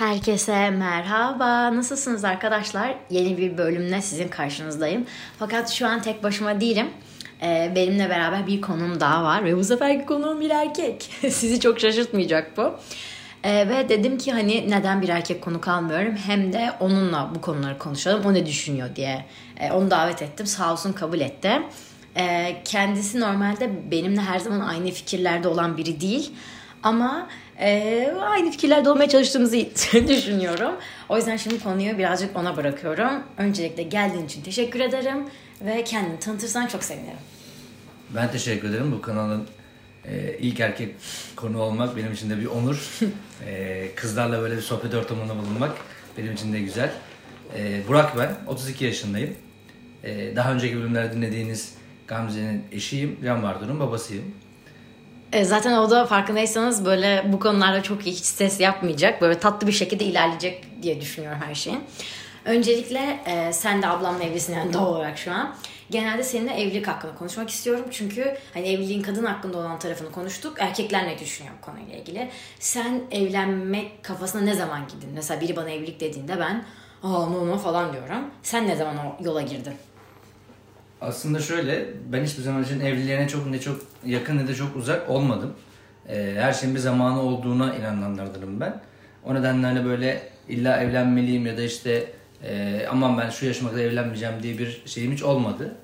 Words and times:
Herkese 0.00 0.70
merhaba. 0.70 1.76
Nasılsınız 1.76 2.24
arkadaşlar? 2.24 2.94
Yeni 3.10 3.38
bir 3.38 3.58
bölümle 3.58 4.02
sizin 4.02 4.28
karşınızdayım. 4.28 5.06
Fakat 5.38 5.70
şu 5.70 5.86
an 5.86 6.02
tek 6.02 6.22
başıma 6.22 6.60
değilim. 6.60 6.86
Ee, 7.42 7.72
benimle 7.76 8.10
beraber 8.10 8.46
bir 8.46 8.60
konuğum 8.60 9.00
daha 9.00 9.24
var 9.24 9.44
ve 9.44 9.56
bu 9.56 9.64
seferki 9.64 10.06
konuğum 10.06 10.40
bir 10.40 10.50
erkek. 10.50 11.02
Sizi 11.20 11.60
çok 11.60 11.80
şaşırtmayacak 11.80 12.56
bu. 12.56 12.74
Ee, 13.44 13.68
ve 13.68 13.88
dedim 13.88 14.18
ki 14.18 14.32
hani 14.32 14.70
neden 14.70 15.02
bir 15.02 15.08
erkek 15.08 15.42
konuk 15.42 15.68
almıyorum 15.68 16.16
hem 16.16 16.52
de 16.52 16.72
onunla 16.80 17.30
bu 17.34 17.40
konuları 17.40 17.78
konuşalım. 17.78 18.24
O 18.26 18.34
ne 18.34 18.46
düşünüyor 18.46 18.96
diye. 18.96 19.24
Ee, 19.56 19.72
onu 19.72 19.90
davet 19.90 20.22
ettim. 20.22 20.46
Sağ 20.46 20.72
olsun 20.72 20.92
kabul 20.92 21.20
etti. 21.20 21.62
Ee, 22.16 22.56
kendisi 22.64 23.20
normalde 23.20 23.90
benimle 23.90 24.20
her 24.20 24.38
zaman 24.38 24.60
aynı 24.60 24.90
fikirlerde 24.90 25.48
olan 25.48 25.76
biri 25.76 26.00
değil. 26.00 26.32
Ama 26.82 27.28
e, 27.60 28.12
aynı 28.20 28.50
fikirlerde 28.50 28.90
olmaya 28.90 29.08
çalıştığımızı 29.08 29.56
düşünüyorum. 30.08 30.74
O 31.08 31.16
yüzden 31.16 31.36
şimdi 31.36 31.62
konuyu 31.62 31.98
birazcık 31.98 32.36
ona 32.36 32.56
bırakıyorum. 32.56 33.22
Öncelikle 33.38 33.82
geldiğin 33.82 34.24
için 34.24 34.42
teşekkür 34.42 34.80
ederim 34.80 35.24
ve 35.60 35.84
kendini 35.84 36.18
tanıtırsan 36.18 36.66
çok 36.66 36.84
sevinirim. 36.84 37.18
Ben 38.14 38.32
teşekkür 38.32 38.70
ederim. 38.70 38.92
Bu 38.92 39.00
kanalın 39.00 39.46
e, 40.04 40.36
ilk 40.38 40.60
erkek 40.60 40.94
konu 41.36 41.62
olmak 41.62 41.96
benim 41.96 42.12
için 42.12 42.30
de 42.30 42.40
bir 42.40 42.46
onur. 42.46 42.98
e, 43.46 43.88
kızlarla 43.96 44.40
böyle 44.42 44.56
bir 44.56 44.62
sohbet 44.62 44.94
ortamında 44.94 45.36
bulunmak 45.36 45.72
benim 46.18 46.32
için 46.32 46.52
de 46.52 46.60
güzel. 46.60 46.92
E, 47.56 47.82
Burak 47.88 48.18
ben, 48.18 48.34
32 48.46 48.84
yaşındayım. 48.84 49.34
E, 50.04 50.36
daha 50.36 50.52
önceki 50.52 50.76
bölümlerde 50.76 51.16
dinlediğiniz 51.16 51.74
Gamze'nin 52.06 52.64
eşiyim, 52.72 53.18
Can 53.24 53.42
Bardur'un 53.42 53.80
babasıyım. 53.80 54.24
E, 55.32 55.44
zaten 55.44 55.72
o 55.72 55.90
da 55.90 56.06
farkındaysanız 56.06 56.84
böyle 56.84 57.24
bu 57.32 57.40
konularda 57.40 57.82
çok 57.82 58.02
hiç 58.02 58.18
stres 58.18 58.60
yapmayacak. 58.60 59.20
Böyle 59.22 59.38
tatlı 59.38 59.66
bir 59.66 59.72
şekilde 59.72 60.04
ilerleyecek 60.04 60.82
diye 60.82 61.00
düşünüyorum 61.00 61.38
her 61.46 61.54
şeyin. 61.54 61.80
Öncelikle 62.44 63.20
e, 63.26 63.52
sen 63.52 63.82
de 63.82 63.86
ablamla 63.86 64.24
evlisin 64.24 64.54
yani 64.54 64.72
doğal 64.72 64.86
olarak 64.86 65.18
şu 65.18 65.32
an. 65.32 65.54
Genelde 65.90 66.22
seninle 66.22 66.52
evlilik 66.52 66.88
hakkında 66.88 67.14
konuşmak 67.14 67.50
istiyorum. 67.50 67.84
Çünkü 67.90 68.36
hani 68.54 68.68
evliliğin 68.68 69.02
kadın 69.02 69.24
hakkında 69.24 69.58
olan 69.58 69.78
tarafını 69.78 70.12
konuştuk. 70.12 70.56
Erkekler 70.60 71.06
ne 71.06 71.18
düşünüyor 71.18 71.54
bu 71.62 71.66
konuyla 71.66 71.96
ilgili? 71.98 72.28
Sen 72.58 73.00
evlenmek 73.10 74.04
kafasına 74.04 74.40
ne 74.40 74.54
zaman 74.54 74.80
girdin? 74.88 75.10
Mesela 75.14 75.40
biri 75.40 75.56
bana 75.56 75.70
evlilik 75.70 76.00
dediğinde 76.00 76.38
ben 76.38 76.64
aa 77.02 77.26
no 77.26 77.46
no 77.46 77.58
falan 77.58 77.92
diyorum. 77.92 78.24
Sen 78.42 78.68
ne 78.68 78.76
zaman 78.76 78.96
o 78.96 79.24
yola 79.24 79.42
girdin? 79.42 79.74
Aslında 81.00 81.38
şöyle, 81.38 81.86
ben 82.12 82.24
hiçbir 82.24 82.42
zaman 82.42 82.64
için 82.64 82.80
evliliğe 82.80 83.20
ne 83.20 83.28
çok 83.28 83.46
ne 83.46 83.60
çok 83.60 83.80
yakın 84.06 84.38
ne 84.38 84.48
de 84.48 84.54
çok 84.54 84.76
uzak 84.76 85.10
olmadım. 85.10 85.54
Ee, 86.08 86.34
her 86.38 86.52
şeyin 86.52 86.74
bir 86.74 86.80
zamanı 86.80 87.22
olduğuna 87.22 87.74
inananlardanım 87.74 88.60
ben. 88.60 88.80
O 89.24 89.34
nedenle 89.34 89.66
hani 89.66 89.84
böyle 89.84 90.22
illa 90.48 90.80
evlenmeliyim 90.82 91.46
ya 91.46 91.56
da 91.56 91.62
işte 91.62 92.12
e, 92.44 92.86
aman 92.90 93.18
ben 93.18 93.30
şu 93.30 93.46
yaşıma 93.46 93.70
kadar 93.70 93.82
evlenmeyeceğim 93.82 94.34
diye 94.42 94.58
bir 94.58 94.82
şeyim 94.86 95.12
hiç 95.12 95.22
olmadı. 95.22 95.74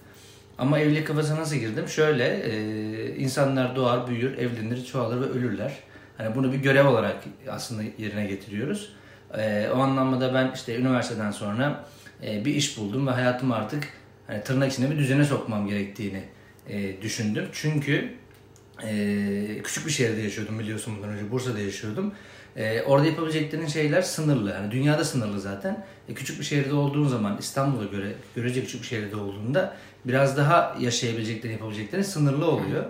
Ama 0.59 0.79
evlilik 0.79 1.07
kafasına 1.07 1.41
nasıl 1.41 1.57
girdim? 1.57 1.89
Şöyle, 1.89 2.25
e, 2.25 3.17
insanlar 3.17 3.77
doğar, 3.77 4.07
büyür, 4.07 4.39
evlenir, 4.39 4.85
çoğalır 4.85 5.21
ve 5.21 5.25
ölürler. 5.25 5.73
Hani 6.19 6.35
bunu 6.35 6.53
bir 6.53 6.59
görev 6.59 6.87
olarak 6.87 7.17
aslında 7.51 7.83
yerine 7.99 8.27
getiriyoruz. 8.27 8.93
E, 9.39 9.69
o 9.75 9.79
anlamda 9.79 10.35
ben 10.35 10.53
işte 10.55 10.77
üniversiteden 10.77 11.31
sonra 11.31 11.85
e, 12.27 12.45
bir 12.45 12.55
iş 12.55 12.79
buldum 12.79 13.07
ve 13.07 13.11
hayatım 13.11 13.53
artık 13.53 13.89
hani 14.27 14.43
tırnak 14.43 14.73
içinde 14.73 14.91
bir 14.91 14.99
düzene 14.99 15.25
sokmam 15.25 15.69
gerektiğini 15.69 16.23
e, 16.69 17.03
düşündüm. 17.03 17.45
Çünkü 17.53 18.15
e, 18.85 19.63
küçük 19.65 19.87
bir 19.87 19.93
şehirde 19.93 20.21
yaşıyordum 20.21 20.59
biliyorsun 20.59 20.97
bundan 20.97 21.11
önce 21.11 21.31
Bursa'da 21.31 21.59
yaşıyordum. 21.59 22.13
E, 22.57 22.83
orada 22.83 23.07
yapabileceklerin 23.07 23.67
şeyler 23.67 24.03
sınırlı. 24.03 24.51
Yani 24.51 24.71
dünyada 24.71 25.05
sınırlı 25.05 25.41
zaten. 25.41 25.85
E, 26.09 26.15
küçük 26.15 26.41
bir 26.41 26.45
şehirde 26.45 26.75
olduğun 26.75 27.09
zaman 27.09 27.37
İstanbul'a 27.39 27.85
göre 27.85 28.13
görece 28.37 28.61
küçük 28.61 28.83
bir 28.83 28.87
şehirde 28.87 29.17
olduğunda 29.17 29.77
biraz 30.05 30.37
daha 30.37 30.77
yaşayabileceklerin 30.81 31.53
yapabileceklerin 31.53 32.03
sınırlı 32.03 32.51
oluyor. 32.51 32.85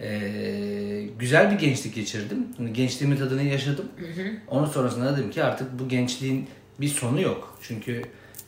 E, 0.00 1.08
güzel 1.18 1.50
bir 1.50 1.58
gençlik 1.58 1.94
geçirdim. 1.94 2.46
Yani 2.58 2.72
gençliğimin 2.72 3.16
tadını 3.16 3.42
yaşadım. 3.42 3.86
Onun 4.48 4.66
sonrasında 4.66 5.16
dedim 5.16 5.30
ki 5.30 5.44
artık 5.44 5.78
bu 5.78 5.88
gençliğin 5.88 6.48
bir 6.80 6.88
sonu 6.88 7.20
yok. 7.20 7.58
Çünkü 7.62 8.02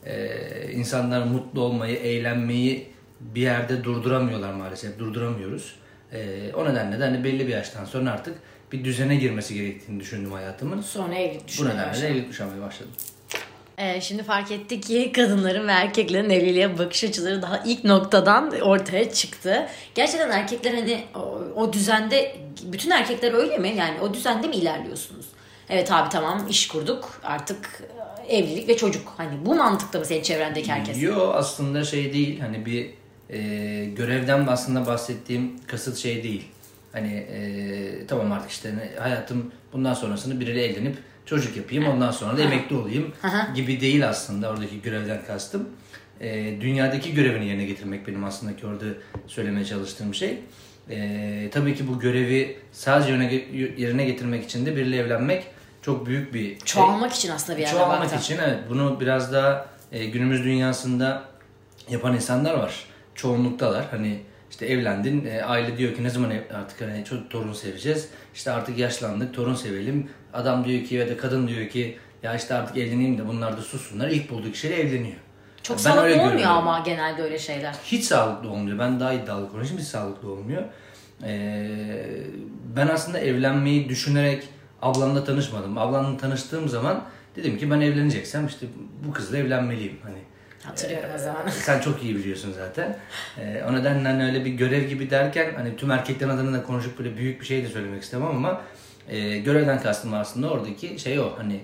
e, 0.08 0.72
insanlar 0.72 1.22
mutlu 1.22 1.60
olmayı, 1.60 1.96
eğlenmeyi 1.96 2.88
bir 3.20 3.42
yerde 3.42 3.84
durduramıyorlar 3.84 4.52
maalesef. 4.52 4.98
Durduramıyoruz. 4.98 5.74
E, 6.12 6.52
o 6.54 6.64
nedenle 6.64 7.00
de 7.00 7.04
hani 7.04 7.24
belli 7.24 7.46
bir 7.46 7.52
yaştan 7.52 7.84
sonra 7.84 8.10
artık 8.10 8.38
bir 8.72 8.84
düzene 8.84 9.16
girmesi 9.16 9.54
gerektiğini 9.54 10.00
düşündüm 10.00 10.32
hayatımın. 10.32 10.80
Sonra 10.80 11.14
evlilik 11.14 11.58
Bu 11.60 11.68
nedenle 11.68 12.02
de 12.02 12.08
evlilik 12.08 12.28
düşünmeye 12.28 12.62
başladım. 12.62 12.92
Ee, 13.78 14.00
şimdi 14.00 14.22
fark 14.22 14.50
ettik 14.50 14.82
ki 14.82 15.12
kadınların 15.12 15.68
ve 15.68 15.72
erkeklerin 15.72 16.30
evliliğe 16.30 16.78
bakış 16.78 17.04
açıları 17.04 17.42
daha 17.42 17.62
ilk 17.66 17.84
noktadan 17.84 18.60
ortaya 18.60 19.12
çıktı. 19.12 19.68
Gerçekten 19.94 20.30
erkekler 20.30 20.74
hani 20.74 21.04
o, 21.14 21.20
o 21.56 21.72
düzende 21.72 22.36
bütün 22.62 22.90
erkekler 22.90 23.32
öyle 23.32 23.58
mi? 23.58 23.74
Yani 23.76 24.00
o 24.00 24.14
düzende 24.14 24.46
mi 24.46 24.56
ilerliyorsunuz? 24.56 25.26
Evet 25.70 25.92
abi 25.92 26.08
tamam 26.08 26.46
iş 26.50 26.68
kurduk 26.68 27.20
artık 27.24 27.82
e, 28.28 28.36
evlilik 28.36 28.68
ve 28.68 28.76
çocuk. 28.76 29.12
Hani 29.16 29.46
bu 29.46 29.54
mantıkta 29.54 29.98
mı 29.98 30.04
senin 30.04 30.22
çevrendeki 30.22 30.72
herkes? 30.72 31.02
Yo 31.02 31.30
aslında 31.34 31.84
şey 31.84 32.12
değil 32.12 32.40
hani 32.40 32.66
bir 32.66 32.90
e, 33.30 33.84
görevden 33.84 34.46
aslında 34.46 34.86
bahsettiğim 34.86 35.52
kasıt 35.66 35.98
şey 35.98 36.22
değil. 36.22 36.44
Hani 36.92 37.12
e, 37.14 38.06
tamam 38.06 38.32
artık 38.32 38.50
işte 38.50 38.70
ne- 38.76 39.00
hayatım 39.00 39.52
bundan 39.72 39.94
sonrasını 39.94 40.40
biriyle 40.40 40.64
evlenip 40.64 40.96
çocuk 41.26 41.56
yapayım 41.56 41.86
ondan 41.88 42.10
sonra 42.10 42.36
da 42.36 42.42
emekli 42.42 42.76
olayım 42.76 43.12
gibi 43.54 43.80
değil 43.80 44.08
aslında 44.08 44.50
oradaki 44.50 44.82
görevden 44.82 45.20
kastım. 45.26 45.68
E, 46.20 46.60
dünyadaki 46.60 47.14
görevini 47.14 47.46
yerine 47.46 47.64
getirmek 47.64 48.06
benim 48.08 48.24
aslında 48.24 48.56
ki 48.56 48.66
orada 48.66 48.84
söylemeye 49.26 49.64
çalıştığım 49.64 50.14
şey. 50.14 50.38
E, 50.90 51.50
tabii 51.52 51.74
ki 51.74 51.88
bu 51.88 51.98
görevi 52.00 52.58
sadece 52.72 53.12
yerine 53.76 54.04
getirmek 54.04 54.44
için 54.44 54.66
de 54.66 54.76
biriyle 54.76 54.96
evlenmek 54.96 55.44
çok 55.88 56.06
büyük 56.06 56.34
bir 56.34 56.40
şey. 56.48 56.58
Çoğalmak 56.64 57.12
için 57.12 57.30
aslında 57.30 57.56
bir 57.58 57.62
yerde 57.62 57.74
Çoğalmak 57.76 58.00
baktım. 58.02 58.18
için 58.18 58.38
evet 58.44 58.58
bunu 58.70 59.00
biraz 59.00 59.32
daha 59.32 59.66
e, 59.92 60.04
günümüz 60.06 60.44
dünyasında 60.44 61.22
yapan 61.90 62.14
insanlar 62.14 62.54
var. 62.54 62.84
Çoğunluktalar. 63.14 63.84
Hani 63.90 64.20
işte 64.50 64.66
evlendin, 64.66 65.26
e, 65.26 65.42
aile 65.42 65.78
diyor 65.78 65.94
ki 65.94 66.04
ne 66.04 66.10
zaman 66.10 66.30
ev- 66.30 66.54
artık 66.54 66.80
hani 66.80 67.04
çocuk 67.04 67.30
torun 67.30 67.52
seveceğiz. 67.52 68.08
İşte 68.34 68.50
artık 68.52 68.78
yaşlandık, 68.78 69.34
torun 69.34 69.54
sevelim. 69.54 70.10
Adam 70.32 70.64
diyor 70.64 70.84
ki 70.84 70.94
ya 70.94 71.08
da 71.08 71.16
kadın 71.16 71.48
diyor 71.48 71.68
ki 71.68 71.98
ya 72.22 72.34
işte 72.34 72.54
artık 72.54 72.76
evleneyim 72.76 73.18
de 73.18 73.28
bunlar 73.28 73.56
da 73.56 73.60
sussunlar. 73.62 74.08
İlk 74.08 74.30
bulduğu 74.30 74.52
kişiyle 74.52 74.74
evleniyor. 74.80 75.16
Çok 75.62 75.76
Ben 75.76 75.82
sağlıklı 75.82 76.02
olmuyor 76.02 76.30
görüyorum. 76.32 76.56
ama 76.56 76.78
genelde 76.78 77.22
öyle 77.22 77.38
şeyler. 77.38 77.74
Hiç 77.84 78.04
sağlıklı 78.04 78.50
olmuyor. 78.50 78.78
Ben 78.78 79.00
daha 79.00 79.12
iddialı 79.12 79.50
konuşayım. 79.52 79.78
Hiç 79.82 79.88
sağlıklı 79.88 80.30
olmuyor. 80.32 80.62
Ee, 81.24 81.66
ben 82.76 82.86
aslında 82.88 83.18
evlenmeyi 83.18 83.88
düşünerek 83.88 84.48
ablamla 84.82 85.24
tanışmadım. 85.24 85.78
Ablamla 85.78 86.16
tanıştığım 86.18 86.68
zaman 86.68 87.04
dedim 87.36 87.58
ki 87.58 87.70
ben 87.70 87.80
evleneceksem 87.80 88.46
işte 88.46 88.66
bu 89.06 89.12
kızla 89.12 89.36
evlenmeliyim. 89.38 89.98
Hani 90.02 90.18
Hatırlıyorum 90.62 91.10
o 91.14 91.18
zaman. 91.18 91.48
sen 91.48 91.80
çok 91.80 92.02
iyi 92.02 92.16
biliyorsun 92.16 92.52
zaten. 92.56 92.96
Ee, 93.38 93.62
o 93.68 93.72
nedenle 93.74 94.08
hani 94.08 94.24
öyle 94.24 94.44
bir 94.44 94.50
görev 94.50 94.88
gibi 94.88 95.10
derken 95.10 95.54
hani 95.56 95.76
tüm 95.76 95.90
erkeklerin 95.90 96.30
adına 96.30 96.58
da 96.58 96.62
konuşup 96.62 96.98
böyle 96.98 97.16
büyük 97.16 97.40
bir 97.40 97.46
şey 97.46 97.64
de 97.64 97.68
söylemek 97.68 98.02
istemem 98.02 98.28
ama 98.28 98.60
e, 99.08 99.38
görevden 99.38 99.82
kastım 99.82 100.14
aslında 100.14 100.50
oradaki 100.50 100.98
şey 100.98 101.20
o 101.20 101.32
hani 101.38 101.60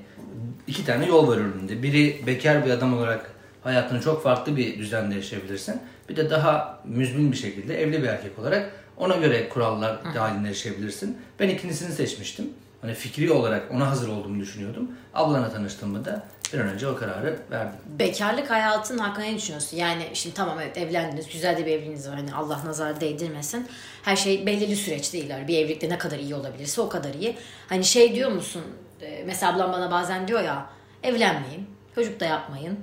iki 0.66 0.86
tane 0.86 1.06
yol 1.06 1.28
var 1.28 1.36
önünde. 1.36 1.82
Biri 1.82 2.20
bekar 2.26 2.66
bir 2.66 2.70
adam 2.70 2.98
olarak 2.98 3.30
hayatını 3.62 4.00
çok 4.00 4.22
farklı 4.22 4.56
bir 4.56 4.78
düzende 4.78 5.14
yaşayabilirsin. 5.14 5.80
Bir 6.08 6.16
de 6.16 6.30
daha 6.30 6.80
müzmin 6.84 7.32
bir 7.32 7.36
şekilde 7.36 7.82
evli 7.82 8.02
bir 8.02 8.08
erkek 8.08 8.38
olarak 8.38 8.70
ona 8.96 9.16
göre 9.16 9.48
kurallar 9.48 10.14
dahilinde 10.14 10.48
yaşayabilirsin. 10.48 11.18
Ben 11.40 11.48
ikincisini 11.48 11.92
seçmiştim. 11.92 12.46
Hani 12.84 12.94
fikri 12.94 13.32
olarak 13.32 13.70
ona 13.72 13.90
hazır 13.90 14.08
olduğumu 14.08 14.40
düşünüyordum. 14.40 14.90
Ablanla 15.14 15.52
tanıştığımda 15.52 16.04
da 16.04 16.24
bir 16.52 16.58
an 16.58 16.68
önce 16.68 16.88
o 16.88 16.96
kararı 16.96 17.38
verdim. 17.50 17.78
Bekarlık 17.98 18.50
hayatın 18.50 18.98
hakkında 18.98 19.26
ne 19.26 19.36
düşünüyorsun? 19.36 19.76
Yani 19.76 20.06
şimdi 20.14 20.34
tamam 20.36 20.60
evet 20.60 20.78
evlendiniz, 20.78 21.28
güzel 21.32 21.56
de 21.56 21.66
bir 21.66 21.72
evliliğiniz 21.72 22.08
var. 22.08 22.14
Hani 22.14 22.34
Allah 22.34 22.60
nazar 22.64 23.00
değdirmesin. 23.00 23.66
Her 24.02 24.16
şey 24.16 24.46
belirli 24.46 24.76
süreçte 24.76 25.18
iler. 25.18 25.48
Bir 25.48 25.58
evlilikte 25.58 25.88
ne 25.88 25.98
kadar 25.98 26.18
iyi 26.18 26.34
olabilirse 26.34 26.80
o 26.80 26.88
kadar 26.88 27.14
iyi. 27.14 27.36
Hani 27.68 27.84
şey 27.84 28.14
diyor 28.14 28.30
musun? 28.30 28.62
e, 29.02 29.22
Mesela 29.26 29.52
ablam 29.54 29.72
bana 29.72 29.90
bazen 29.90 30.28
diyor 30.28 30.42
ya 30.42 30.66
evlenmeyin, 31.02 31.66
çocuk 31.94 32.20
da 32.20 32.24
yapmayın. 32.24 32.78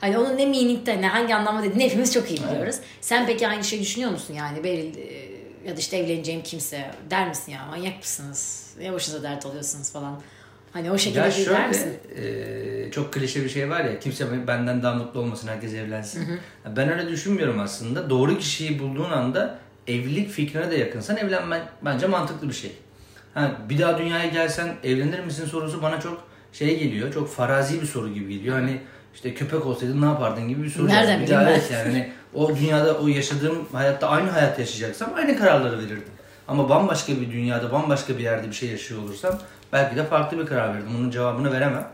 Hani 0.00 0.18
onun 0.18 0.36
ne 0.36 0.46
meaning'de 0.46 1.00
ne 1.02 1.08
hangi 1.08 1.34
anlamda 1.34 1.62
dediğini 1.62 1.84
hepimiz 1.84 2.14
çok 2.14 2.30
iyi 2.30 2.40
biliyoruz. 2.48 2.76
Sen 3.00 3.26
peki 3.26 3.48
aynı 3.48 3.64
şeyi 3.64 3.82
düşünüyor 3.82 4.10
musun 4.10 4.34
yani? 4.34 4.64
Belli, 4.64 5.00
e, 5.00 5.33
ya 5.66 5.76
da 5.76 5.80
işte 5.80 5.96
evleneceğim 5.96 6.42
kimse 6.42 6.90
der 7.10 7.28
misin 7.28 7.52
ya 7.52 7.66
manyak 7.66 7.98
mısınız? 7.98 8.70
Ne 8.80 8.92
başınıza 8.92 9.22
dert 9.22 9.46
oluyorsunuz 9.46 9.92
falan. 9.92 10.20
Hani 10.72 10.90
o 10.90 10.98
şekilde 10.98 11.20
Ya 11.20 11.30
bir 11.38 11.46
der 11.46 11.68
misin? 11.68 11.92
şöyle 12.16 12.86
e, 12.86 12.90
çok 12.90 13.12
klişe 13.12 13.44
bir 13.44 13.48
şey 13.48 13.70
var 13.70 13.84
ya 13.84 13.98
kimse 14.00 14.46
benden 14.46 14.82
daha 14.82 14.94
mutlu 14.94 15.20
olmasın 15.20 15.48
herkes 15.48 15.74
evlensin. 15.74 16.40
Ben 16.76 16.92
öyle 16.92 17.08
düşünmüyorum 17.08 17.60
aslında. 17.60 18.10
Doğru 18.10 18.38
kişiyi 18.38 18.78
bulduğun 18.78 19.10
anda 19.10 19.58
evlilik 19.86 20.30
fikrine 20.30 20.70
de 20.70 20.76
yakınsan 20.76 21.16
evlenmen 21.16 21.62
bence 21.82 22.06
mantıklı 22.06 22.48
bir 22.48 22.54
şey. 22.54 22.72
Ha, 23.34 23.52
bir 23.68 23.78
daha 23.78 23.98
dünyaya 23.98 24.26
gelsen 24.26 24.74
evlenir 24.84 25.20
misin 25.20 25.46
sorusu 25.46 25.82
bana 25.82 26.00
çok 26.00 26.28
şey 26.52 26.78
geliyor. 26.78 27.12
Çok 27.14 27.28
farazi 27.34 27.80
bir 27.80 27.86
soru 27.86 28.14
gibi 28.14 28.36
geliyor. 28.38 28.58
Hani 28.60 28.80
işte 29.14 29.34
köpek 29.34 29.66
olsaydın 29.66 30.02
ne 30.02 30.06
yapardın 30.06 30.48
gibi 30.48 30.62
bir 30.62 30.70
soru. 30.70 30.88
Nereden 30.88 31.22
Bir 31.22 31.28
daha 31.30 31.50
yani 31.50 31.60
hani 31.72 32.12
o 32.34 32.56
dünyada 32.56 32.98
o 32.98 33.08
yaşadığım 33.08 33.66
hayatta 33.72 34.08
aynı 34.08 34.30
hayat 34.30 34.58
yaşayacaksam 34.58 35.10
aynı 35.16 35.38
kararları 35.38 35.78
verirdim. 35.78 36.04
Ama 36.48 36.68
bambaşka 36.68 37.12
bir 37.12 37.32
dünyada, 37.32 37.72
bambaşka 37.72 38.18
bir 38.18 38.22
yerde 38.22 38.48
bir 38.48 38.54
şey 38.54 38.68
yaşıyor 38.68 39.02
olursam 39.02 39.38
belki 39.72 39.96
de 39.96 40.04
farklı 40.04 40.38
bir 40.38 40.46
karar 40.46 40.74
verirdim. 40.74 40.90
Bunun 40.98 41.10
cevabını 41.10 41.52
veremem. 41.52 41.88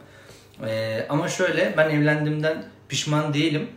Ee, 0.66 1.06
ama 1.08 1.28
şöyle 1.28 1.74
ben 1.76 1.90
evlendiğimden 1.90 2.64
pişman 2.88 3.34
değilim. 3.34 3.68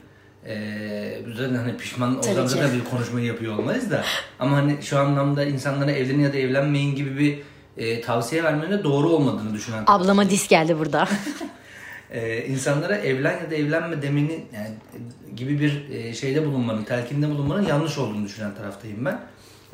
Ee, 0.48 1.21
zaten 1.38 1.56
hani 1.56 1.77
pişman 1.77 2.18
olsam 2.18 2.48
zaten 2.48 2.69
bir 2.74 2.89
konuşmayı 2.89 3.25
yapıyor 3.25 3.57
olmayız 3.57 3.92
da. 3.92 4.04
Ama 4.39 4.57
hani 4.57 4.77
şu 4.81 5.00
anlamda 5.00 5.44
insanlara 5.45 5.92
evlenin 5.92 6.24
ya 6.24 6.33
da 6.33 6.38
evlenmeyin 6.38 6.95
gibi 6.95 7.19
bir 7.19 7.39
e, 7.77 8.01
tavsiye 8.01 8.44
vermenin 8.44 8.71
de 8.71 8.83
doğru 8.83 9.10
olmadığını 9.10 9.54
düşünen 9.54 9.83
Ablama 9.88 10.30
dis 10.30 10.48
geldi 10.48 10.80
burada. 10.80 11.07
ee, 12.13 12.45
insanlara 12.45 12.95
evlen 12.95 13.39
ya 13.44 13.51
da 13.51 13.56
evlenme 13.56 14.01
demenin 14.01 14.45
yani 14.56 14.69
gibi 15.36 15.60
bir 15.60 15.89
e, 15.89 16.13
şeyde 16.13 16.45
bulunmanın, 16.45 16.83
telkinde 16.83 17.30
bulunmanın 17.30 17.65
yanlış 17.65 17.98
olduğunu 17.98 18.25
düşünen 18.25 18.56
taraftayım 18.56 19.06
ben. 19.06 19.19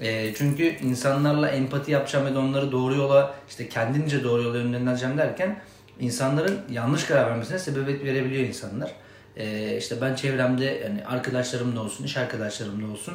E, 0.01 0.33
çünkü 0.33 0.63
insanlarla 0.63 1.50
empati 1.50 1.91
yapacağım 1.91 2.25
ve 2.25 2.39
onları 2.39 2.71
doğru 2.71 2.95
yola, 2.95 3.33
işte 3.50 3.69
kendince 3.69 4.24
doğru 4.24 4.44
yola 4.44 4.57
yönlendireceğim 4.57 5.18
derken 5.18 5.59
insanların 6.00 6.59
yanlış 6.71 7.03
karar 7.03 7.31
vermesine 7.31 7.59
sebebiyet 7.59 8.03
verebiliyor 8.03 8.47
insanlar. 8.47 8.91
E, 9.38 9.77
işte 9.77 9.95
ben 10.01 10.15
çevremde 10.15 10.65
yani 10.65 11.06
arkadaşlarım 11.06 11.75
da 11.75 11.81
olsun, 11.81 12.03
iş 12.03 12.18
arkadaşlarım 12.18 12.88
da 12.88 12.91
olsun 12.91 13.13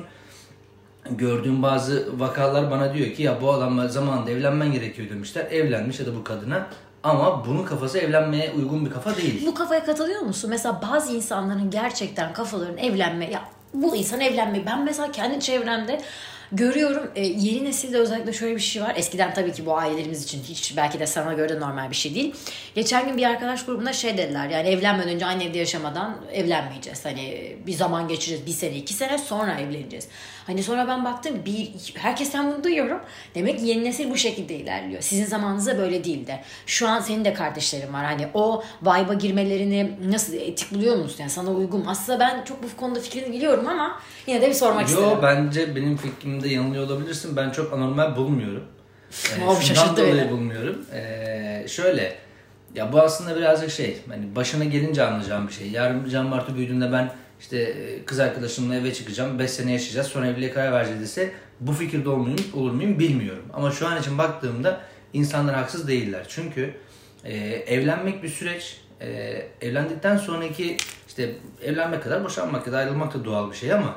gördüğüm 1.10 1.62
bazı 1.62 2.20
vakalar 2.20 2.70
bana 2.70 2.94
diyor 2.94 3.12
ki 3.12 3.22
ya 3.22 3.40
bu 3.40 3.52
adamla 3.52 3.88
zamanında 3.88 4.30
evlenmen 4.30 4.72
gerekiyor 4.72 5.10
demişler. 5.10 5.46
Evlenmiş 5.50 6.00
ya 6.00 6.06
da 6.06 6.14
bu 6.16 6.24
kadına 6.24 6.66
ama 7.04 7.46
bunun 7.46 7.64
kafası 7.64 7.98
evlenmeye 7.98 8.52
uygun 8.52 8.86
bir 8.86 8.90
kafa 8.90 9.16
değil. 9.16 9.46
Bu 9.46 9.54
kafaya 9.54 9.84
katılıyor 9.84 10.20
musun? 10.20 10.50
Mesela 10.50 10.80
bazı 10.82 11.12
insanların 11.12 11.70
gerçekten 11.70 12.32
kafaların 12.32 12.78
evlenme 12.78 13.30
ya 13.30 13.44
bu 13.74 13.96
insan 13.96 14.20
evlenme. 14.20 14.66
Ben 14.66 14.84
mesela 14.84 15.12
kendi 15.12 15.40
çevremde 15.40 16.00
görüyorum 16.52 17.10
e, 17.14 17.26
yeni 17.26 17.64
nesilde 17.64 17.98
özellikle 17.98 18.32
şöyle 18.32 18.54
bir 18.54 18.60
şey 18.60 18.82
var. 18.82 18.92
Eskiden 18.96 19.34
tabii 19.34 19.52
ki 19.52 19.66
bu 19.66 19.78
ailelerimiz 19.78 20.24
için 20.24 20.42
hiç 20.42 20.76
belki 20.76 21.00
de 21.00 21.06
sana 21.06 21.32
göre 21.32 21.48
de 21.48 21.60
normal 21.60 21.90
bir 21.90 21.96
şey 21.96 22.14
değil. 22.14 22.34
Geçen 22.74 23.06
gün 23.06 23.16
bir 23.16 23.24
arkadaş 23.26 23.64
grubunda 23.64 23.92
şey 23.92 24.18
dediler 24.18 24.48
yani 24.48 24.68
evlenmeden 24.68 25.08
önce 25.08 25.26
aynı 25.26 25.44
evde 25.44 25.58
yaşamadan 25.58 26.16
evlenmeyeceğiz. 26.32 27.04
Hani 27.04 27.56
bir 27.66 27.72
zaman 27.72 28.08
geçireceğiz 28.08 28.46
bir 28.46 28.52
sene 28.52 28.76
iki 28.76 28.94
sene 28.94 29.18
sonra 29.18 29.60
evleneceğiz. 29.60 30.08
Hani 30.46 30.62
sonra 30.62 30.88
ben 30.88 31.04
baktım 31.04 31.34
bir 31.46 31.72
herkesten 31.94 32.52
bunu 32.52 32.64
duyuyorum. 32.64 33.00
Demek 33.34 33.58
ki 33.58 33.66
yeni 33.66 33.84
nesil 33.84 34.10
bu 34.10 34.16
şekilde 34.16 34.54
ilerliyor. 34.54 35.02
Sizin 35.02 35.24
zamanınızda 35.24 35.78
böyle 35.78 36.04
değildi. 36.04 36.40
Şu 36.66 36.88
an 36.88 37.00
senin 37.00 37.24
de 37.24 37.34
kardeşlerin 37.34 37.92
var. 37.92 38.04
Hani 38.04 38.28
o 38.34 38.62
vibe'a 38.82 39.14
girmelerini 39.14 39.90
nasıl 40.10 40.34
etik 40.34 40.74
buluyor 40.74 40.96
musun? 40.96 41.16
Yani 41.18 41.30
sana 41.30 41.50
uygun? 41.50 41.84
Aslında 41.86 42.20
ben 42.20 42.44
çok 42.44 42.62
bu 42.62 42.66
konuda 42.76 43.00
fikrini 43.00 43.32
biliyorum 43.32 43.66
ama 43.68 44.00
yine 44.26 44.40
de 44.42 44.48
bir 44.48 44.54
sormak 44.54 44.86
istedim. 44.88 45.08
Yo 45.08 45.18
bence 45.22 45.76
benim 45.76 45.96
fikrimde 45.96 46.48
yanılıyor 46.48 46.86
olabilirsin. 46.86 47.36
Ben 47.36 47.50
çok 47.50 47.72
anormal 47.72 48.16
bulmuyorum. 48.16 48.64
Ee, 49.40 49.44
Abi 49.44 49.64
şaşırttı 49.64 49.96
dolayı 49.96 50.14
beni. 50.16 50.30
bulmuyorum. 50.30 50.86
Ee, 50.94 51.64
şöyle 51.68 52.16
ya 52.74 52.92
bu 52.92 53.00
aslında 53.00 53.36
birazcık 53.36 53.70
şey 53.70 53.98
hani 54.08 54.36
başına 54.36 54.64
gelince 54.64 55.04
anlayacağım 55.04 55.48
bir 55.48 55.52
şey. 55.52 55.70
Yarın 55.70 56.08
Can 56.08 56.30
Bartu 56.30 56.54
büyüdüğünde 56.56 56.92
ben 56.92 57.10
işte 57.40 57.58
e, 57.58 58.04
kız 58.04 58.20
arkadaşımla 58.20 58.74
eve 58.74 58.94
çıkacağım. 58.94 59.38
5 59.38 59.50
sene 59.50 59.72
yaşayacağız. 59.72 60.06
Sonra 60.06 60.26
evliliğe 60.26 60.52
karar 60.52 60.72
vereceğiz 60.72 61.00
dese 61.00 61.32
bu 61.60 61.72
fikirde 61.72 62.08
olur 62.08 62.26
muyum, 62.26 62.38
olur 62.54 62.72
muyum 62.72 62.98
bilmiyorum. 62.98 63.44
Ama 63.52 63.70
şu 63.70 63.88
an 63.88 64.00
için 64.00 64.18
baktığımda 64.18 64.80
insanlar 65.12 65.54
haksız 65.54 65.88
değiller. 65.88 66.26
Çünkü 66.28 66.74
e, 67.24 67.36
evlenmek 67.46 68.22
bir 68.22 68.28
süreç. 68.28 68.80
E, 69.00 69.08
evlendikten 69.60 70.16
sonraki 70.16 70.76
işte 71.08 71.34
evlenmek 71.62 72.02
kadar 72.02 72.24
boşanmak 72.24 72.66
ya 72.66 72.72
da 72.72 72.78
ayrılmak 72.78 73.14
da 73.14 73.24
doğal 73.24 73.50
bir 73.50 73.56
şey 73.56 73.72
ama 73.72 73.96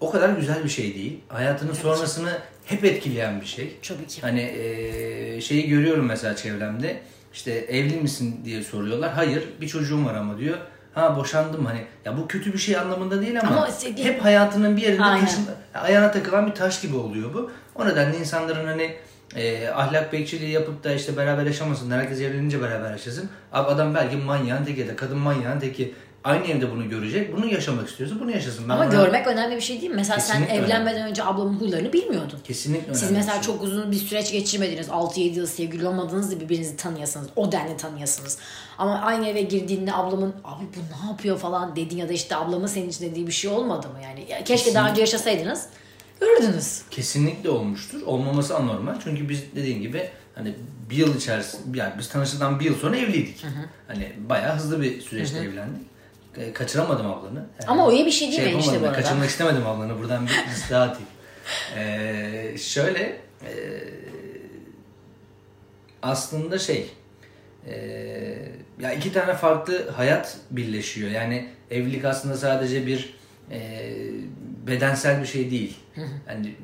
o 0.00 0.10
kadar 0.10 0.28
güzel 0.28 0.64
bir 0.64 0.68
şey 0.68 0.94
değil. 0.94 1.20
Hayatının 1.28 1.72
sonrasını 1.72 2.38
hep 2.64 2.84
etkileyen 2.84 3.40
bir 3.40 3.46
şey. 3.46 3.76
Tabii 3.82 4.06
ki. 4.06 4.20
Hani 4.20 4.40
e, 4.40 5.40
şeyi 5.40 5.68
görüyorum 5.68 6.06
mesela 6.06 6.36
çevremde. 6.36 7.00
İşte 7.34 7.52
evli 7.52 7.96
misin 7.96 8.40
diye 8.44 8.62
soruyorlar. 8.62 9.12
Hayır 9.12 9.44
bir 9.60 9.68
çocuğum 9.68 10.04
var 10.04 10.14
ama 10.14 10.38
diyor. 10.38 10.58
Ha 10.94 11.16
boşandım 11.16 11.66
hani. 11.66 11.84
Ya 12.04 12.16
bu 12.16 12.28
kötü 12.28 12.52
bir 12.52 12.58
şey 12.58 12.76
anlamında 12.76 13.20
değil 13.22 13.40
ama, 13.40 13.56
Ama 13.56 13.68
se- 13.68 14.04
hep 14.04 14.24
hayatının 14.24 14.76
bir 14.76 14.82
yerinde 14.82 15.02
Aynen. 15.04 15.24
taşın, 15.26 15.46
ayağına 15.74 16.10
takılan 16.10 16.46
bir 16.46 16.54
taş 16.54 16.80
gibi 16.80 16.96
oluyor 16.96 17.34
bu. 17.34 17.50
O 17.74 17.86
nedenle 17.86 18.18
insanların 18.18 18.66
hani 18.66 18.94
e, 19.36 19.68
ahlak 19.68 20.12
bekçiliği 20.12 20.50
yapıp 20.50 20.84
da 20.84 20.92
işte 20.92 21.16
beraber 21.16 21.46
yaşamasınlar. 21.46 22.00
Herkes 22.00 22.20
evlenince 22.20 22.62
beraber 22.62 22.90
yaşasın. 22.90 23.28
Abi 23.52 23.70
adam 23.70 23.94
belki 23.94 24.16
manyağın 24.16 24.64
teki 24.64 24.80
ya 24.80 24.88
da 24.88 24.96
kadın 24.96 25.18
manyağın 25.18 25.60
teki 25.60 25.94
aynı 26.24 26.46
evde 26.46 26.70
bunu 26.70 26.88
görecek. 26.88 27.36
Bunu 27.36 27.46
yaşamak 27.46 27.88
istiyorsa 27.88 28.20
bunu 28.20 28.30
yaşasın. 28.30 28.68
Ben 28.68 28.74
Ama 28.74 28.84
ona- 28.84 28.92
görmek 28.92 29.26
önemli 29.26 29.56
bir 29.56 29.60
şey 29.60 29.80
değil 29.80 29.90
mi? 29.90 29.96
Mesela 29.96 30.16
Kesinlikle 30.16 30.46
sen 30.54 30.62
evlenmeden 30.62 31.08
önce 31.08 31.24
ablamın 31.24 31.60
huylarını 31.60 31.92
bilmiyordun. 31.92 32.38
Kesinlikle 32.44 32.94
Siz 32.94 33.02
önemli 33.02 33.16
mesela 33.18 33.34
şey. 33.34 33.42
çok 33.42 33.62
uzun 33.62 33.92
bir 33.92 33.96
süreç 33.96 34.32
geçirmediniz. 34.32 34.88
6-7 34.88 35.20
yıl 35.38 35.46
sevgili 35.46 35.86
olmadınız 35.88 36.30
da 36.36 36.40
birbirinizi 36.40 36.76
tanıyasınız. 36.76 37.28
O 37.36 37.52
denli 37.52 37.76
tanıyasınız. 37.76 38.38
Ama 38.78 39.00
aynı 39.00 39.26
eve 39.28 39.42
girdiğinde 39.42 39.92
ablamın 39.94 40.34
abi 40.44 40.64
bu 40.76 41.04
ne 41.04 41.10
yapıyor 41.10 41.38
falan 41.38 41.76
dedin 41.76 41.96
ya 41.96 42.08
da 42.08 42.12
işte 42.12 42.36
ablamın 42.36 42.66
senin 42.66 42.88
için 42.88 43.10
dediği 43.10 43.26
bir 43.26 43.32
şey 43.32 43.50
olmadı 43.50 43.86
mı? 43.88 43.98
Yani 44.04 44.26
ya 44.30 44.44
keşke 44.44 44.74
daha 44.74 44.90
önce 44.90 45.00
yaşasaydınız. 45.00 45.66
Görürdünüz. 46.20 46.82
Kesinlikle 46.90 47.50
olmuştur. 47.50 48.02
Olmaması 48.02 48.56
anormal. 48.56 48.94
Çünkü 49.04 49.28
biz 49.28 49.42
dediğim 49.56 49.82
gibi 49.82 50.10
hani 50.34 50.54
bir 50.90 50.96
yıl 50.96 51.16
içerisinde 51.16 51.78
yani 51.78 51.92
biz 51.98 52.08
tanıştıktan 52.08 52.60
bir 52.60 52.64
yıl 52.64 52.76
sonra 52.78 52.96
evliydik. 52.96 53.44
Hani 53.88 54.12
bayağı 54.28 54.56
hızlı 54.56 54.82
bir 54.82 55.00
süreçte 55.00 55.38
evlendik. 55.38 55.93
E, 56.38 56.52
Kaçıramadım 56.52 57.06
ablanı. 57.06 57.38
Yani 57.38 57.66
Ama 57.66 57.86
o 57.86 57.92
iyi 57.92 58.06
bir 58.06 58.10
şey 58.10 58.28
değil 58.28 58.40
mi 58.40 58.46
yapamadım 58.46 58.70
işte 58.72 58.82
bu 58.82 58.86
arada? 58.86 58.96
Kaçırmak 59.02 59.28
istemedim 59.28 59.66
ablanı. 59.66 59.98
Buradan 59.98 60.26
bir 60.26 60.50
liste 60.50 60.76
atayım. 60.76 61.08
Ee, 61.76 62.54
şöyle 62.58 63.00
e, 63.42 63.52
aslında 66.02 66.58
şey 66.58 66.90
e, 67.66 67.74
ya 68.80 68.92
iki 68.92 69.12
tane 69.12 69.34
farklı 69.34 69.90
hayat 69.90 70.36
birleşiyor. 70.50 71.10
Yani 71.10 71.48
evlilik 71.70 72.04
aslında 72.04 72.36
sadece 72.36 72.86
bir 72.86 73.14
e, 73.50 73.90
bedensel 74.66 75.20
bir 75.20 75.26
şey 75.26 75.50
değil. 75.50 75.76
Yani 76.28 76.54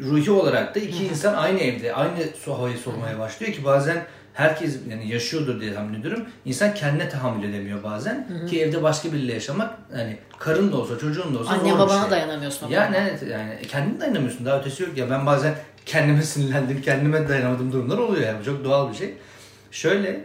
ruhi 0.00 0.30
olarak 0.30 0.74
da 0.74 0.80
iki 0.80 1.04
insan 1.04 1.34
aynı 1.34 1.58
evde, 1.58 1.94
aynı 1.94 2.18
havayı 2.46 2.78
solmaya 2.78 3.18
başlıyor 3.18 3.52
ki 3.52 3.64
bazen 3.64 4.04
herkes 4.38 4.76
yani 4.90 5.08
yaşıyordur 5.08 5.60
diye 5.60 5.74
tahmin 5.74 6.00
ediyorum. 6.00 6.24
İnsan 6.44 6.74
kendine 6.74 7.08
tahammül 7.08 7.48
edemiyor 7.48 7.82
bazen. 7.82 8.26
Ki 8.50 8.62
evde 8.62 8.82
başka 8.82 9.12
biriyle 9.12 9.32
yaşamak 9.32 9.74
hani 9.92 10.18
karın 10.38 10.72
da 10.72 10.76
olsa 10.76 10.98
çocuğun 10.98 11.34
da 11.34 11.38
olsa 11.38 11.50
Anne 11.50 11.70
zor 11.70 11.78
babana 11.78 12.02
şey. 12.02 12.10
dayanamıyorsun. 12.10 12.68
Yani 12.68 12.96
evet 13.00 13.22
yani 13.32 13.58
kendin 13.68 14.00
dayanamıyorsun. 14.00 14.46
Daha 14.46 14.60
ötesi 14.60 14.82
yok 14.82 14.98
ya. 14.98 15.10
Ben 15.10 15.26
bazen 15.26 15.54
kendime 15.86 16.22
sinirlendim, 16.32 16.82
kendime 16.82 17.28
dayanamadığım 17.28 17.72
durumlar 17.72 17.98
oluyor 17.98 18.26
yani. 18.26 18.44
Çok 18.44 18.64
doğal 18.64 18.90
bir 18.90 18.96
şey. 18.96 19.14
Şöyle 19.70 20.24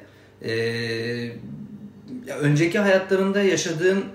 ya 2.27 2.37
önceki 2.37 2.79
hayatlarında 2.79 3.41
yaşadığın 3.41 4.05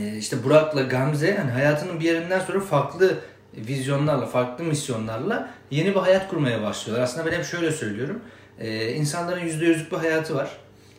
e, 0.00 0.16
işte 0.16 0.44
Burak'la 0.44 0.82
Gamze 0.82 1.36
hani 1.36 1.50
hayatının 1.50 2.00
bir 2.00 2.04
yerinden 2.04 2.40
sonra 2.40 2.60
farklı 2.60 3.18
vizyonlarla, 3.54 4.26
farklı 4.26 4.64
misyonlarla 4.64 5.50
yeni 5.70 5.94
bir 5.94 6.00
hayat 6.00 6.28
kurmaya 6.28 6.62
başlıyorlar. 6.62 7.04
Aslında 7.04 7.26
ben 7.26 7.38
hep 7.38 7.44
şöyle 7.44 7.70
söylüyorum. 7.70 8.20
Ee, 8.60 8.92
insanların 8.92 9.40
%100'lük 9.40 9.90
bir 9.92 9.96
hayatı 9.96 10.34
var. 10.34 10.50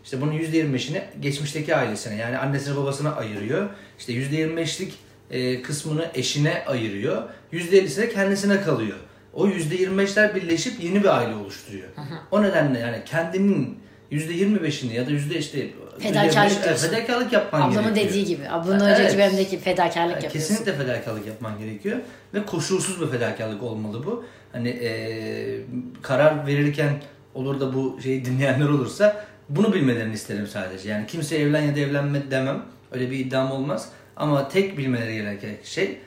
İşte 0.03 0.21
bunun 0.21 0.31
%25'ini 0.33 1.01
geçmişteki 1.19 1.75
ailesine 1.75 2.15
yani 2.15 2.37
annesine 2.37 2.75
babasına 2.77 3.15
ayırıyor. 3.15 3.69
İşte 3.99 4.13
%25'lik 4.13 4.93
e, 5.31 5.61
kısmını 5.61 6.05
eşine 6.13 6.63
ayırıyor. 6.67 7.23
%50'si 7.53 7.97
de 8.01 8.09
kendisine 8.09 8.61
kalıyor. 8.61 8.97
O 9.33 9.47
%25'ler 9.47 10.35
birleşip 10.35 10.83
yeni 10.83 11.03
bir 11.03 11.17
aile 11.17 11.35
oluşturuyor. 11.35 11.87
O 12.31 12.43
nedenle 12.43 12.79
yani 12.79 12.97
kendinin 13.05 13.79
%25'ini 14.11 14.93
ya 14.93 15.07
da 15.07 15.11
yüzde 15.11 15.37
işte 15.37 15.67
Fedakarlık 15.99 16.51
%25 16.57 16.63
diyorsun. 16.63 16.89
fedakarlık 16.89 17.33
yapman 17.33 17.61
Ablamın 17.61 17.83
gerekiyor. 17.83 18.09
dediği 18.09 18.25
gibi. 18.25 18.49
Ablanın 18.49 18.85
Evet. 18.87 18.99
önceki 18.99 19.17
bölümdeki 19.17 19.59
fedakarlık 19.59 19.95
Yani 20.15 20.23
yapıyorsun. 20.23 20.55
Kesinlikle 20.55 20.73
fedakarlık 20.73 21.27
yapman 21.27 21.59
gerekiyor 21.59 21.97
ve 22.33 22.45
koşulsuz 22.45 23.01
bir 23.01 23.07
fedakarlık 23.17 23.63
olmalı 23.63 24.05
bu. 24.05 24.25
Hani 24.51 24.69
eee, 24.69 25.61
karar 26.01 26.47
verirken 26.47 26.89
olur 27.33 27.59
da 27.59 27.73
bu 27.73 27.99
şeyi 28.03 28.25
dinleyenler 28.25 28.69
olursa 28.69 29.25
bunu 29.49 29.73
bilmelerini 29.73 30.13
isterim 30.13 30.47
sadece. 30.47 30.89
Yani 30.89 31.07
kimse 31.07 31.35
evlen 31.37 31.61
ya 31.61 31.75
da 31.75 31.79
evlenme 31.79 32.31
demem. 32.31 32.65
Öyle 32.91 33.11
bir 33.11 33.19
iddiam 33.19 33.51
olmaz. 33.51 33.89
Ama 34.15 34.49
tek 34.49 34.77
bilmeleri 34.77 35.13
gereken 35.13 35.55
şey 35.63 35.97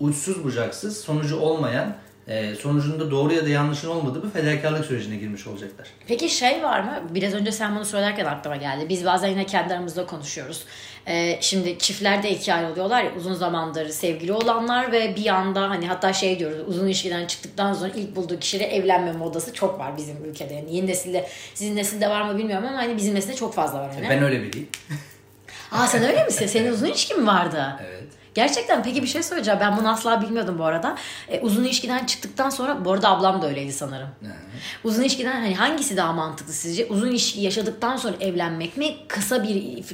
uçsuz 0.00 0.44
bucaksız 0.44 0.96
sonucu 1.00 1.36
olmayan 1.36 1.96
e, 2.30 2.54
sonucunda 2.54 3.10
doğru 3.10 3.32
ya 3.32 3.44
da 3.44 3.48
yanlışın 3.48 3.88
olmadığı 3.88 4.22
bir 4.22 4.30
fedakarlık 4.30 4.84
sürecine 4.84 5.16
girmiş 5.16 5.46
olacaklar. 5.46 5.88
Peki 6.06 6.28
şey 6.28 6.62
var 6.62 6.80
mı? 6.80 7.02
Biraz 7.10 7.34
önce 7.34 7.52
sen 7.52 7.76
bunu 7.76 7.84
söylerken 7.84 8.24
aklıma 8.24 8.56
geldi. 8.56 8.88
Biz 8.88 9.04
bazen 9.04 9.28
yine 9.28 9.46
kendi 9.46 9.74
aramızda 9.74 10.06
konuşuyoruz. 10.06 10.64
Ee, 11.06 11.38
şimdi 11.40 11.78
çiftlerde 11.78 12.30
iki 12.30 12.54
ayrılıyorlar 12.54 13.04
ya 13.04 13.10
uzun 13.16 13.34
zamandır 13.34 13.88
sevgili 13.88 14.32
olanlar 14.32 14.92
ve 14.92 15.16
bir 15.16 15.26
anda 15.26 15.70
hani 15.70 15.86
hatta 15.88 16.12
şey 16.12 16.38
diyoruz 16.38 16.58
uzun 16.66 16.86
ilişkiden 16.86 17.26
çıktıktan 17.26 17.72
sonra 17.72 17.92
ilk 17.96 18.16
bulduğu 18.16 18.38
kişiyle 18.38 18.64
evlenme 18.64 19.12
modası 19.12 19.52
çok 19.52 19.78
var 19.78 19.96
bizim 19.96 20.24
ülkede. 20.24 20.54
Yani 20.54 20.76
yeni 20.76 20.86
nesilde 20.86 21.28
sizin 21.54 21.76
nesilde 21.76 22.10
var 22.10 22.22
mı 22.22 22.38
bilmiyorum 22.38 22.66
ama 22.68 22.78
hani 22.78 22.96
bizim 22.96 23.14
nesilde 23.14 23.34
çok 23.34 23.54
fazla 23.54 23.78
var. 23.80 23.90
Hani. 23.94 24.08
Ben 24.08 24.22
öyle 24.22 24.42
biriyim. 24.42 24.68
Aa 25.72 25.86
sen 25.86 26.02
öyle 26.02 26.24
misin? 26.24 26.46
Senin 26.46 26.72
uzun 26.72 26.86
ilişkin 26.86 27.20
mi 27.20 27.26
vardı? 27.26 27.76
Evet. 27.88 28.09
Gerçekten 28.34 28.82
peki 28.82 29.02
bir 29.02 29.06
şey 29.06 29.22
söyleyeceğim. 29.22 29.60
Ben 29.60 29.76
bunu 29.76 29.90
asla 29.90 30.22
bilmiyordum 30.22 30.58
bu 30.58 30.64
arada. 30.64 30.96
E, 31.28 31.40
uzun 31.40 31.64
ilişkiden 31.64 32.06
çıktıktan 32.06 32.50
sonra 32.50 32.84
bu 32.84 32.92
arada 32.92 33.08
ablam 33.08 33.42
da 33.42 33.48
öyleydi 33.48 33.72
sanırım. 33.72 34.08
Uzun 34.84 35.02
ilişkiden 35.02 35.32
hani 35.32 35.54
hangisi 35.54 35.96
daha 35.96 36.12
mantıklı 36.12 36.52
sizce? 36.52 36.86
Uzun 36.86 37.10
ilişki 37.10 37.40
yaşadıktan 37.40 37.96
sonra 37.96 38.14
evlenmek 38.20 38.76
mi? 38.76 38.94
Kısa 39.08 39.42
bir 39.42 39.48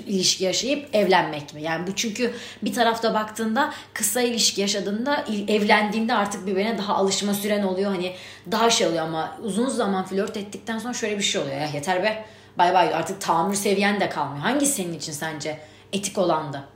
ilişki 0.06 0.44
yaşayıp 0.44 0.94
evlenmek 0.94 1.54
mi? 1.54 1.62
Yani 1.62 1.86
bu 1.86 1.94
çünkü 1.94 2.32
bir 2.62 2.74
tarafta 2.74 3.14
baktığında 3.14 3.72
kısa 3.94 4.20
ilişki 4.20 4.60
yaşadığında 4.60 5.24
evlendiğinde 5.48 6.14
artık 6.14 6.46
birbirine 6.46 6.78
daha 6.78 6.94
alışma 6.94 7.34
süren 7.34 7.62
oluyor. 7.62 7.90
Hani 7.90 8.14
daha 8.52 8.70
şey 8.70 8.86
oluyor 8.86 9.04
ama 9.04 9.38
uzun 9.42 9.68
zaman 9.68 10.06
flört 10.06 10.36
ettikten 10.36 10.78
sonra 10.78 10.94
şöyle 10.94 11.18
bir 11.18 11.22
şey 11.22 11.40
oluyor. 11.40 11.56
Ya 11.56 11.66
yeter 11.66 12.02
be 12.02 12.24
bay 12.58 12.74
bay 12.74 12.94
artık 12.94 13.20
tahammül 13.20 13.56
seviyen 13.56 14.00
de 14.00 14.08
kalmıyor. 14.08 14.42
Hangisi 14.42 14.72
senin 14.72 14.94
için 14.94 15.12
sence 15.12 15.60
etik 15.92 16.18
olandı? 16.18 16.75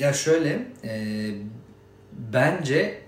Ya 0.00 0.12
şöyle, 0.12 0.66
e, 0.84 1.30
bence 2.32 2.98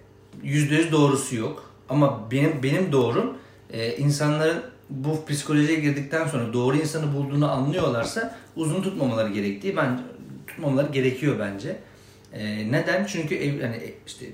yüzde 0.42 0.74
yüz 0.74 0.92
doğrusu 0.92 1.36
yok. 1.36 1.74
Ama 1.88 2.30
benim 2.30 2.62
benim 2.62 2.92
doğrum 2.92 3.38
e, 3.72 3.96
insanların 3.96 4.62
bu 4.90 5.26
psikolojiye 5.26 5.80
girdikten 5.80 6.26
sonra 6.26 6.52
doğru 6.52 6.76
insanı 6.76 7.14
bulduğunu 7.14 7.50
anlıyorlarsa 7.50 8.38
uzun 8.56 8.82
tutmamaları 8.82 9.28
gerektiği 9.28 9.76
ben 9.76 10.00
tutmamaları 10.46 10.92
gerekiyor 10.92 11.36
bence. 11.38 11.76
E, 12.32 12.72
neden? 12.72 13.06
Çünkü 13.06 13.34
ev, 13.34 13.62
hani 13.62 13.94
işte 14.06 14.26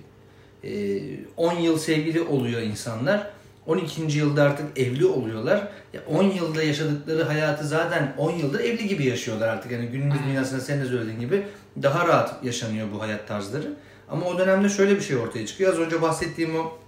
e, 0.64 1.00
10 1.36 1.52
yıl 1.52 1.78
sevgili 1.78 2.20
oluyor 2.20 2.62
insanlar. 2.62 3.30
12. 3.66 4.18
yılda 4.18 4.42
artık 4.42 4.78
evli 4.78 5.06
oluyorlar. 5.06 5.68
10 6.06 6.24
yılda 6.24 6.62
yaşadıkları 6.62 7.22
hayatı 7.22 7.66
zaten 7.66 8.14
10 8.18 8.30
yıldır 8.30 8.60
evli 8.60 8.88
gibi 8.88 9.06
yaşıyorlar 9.06 9.48
artık. 9.48 9.72
Yani 9.72 9.86
günümüz 9.86 10.18
dünyasında 10.28 10.60
sen 10.60 10.80
de 10.80 10.84
söylediğin 10.84 11.20
gibi 11.20 11.42
daha 11.82 12.08
rahat 12.08 12.44
yaşanıyor 12.44 12.88
bu 12.94 13.02
hayat 13.02 13.28
tarzları. 13.28 13.74
Ama 14.10 14.26
o 14.26 14.38
dönemde 14.38 14.68
şöyle 14.68 14.96
bir 14.96 15.00
şey 15.00 15.16
ortaya 15.16 15.46
çıkıyor. 15.46 15.72
Az 15.72 15.78
önce 15.78 16.02
bahsettiğim 16.02 16.56
o 16.56 16.78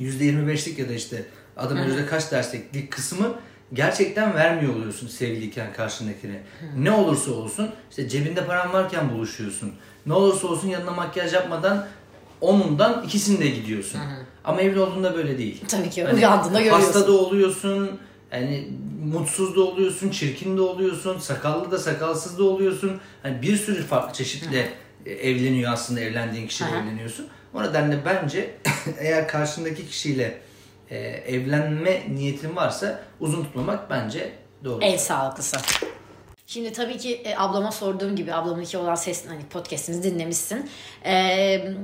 %25'lik 0.00 0.78
ya 0.78 0.88
da 0.88 0.92
işte 0.92 1.24
adım 1.56 1.84
yüzde 1.86 2.06
kaç 2.06 2.32
dersliklik 2.32 2.92
kısmı 2.92 3.34
gerçekten 3.72 4.34
vermiyor 4.34 4.74
oluyorsun 4.74 5.08
sevgiliyken 5.08 5.72
karşındakine. 5.72 6.42
Ne 6.76 6.90
olursa 6.90 7.30
olsun 7.32 7.70
işte 7.90 8.08
cebinde 8.08 8.46
paran 8.46 8.72
varken 8.72 9.12
buluşuyorsun. 9.12 9.72
Ne 10.06 10.12
olursa 10.12 10.48
olsun 10.48 10.68
yanına 10.68 10.90
makyaj 10.90 11.34
yapmadan 11.34 11.86
onundan 12.40 13.02
ikisinde 13.04 13.48
gidiyorsun. 13.48 13.98
Hı 13.98 14.02
hı. 14.02 14.24
Ama 14.44 14.60
evli 14.60 14.80
olduğunda 14.80 15.14
böyle 15.14 15.38
değil. 15.38 15.64
Tabii 15.68 15.90
ki 15.90 16.04
hani 16.04 16.14
uyandığında 16.14 16.58
görüyorsun. 16.60 16.86
Hasta 16.86 17.06
da 17.06 17.12
oluyorsun. 17.12 18.00
Yani 18.32 18.68
mutsuz 19.04 19.56
da 19.56 19.60
oluyorsun, 19.60 20.10
çirkin 20.10 20.56
de 20.56 20.60
oluyorsun, 20.60 21.18
sakallı 21.18 21.70
da 21.70 21.78
sakalsız 21.78 22.38
da 22.38 22.44
oluyorsun. 22.44 23.00
Hani 23.22 23.42
bir 23.42 23.56
sürü 23.56 23.82
farklı 23.82 24.14
çeşitle 24.14 24.64
hı. 25.04 25.10
evleniyor 25.10 25.72
aslında 25.72 26.00
evlendiğin 26.00 26.46
kişiyle 26.46 26.70
hı. 26.70 26.76
evleniyorsun. 26.76 27.28
O 27.54 27.62
nedenle 27.62 28.04
bence 28.04 28.54
eğer 28.98 29.28
karşındaki 29.28 29.86
kişiyle 29.86 30.40
e, 30.90 30.98
evlenme 31.06 32.02
niyetin 32.14 32.56
varsa 32.56 33.02
uzun 33.20 33.44
tutmamak 33.44 33.90
bence 33.90 34.32
doğru. 34.64 34.84
En 34.84 34.96
sağlıklısı. 34.96 35.56
Şimdi 36.46 36.72
tabii 36.72 36.98
ki 36.98 37.14
e, 37.14 37.36
ablama 37.36 37.72
sorduğum 37.72 38.16
gibi 38.16 38.34
ablamın 38.34 38.62
iki 38.62 38.78
olan 38.78 38.94
ses 38.94 39.26
hani 39.28 39.42
podcast'imizi 39.50 40.14
dinlemişsin. 40.14 40.70
Eee 41.04 41.76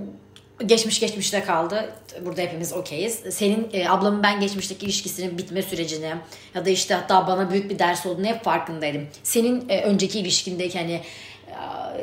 geçmiş 0.67 1.01
geçmişte 1.01 1.45
kaldı. 1.45 1.95
Burada 2.25 2.41
hepimiz 2.41 2.73
okeyiz. 2.73 3.15
Senin 3.31 3.69
e, 3.73 3.89
ablamın 3.89 4.23
ben 4.23 4.41
geçmişteki 4.41 4.87
ilişkisinin 4.87 5.39
bitme 5.39 5.63
sürecini 5.63 6.15
ya 6.55 6.65
da 6.65 6.71
işte 6.71 6.95
hatta 6.95 7.27
bana 7.27 7.51
büyük 7.51 7.71
bir 7.71 7.79
ders 7.79 8.07
olduğunu 8.07 8.27
hep 8.27 8.45
farkındaydım. 8.45 9.07
Senin 9.23 9.69
e, 9.69 9.83
önceki 9.83 10.21
ilişkindeki 10.21 10.79
hani 10.79 11.01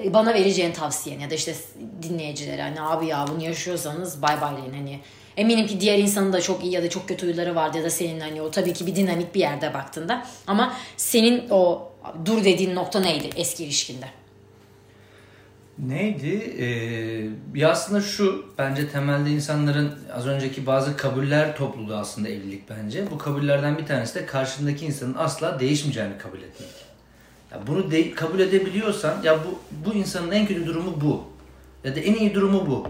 e, 0.03 0.13
bana 0.13 0.33
vereceğin 0.33 0.71
tavsiyen 0.71 1.19
ya 1.19 1.29
da 1.29 1.35
işte 1.35 1.55
dinleyicilere 2.01 2.61
hani 2.61 2.81
abi 2.81 3.05
ya 3.05 3.25
bunu 3.27 3.43
yaşıyorsanız 3.43 4.21
bay 4.21 4.41
bay 4.41 4.51
deyin 4.57 4.73
hani 4.73 4.99
Eminim 5.37 5.67
ki 5.67 5.79
diğer 5.79 5.97
insanın 5.97 6.33
da 6.33 6.41
çok 6.41 6.63
iyi 6.63 6.73
ya 6.73 6.83
da 6.83 6.89
çok 6.89 7.07
kötü 7.07 7.27
huyları 7.27 7.55
vardı 7.55 7.77
ya 7.77 7.83
da 7.83 7.89
senin 7.89 8.19
hani 8.19 8.41
o 8.41 8.51
tabii 8.51 8.73
ki 8.73 8.87
bir 8.87 8.95
dinamik 8.95 9.35
bir 9.35 9.39
yerde 9.39 9.73
baktığında. 9.73 10.25
Ama 10.47 10.73
senin 10.97 11.49
o 11.49 11.91
dur 12.25 12.43
dediğin 12.43 12.75
nokta 12.75 12.99
neydi 12.99 13.29
eski 13.35 13.63
ilişkinde? 13.63 14.05
Neydi? 15.79 16.55
Ee, 17.55 17.65
aslında 17.67 18.01
şu 18.01 18.45
bence 18.57 18.89
temelde 18.89 19.29
insanların 19.29 19.91
az 20.13 20.27
önceki 20.27 20.65
bazı 20.65 20.97
kabuller 20.97 21.57
topluluğu 21.57 21.95
aslında 21.95 22.29
evlilik 22.29 22.69
bence. 22.69 23.11
Bu 23.11 23.17
kabullerden 23.17 23.77
bir 23.77 23.85
tanesi 23.85 24.15
de 24.15 24.25
karşındaki 24.25 24.85
insanın 24.85 25.15
asla 25.17 25.59
değişmeyeceğini 25.59 26.17
kabul 26.17 26.37
etmek. 26.37 26.69
Ya 27.51 27.67
bunu 27.67 27.91
de, 27.91 28.11
kabul 28.11 28.39
edebiliyorsan 28.39 29.21
ya 29.23 29.39
bu 29.45 29.59
bu 29.85 29.93
insanın 29.93 30.31
en 30.31 30.47
kötü 30.47 30.65
durumu 30.65 31.01
bu 31.01 31.23
ya 31.83 31.95
da 31.95 31.99
en 31.99 32.13
iyi 32.13 32.33
durumu 32.33 32.67
bu. 32.67 32.87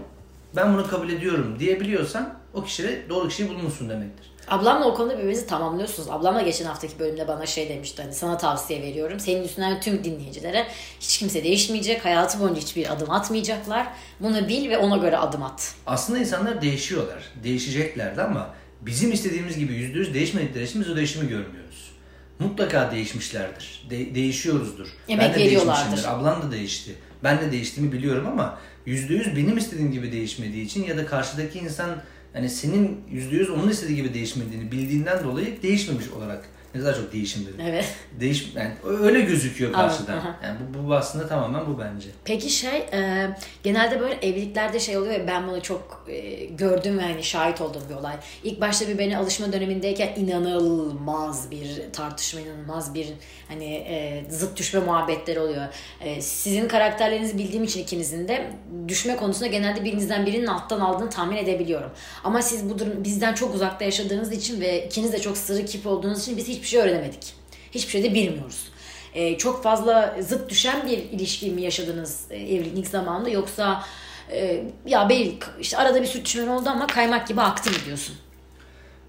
Ben 0.56 0.74
bunu 0.74 0.88
kabul 0.88 1.08
ediyorum 1.08 1.56
diyebiliyorsan 1.58 2.34
o 2.54 2.64
kişide 2.64 3.08
doğru 3.08 3.28
kişiyi 3.28 3.48
bulmuşsun 3.48 3.88
demektir. 3.88 4.33
Ablamla 4.48 4.84
o 4.86 4.94
konuda 4.94 5.18
birbirinizi 5.18 5.46
tamamlıyorsunuz. 5.46 6.08
Ablamla 6.10 6.42
geçen 6.42 6.64
haftaki 6.64 6.98
bölümde 6.98 7.28
bana 7.28 7.46
şey 7.46 7.68
demişti 7.68 8.02
hani 8.02 8.14
sana 8.14 8.38
tavsiye 8.38 8.82
veriyorum. 8.82 9.20
Senin 9.20 9.42
üstünden 9.44 9.80
tüm 9.80 10.04
dinleyicilere 10.04 10.66
hiç 11.00 11.18
kimse 11.18 11.44
değişmeyecek. 11.44 12.04
Hayatı 12.04 12.40
boyunca 12.40 12.60
hiçbir 12.60 12.92
adım 12.92 13.10
atmayacaklar. 13.10 13.86
Bunu 14.20 14.48
bil 14.48 14.70
ve 14.70 14.78
ona 14.78 14.96
göre 14.96 15.16
adım 15.18 15.42
at. 15.42 15.74
Aslında 15.86 16.18
insanlar 16.18 16.62
değişiyorlar. 16.62 17.24
Değişeceklerdi 17.44 18.22
ama 18.22 18.54
bizim 18.80 19.12
istediğimiz 19.12 19.58
gibi 19.58 19.72
yüzde 19.74 19.98
yüz 19.98 20.14
değişmedikleri 20.14 20.64
için 20.64 20.80
biz 20.80 20.90
o 20.90 20.96
değişimi 20.96 21.28
görmüyoruz. 21.28 21.90
Mutlaka 22.38 22.90
değişmişlerdir. 22.90 23.86
De- 23.90 24.14
değişiyoruzdur. 24.14 24.88
Emek 25.08 25.28
ben 25.28 25.34
de 25.40 25.44
veriyorlardır. 25.44 26.04
Ablan 26.04 26.42
da 26.42 26.52
değişti. 26.52 26.94
Ben 27.24 27.40
de 27.40 27.52
değiştiğimi 27.52 27.92
biliyorum 27.92 28.26
ama 28.26 28.58
yüzde 28.86 29.14
yüz 29.14 29.36
benim 29.36 29.58
istediğim 29.58 29.92
gibi 29.92 30.12
değişmediği 30.12 30.64
için 30.64 30.84
ya 30.84 30.96
da 30.96 31.06
karşıdaki 31.06 31.58
insan 31.58 32.02
hani 32.32 32.50
senin 32.50 33.00
yüzde 33.10 33.36
yüz 33.36 33.50
onun 33.50 33.68
istediği 33.68 33.96
gibi 33.96 34.14
değişmediğini 34.14 34.72
bildiğinden 34.72 35.24
dolayı 35.24 35.62
değişmemiş 35.62 36.08
olarak 36.08 36.44
ne 36.74 36.80
kadar 36.80 36.96
çok 36.96 37.12
değişim 37.12 37.46
dedim. 37.46 37.60
Evet. 37.68 37.94
Değiş, 38.20 38.52
yani 38.56 38.72
öyle 38.84 39.20
gözüküyor 39.20 39.72
karşıdan. 39.72 40.18
Aha. 40.18 40.36
Yani 40.44 40.56
bu, 40.74 40.88
bu 40.88 40.94
aslında 40.94 41.28
tamamen 41.28 41.66
bu 41.66 41.78
bence. 41.78 42.08
Peki 42.24 42.50
şey 42.50 42.78
e, 42.78 43.28
genelde 43.62 44.00
böyle 44.00 44.14
evliliklerde 44.14 44.80
şey 44.80 44.98
oluyor 44.98 45.14
ya 45.14 45.26
ben 45.26 45.48
bunu 45.48 45.62
çok 45.62 46.06
e, 46.08 46.44
gördüm 46.44 46.98
ve 46.98 47.02
hani 47.02 47.24
şahit 47.24 47.60
olduğum 47.60 47.82
bir 47.90 47.94
olay. 47.94 48.14
İlk 48.44 48.60
başta 48.60 48.88
bir 48.88 48.98
beni 48.98 49.18
alışma 49.18 49.52
dönemindeyken 49.52 50.14
inanılmaz 50.16 51.50
bir 51.50 51.82
tartışma, 51.92 52.40
inanılmaz 52.40 52.94
bir 52.94 53.06
hani 53.48 53.74
e, 53.74 54.24
zıt 54.30 54.58
düşme 54.58 54.80
muhabbetleri 54.80 55.40
oluyor. 55.40 55.66
E, 56.00 56.22
sizin 56.22 56.68
karakterlerinizi 56.68 57.38
bildiğim 57.38 57.64
için 57.64 57.82
ikinizin 57.82 58.28
de 58.28 58.50
düşme 58.88 59.16
konusunda 59.16 59.46
genelde 59.46 59.84
birinizden 59.84 60.26
birinin 60.26 60.46
alttan 60.46 60.80
aldığını 60.80 61.10
tahmin 61.10 61.36
edebiliyorum. 61.36 61.90
Ama 62.24 62.42
siz 62.42 62.70
bu 62.70 62.78
durum 62.78 63.04
bizden 63.04 63.34
çok 63.34 63.54
uzakta 63.54 63.84
yaşadığınız 63.84 64.32
için 64.32 64.60
ve 64.60 64.86
ikiniz 64.86 65.12
de 65.12 65.20
çok 65.20 65.36
sırrı 65.36 65.64
kip 65.64 65.86
olduğunuz 65.86 66.22
için 66.22 66.36
biz 66.36 66.48
hiç 66.48 66.63
hiçbir 66.64 66.78
şey 66.78 66.80
öğrenemedik. 66.80 67.34
Hiçbir 67.72 67.90
şey 67.90 68.02
de 68.02 68.14
bilmiyoruz. 68.14 68.68
Ee, 69.14 69.38
çok 69.38 69.62
fazla 69.62 70.16
zıt 70.20 70.50
düşen 70.50 70.86
bir 70.86 70.98
ilişki 70.98 71.50
mi 71.50 71.62
yaşadınız 71.62 72.24
e, 72.30 72.36
evlilik 72.36 72.88
zamanında 72.88 73.28
yoksa 73.30 73.84
e, 74.30 74.64
ya 74.86 75.08
belki 75.08 75.38
işte 75.60 75.76
arada 75.76 76.02
bir 76.02 76.06
sürtüşmen 76.06 76.46
oldu 76.46 76.68
ama 76.68 76.86
kaymak 76.86 77.28
gibi 77.28 77.40
aktı 77.40 77.70
mı 77.70 77.76
diyorsun? 77.86 78.16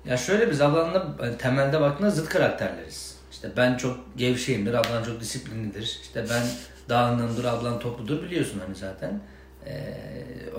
Ya 0.06 0.18
şöyle 0.18 0.52
biz 0.52 0.62
ablanla 0.62 1.16
hani 1.20 1.38
temelde 1.38 1.82
baktığında 1.82 2.10
zıt 2.10 2.30
karakterleriz. 2.30 3.16
İşte 3.32 3.50
ben 3.58 3.78
çok 3.78 3.98
gevşeyimdir, 4.18 4.74
ablan 4.74 5.04
çok 5.04 5.20
disiplinlidir. 5.20 6.00
İşte 6.02 6.26
ben 6.30 6.44
dağınığımdır, 6.90 7.46
ablan 7.46 7.80
topludur 7.80 8.24
biliyorsun 8.24 8.62
hani 8.66 8.76
zaten. 8.76 9.20
Ee, 9.66 9.94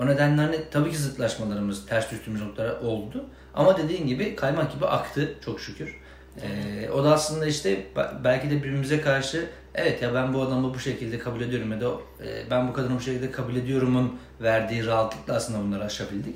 o 0.01 0.07
nedenle 0.07 0.41
hani 0.41 0.59
tabii 0.71 0.91
ki 0.91 0.97
zıtlaşmalarımız, 0.97 1.85
ters 1.85 2.11
düştüğümüz 2.11 2.41
noktalar 2.41 2.79
oldu. 2.81 3.25
Ama 3.53 3.77
dediğin 3.77 4.07
gibi 4.07 4.35
kaymak 4.35 4.73
gibi 4.73 4.85
aktı 4.85 5.33
çok 5.45 5.61
şükür. 5.61 5.95
Ee, 6.41 6.89
o 6.89 7.03
da 7.03 7.13
aslında 7.13 7.45
işte 7.45 7.85
belki 8.23 8.49
de 8.49 8.55
birbirimize 8.55 9.01
karşı 9.01 9.45
evet 9.75 10.01
ya 10.01 10.13
ben 10.13 10.33
bu 10.33 10.41
adamı 10.41 10.73
bu 10.73 10.79
şekilde 10.79 11.19
kabul 11.19 11.41
ediyorum 11.41 11.71
ya 11.71 11.81
da 11.81 11.87
e, 12.25 12.51
ben 12.51 12.67
bu 12.67 12.73
kadını 12.73 12.95
bu 12.95 13.01
şekilde 13.01 13.31
kabul 13.31 13.55
ediyorumun 13.55 14.19
verdiği 14.41 14.85
rahatlıkla 14.85 15.35
aslında 15.35 15.59
bunları 15.59 15.83
aşabildik. 15.83 16.35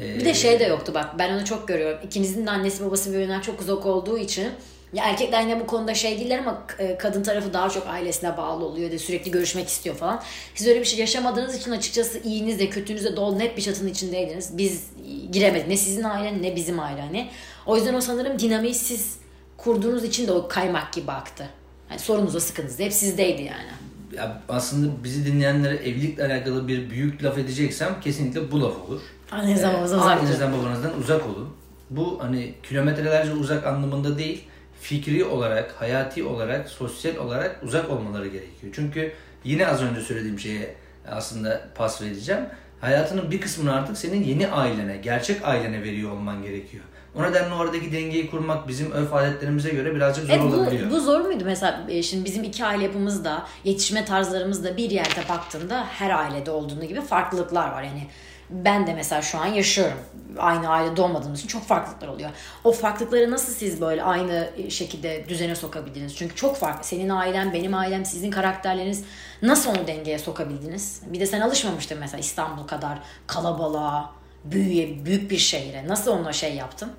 Ee, 0.00 0.18
bir 0.18 0.24
de 0.24 0.34
şey 0.34 0.60
de 0.60 0.64
yoktu 0.64 0.92
bak 0.94 1.18
ben 1.18 1.34
onu 1.34 1.44
çok 1.44 1.68
görüyorum. 1.68 1.98
İkinizin 2.04 2.46
de 2.46 2.50
annesi 2.50 2.84
babası 2.84 3.12
birbirinden 3.12 3.40
çok 3.40 3.60
uzak 3.60 3.86
olduğu 3.86 4.18
için 4.18 4.48
ya 4.92 5.04
erkekler 5.04 5.42
yine 5.42 5.60
bu 5.60 5.66
konuda 5.66 5.94
şey 5.94 6.20
değiller 6.20 6.38
ama 6.38 6.66
e, 6.78 6.98
kadın 6.98 7.22
tarafı 7.22 7.52
daha 7.52 7.70
çok 7.70 7.86
ailesine 7.86 8.36
bağlı 8.36 8.64
oluyor 8.64 8.92
da 8.92 8.98
sürekli 8.98 9.30
görüşmek 9.30 9.68
istiyor 9.68 9.96
falan. 9.96 10.22
Siz 10.54 10.66
öyle 10.66 10.80
bir 10.80 10.84
şey 10.84 10.98
yaşamadığınız 10.98 11.56
için 11.56 11.70
açıkçası 11.70 12.18
iyiniz 12.18 12.58
de 12.58 12.70
kötünüz 12.70 13.04
de 13.04 13.16
dolu 13.16 13.38
net 13.38 13.56
bir 13.56 13.62
çatının 13.62 13.90
içindeydiniz. 13.90 14.58
Biz 14.58 14.90
giremedi. 15.32 15.70
Ne 15.70 15.76
sizin 15.76 16.04
aile 16.04 16.42
ne 16.42 16.56
bizim 16.56 16.80
aile 16.80 17.00
hani. 17.00 17.28
O 17.66 17.76
yüzden 17.76 17.94
o 17.94 18.00
sanırım 18.00 18.38
dinamiği 18.38 18.74
siz 18.74 19.18
kurduğunuz 19.56 20.04
için 20.04 20.26
de 20.26 20.32
o 20.32 20.48
kaymak 20.48 20.92
gibi 20.92 21.12
aktı. 21.12 21.48
Yani 21.90 22.00
sorunuz 22.00 22.36
o 22.36 22.40
sıkıntınız 22.40 22.78
da 22.78 22.82
hep 22.82 22.92
sizdeydi 22.92 23.42
yani. 23.42 23.68
Ya 24.16 24.42
aslında 24.48 25.04
bizi 25.04 25.26
dinleyenlere 25.26 25.76
evlilikle 25.76 26.24
alakalı 26.24 26.68
bir 26.68 26.90
büyük 26.90 27.24
laf 27.24 27.38
edeceksem 27.38 28.00
kesinlikle 28.00 28.52
bu 28.52 28.60
laf 28.62 28.88
olur. 28.88 29.00
Annenizden 29.30 29.70
Ee, 29.70 29.74
babanızdan 29.74 29.98
uzak 29.98 30.10
durun. 30.10 30.18
Annenizden 30.24 30.52
babanızdan 30.52 30.98
uzak 31.00 31.26
olun. 31.26 31.48
Bu 31.90 32.18
hani 32.22 32.54
kilometrelerce 32.62 33.32
uzak 33.32 33.66
anlamında 33.66 34.18
değil, 34.18 34.44
fikri 34.80 35.24
olarak, 35.24 35.72
hayati 35.72 36.24
olarak, 36.24 36.68
sosyal 36.68 37.16
olarak 37.16 37.60
uzak 37.62 37.90
olmaları 37.90 38.26
gerekiyor. 38.26 38.72
Çünkü 38.74 39.12
yine 39.44 39.66
az 39.66 39.82
önce 39.82 40.00
söylediğim 40.00 40.38
şeye 40.38 40.74
aslında 41.08 41.68
pas 41.74 42.02
vereceğim. 42.02 42.42
Hayatının 42.80 43.30
bir 43.30 43.40
kısmını 43.40 43.74
artık 43.74 43.98
senin 43.98 44.24
yeni 44.24 44.48
ailene, 44.48 44.96
gerçek 44.96 45.44
ailene 45.44 45.82
veriyor 45.82 46.10
olman 46.12 46.42
gerekiyor. 46.42 46.84
O 47.18 47.22
nedenle 47.22 47.54
oradaki 47.54 47.92
dengeyi 47.92 48.30
kurmak 48.30 48.68
bizim 48.68 48.90
örf 48.90 49.14
adetlerimize 49.14 49.70
göre 49.70 49.94
birazcık 49.94 50.24
zor 50.26 50.34
Evet 50.34 50.54
olabiliyor. 50.54 50.90
bu, 50.90 50.94
bu 50.94 51.00
zor 51.00 51.20
muydu 51.20 51.44
mesela 51.46 51.84
e, 51.88 52.02
şimdi 52.02 52.24
bizim 52.24 52.44
iki 52.44 52.64
aile 52.64 52.84
yapımızda 52.84 53.46
yetişme 53.64 54.04
tarzlarımızda 54.04 54.76
bir 54.76 54.90
yerde 54.90 55.28
baktığında 55.28 55.84
her 55.84 56.10
ailede 56.10 56.50
olduğunu 56.50 56.84
gibi 56.84 57.00
farklılıklar 57.00 57.70
var 57.72 57.82
yani 57.82 58.06
ben 58.50 58.86
de 58.86 58.94
mesela 58.94 59.22
şu 59.22 59.38
an 59.38 59.46
yaşıyorum 59.46 59.98
aynı 60.38 60.68
ailede 60.68 61.02
olmadığımız 61.02 61.38
için 61.38 61.48
çok 61.48 61.62
farklılıklar 61.66 62.08
oluyor. 62.08 62.30
O 62.64 62.72
farklılıkları 62.72 63.30
nasıl 63.30 63.52
siz 63.52 63.80
böyle 63.80 64.02
aynı 64.02 64.48
şekilde 64.68 65.24
düzene 65.28 65.54
sokabildiniz? 65.56 66.16
Çünkü 66.16 66.34
çok 66.34 66.56
farklı. 66.56 66.84
Senin 66.84 67.08
ailen, 67.08 67.52
benim 67.52 67.74
ailem, 67.74 68.04
sizin 68.04 68.30
karakterleriniz 68.30 69.04
nasıl 69.42 69.70
onu 69.70 69.86
dengeye 69.86 70.18
sokabildiniz? 70.18 71.02
Bir 71.06 71.20
de 71.20 71.26
sen 71.26 71.40
alışmamıştın 71.40 71.98
mesela 71.98 72.20
İstanbul 72.20 72.66
kadar 72.66 72.98
kalabalığa, 73.26 74.12
büyüye, 74.44 75.04
büyük 75.04 75.30
bir 75.30 75.38
şehre. 75.38 75.88
Nasıl 75.88 76.10
onunla 76.10 76.32
şey 76.32 76.54
yaptın? 76.54 76.92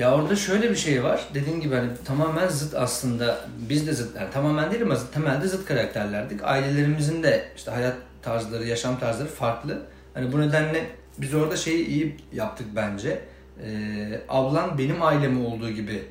Ya 0.00 0.14
orada 0.14 0.36
şöyle 0.36 0.70
bir 0.70 0.76
şey 0.76 1.04
var. 1.04 1.28
Dediğim 1.34 1.60
gibi 1.60 1.74
hani 1.74 1.88
tamamen 2.04 2.48
zıt 2.48 2.74
aslında. 2.74 3.40
Biz 3.68 3.86
de 3.86 3.92
zıt, 3.92 4.16
yani 4.16 4.30
tamamen 4.30 4.70
değil 4.70 4.82
ama 4.82 4.94
zıt- 4.94 5.12
temelde 5.14 5.48
zıt 5.48 5.66
karakterlerdik. 5.68 6.40
Ailelerimizin 6.44 7.22
de 7.22 7.48
işte 7.56 7.70
hayat 7.70 7.96
tarzları, 8.22 8.66
yaşam 8.66 8.98
tarzları 8.98 9.28
farklı. 9.28 9.82
Hani 10.14 10.32
bu 10.32 10.40
nedenle 10.40 10.86
biz 11.18 11.34
orada 11.34 11.56
şeyi 11.56 11.86
iyi 11.86 12.16
yaptık 12.32 12.66
bence. 12.76 13.20
Ee, 13.64 14.20
ablan 14.28 14.78
benim 14.78 15.02
ailemi 15.02 15.46
olduğu 15.46 15.70
gibi 15.70 16.02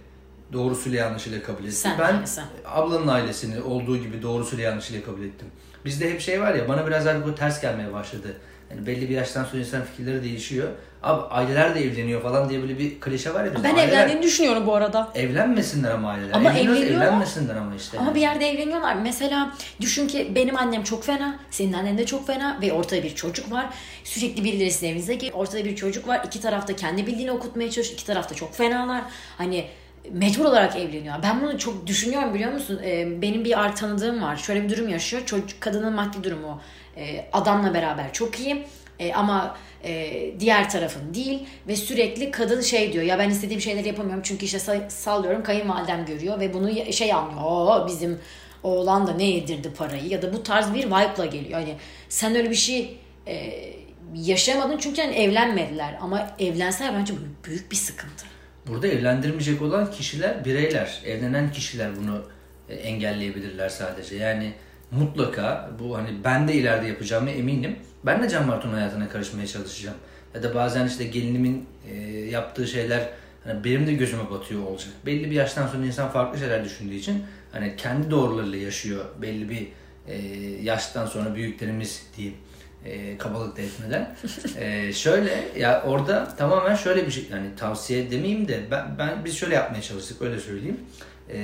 doğrusuyla 0.54 1.00
yanlışıyla 1.00 1.44
kabul 1.44 1.64
etti. 1.64 1.72
Sen 1.72 2.00
ben 2.00 2.14
aynısı. 2.14 2.44
ablanın 2.66 3.08
ailesini 3.08 3.62
olduğu 3.62 3.98
gibi 3.98 4.22
doğrusuyla 4.22 4.64
yanlışıyla 4.66 5.04
kabul 5.04 5.24
ettim. 5.24 5.48
Bizde 5.86 6.12
hep 6.14 6.22
şey 6.22 6.42
var 6.42 6.54
ya 6.54 6.68
bana 6.68 6.88
biraz 6.88 7.08
artık 7.08 7.26
bu 7.28 7.36
ters 7.36 7.62
gelmeye 7.62 7.94
başladı. 7.94 8.38
Yani 8.72 8.88
belli 8.88 9.10
bir 9.10 9.16
yaştan 9.16 9.44
sonra 9.44 9.62
insan 9.62 9.84
fikirleri 9.84 10.24
değişiyor. 10.24 10.68
Abi 11.04 11.22
aileler 11.22 11.76
de 11.76 11.84
evleniyor 11.84 12.22
falan 12.22 12.50
diye 12.50 12.62
böyle 12.62 12.80
bir 12.80 13.00
klişe 13.00 13.34
var 13.34 13.46
ya. 13.46 13.52
Ben 13.64 13.76
Aileler- 13.76 13.88
evlendiğini 13.88 14.24
düşünüyorum 14.24 14.68
bu 14.68 14.76
arada. 14.76 15.10
Evlenmesinler 15.16 15.92
ama 15.92 16.10
aileler. 16.10 16.34
Ama 16.34 16.54
evleniyorlar. 16.54 17.06
Evlenmesinler 17.08 17.56
ama 17.56 17.76
işte. 17.76 17.98
Ama 17.98 18.08
yani. 18.08 18.16
bir 18.16 18.22
yerde 18.22 18.50
evleniyorlar. 18.50 18.96
Mesela 18.96 19.52
düşün 19.82 20.08
ki 20.08 20.32
benim 20.36 20.58
annem 20.58 20.84
çok 20.84 21.04
fena, 21.04 21.40
senin 21.52 21.74
annen 21.74 21.98
de 21.98 22.06
çok 22.06 22.28
fena 22.28 22.60
ve 22.62 22.74
ortada 22.74 23.04
bir 23.04 23.16
çocuk 23.16 23.52
var. 23.52 23.66
Sürekli 24.04 24.44
birileri 24.44 24.72
sizin 24.72 24.88
evinize 24.88 25.14
geliyor. 25.14 25.34
Ortada 25.34 25.66
bir 25.66 25.76
çocuk 25.76 26.08
var. 26.08 26.22
İki 26.26 26.42
tarafta 26.42 26.76
kendi 26.76 27.08
bildiğini 27.08 27.32
okutmaya 27.32 27.72
çalışıyor. 27.72 27.94
İki 28.00 28.06
tarafta 28.06 28.36
çok 28.36 28.56
fenalar. 28.56 29.02
Hani 29.38 29.66
mecbur 30.12 30.46
olarak 30.46 30.76
evleniyor. 30.76 31.16
Ben 31.24 31.42
bunu 31.42 31.58
çok 31.58 31.88
düşünüyorum 31.88 32.34
biliyor 32.34 32.52
musun? 32.54 32.82
Ee, 32.86 33.22
benim 33.22 33.46
bir 33.46 33.60
art 33.60 33.78
tanıdığım 33.78 34.22
var. 34.22 34.38
Şöyle 34.38 34.64
bir 34.64 34.70
durum 34.70 34.90
yaşıyor. 34.90 35.22
Çocuk 35.26 35.62
kadının 35.62 35.94
maddi 35.94 36.24
durumu 36.24 36.62
e, 36.98 37.26
adamla 37.34 37.74
beraber 37.74 38.14
çok 38.14 38.40
iyi. 38.40 38.66
E, 39.00 39.14
ama 39.14 39.56
e, 39.84 40.34
diğer 40.40 40.70
tarafın 40.70 41.14
değil 41.14 41.40
ve 41.68 41.76
sürekli 41.76 42.32
kadın 42.32 42.62
şey 42.62 42.94
diyor 42.94 43.04
ya 43.04 43.20
ben 43.20 43.30
istediğim 43.30 43.62
şeyleri 43.62 43.88
yapamıyorum 43.88 44.24
çünkü 44.26 44.46
işte 44.46 44.58
sa- 44.58 44.90
sallıyorum 44.90 45.44
kayınvalidem 45.44 46.06
görüyor 46.06 46.40
ve 46.40 46.54
bunu 46.54 46.94
şey 46.94 47.14
anlıyor 47.14 47.42
o 47.44 47.88
bizim 47.88 48.20
oğlan 48.64 49.08
da 49.08 49.14
ne 49.14 49.24
yedirdi 49.24 49.74
parayı 49.74 50.08
ya 50.08 50.22
da 50.22 50.34
bu 50.34 50.44
tarz 50.44 50.74
bir 50.74 50.86
vibe'la 50.86 51.26
geliyor. 51.26 51.60
Yani 51.60 51.76
sen 52.10 52.36
öyle 52.36 52.50
bir 52.50 52.56
şey 52.56 52.98
e, 53.28 53.64
yaşamadın 54.16 54.78
çünkü 54.78 55.02
hani 55.02 55.16
evlenmediler 55.16 55.98
ama 56.02 56.36
evlenseler 56.40 56.94
bence 56.96 57.14
büyük 57.44 57.72
bir 57.72 57.76
sıkıntı. 57.76 58.26
Burada 58.68 58.88
evlendirmeyecek 58.88 59.62
olan 59.62 59.92
kişiler 59.92 60.46
bireyler. 60.46 61.02
Evlenen 61.06 61.52
kişiler 61.52 61.90
bunu 62.02 62.22
e, 62.70 62.76
engelleyebilirler 62.76 63.70
sadece. 63.70 64.16
Yani 64.16 64.54
mutlaka 64.92 65.70
bu 65.80 65.98
hani 65.98 66.10
ben 66.24 66.48
de 66.48 66.54
ileride 66.54 66.88
yapacağımı 66.88 67.30
eminim. 67.30 67.76
Ben 68.06 68.24
de 68.24 68.30
Can 68.30 68.48
Bartu'nun 68.48 68.74
hayatına 68.74 69.10
karışmaya 69.10 69.48
çalışacağım. 69.48 69.98
Ya 70.36 70.44
da 70.44 70.56
bazen 70.56 70.88
işte 70.88 71.04
gelinimin 71.04 71.66
e, 71.92 71.96
yaptığı 72.10 72.68
şeyler 72.68 73.10
hani 73.44 73.64
benim 73.64 73.88
de 73.88 73.94
gözüme 73.94 74.32
batıyor 74.32 74.64
olacak. 74.64 74.90
Belli 75.06 75.32
bir 75.32 75.36
yaştan 75.36 75.68
sonra 75.68 75.86
insan 75.86 76.10
farklı 76.10 76.40
şeyler 76.40 76.66
düşündüğü 76.66 76.96
için 76.96 77.24
hani 77.52 77.76
kendi 77.76 78.12
doğrularıyla 78.12 78.58
yaşıyor. 78.58 79.06
Belli 79.22 79.50
bir 79.50 79.68
e, 80.08 80.18
yaştan 80.64 81.06
sonra 81.06 81.36
büyüklerimiz 81.36 82.08
diyeyim 82.18 82.38
e, 82.86 83.18
kabalık 83.18 83.58
da 83.58 83.62
etmeden. 83.62 84.16
E, 84.60 84.94
şöyle 84.94 85.48
ya 85.58 85.84
orada 85.84 86.36
tamamen 86.36 86.76
şöyle 86.76 87.06
bir 87.06 87.12
şey 87.12 87.28
yani 87.32 87.56
tavsiye 87.56 88.12
demeyeyim 88.12 88.48
de 88.48 88.64
ben, 88.72 88.86
ben 89.00 89.26
biz 89.26 89.38
şöyle 89.38 89.56
yapmaya 89.56 89.82
çalıştık 89.82 90.22
öyle 90.22 90.40
söyleyeyim. 90.40 90.80
E, 91.34 91.40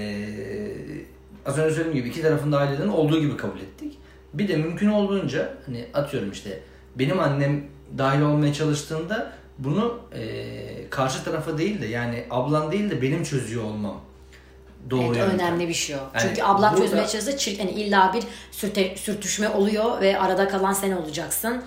az 1.45 1.57
önce 1.57 1.75
söylediğim 1.75 1.97
gibi 1.97 2.09
iki 2.09 2.21
tarafında 2.21 2.57
aileden 2.57 2.87
olduğu 2.87 3.19
gibi 3.21 3.37
kabul 3.37 3.59
ettik. 3.59 3.97
Bir 4.33 4.47
de 4.47 4.55
mümkün 4.57 4.89
olduğunca 4.89 5.53
hani 5.65 5.85
atıyorum 5.93 6.31
işte 6.31 6.59
benim 6.95 7.19
annem 7.19 7.63
dahil 7.97 8.21
olmaya 8.21 8.53
çalıştığında 8.53 9.31
bunu 9.59 9.99
e, 10.15 10.89
karşı 10.89 11.23
tarafa 11.23 11.57
değil 11.57 11.81
de 11.81 11.85
yani 11.85 12.23
ablan 12.31 12.71
değil 12.71 12.89
de 12.89 13.01
benim 13.01 13.23
çözüyor 13.23 13.63
olmam. 13.63 14.01
Doğru 14.89 15.05
Evet, 15.07 15.17
yöntem. 15.17 15.35
önemli 15.35 15.67
bir 15.67 15.73
şey 15.73 15.95
o. 15.95 15.99
Yani 15.99 16.21
Çünkü 16.21 16.43
ablan 16.43 16.73
burada- 16.73 16.85
çözmeye 16.85 17.07
çalışsa 17.07 17.31
çir- 17.31 17.59
yani 17.59 17.71
illa 17.71 18.11
bir 18.15 18.23
sürte, 18.51 18.95
sürtüşme 18.97 19.49
oluyor 19.49 20.01
ve 20.01 20.19
arada 20.19 20.47
kalan 20.47 20.73
sen 20.73 20.91
olacaksın. 20.91 21.63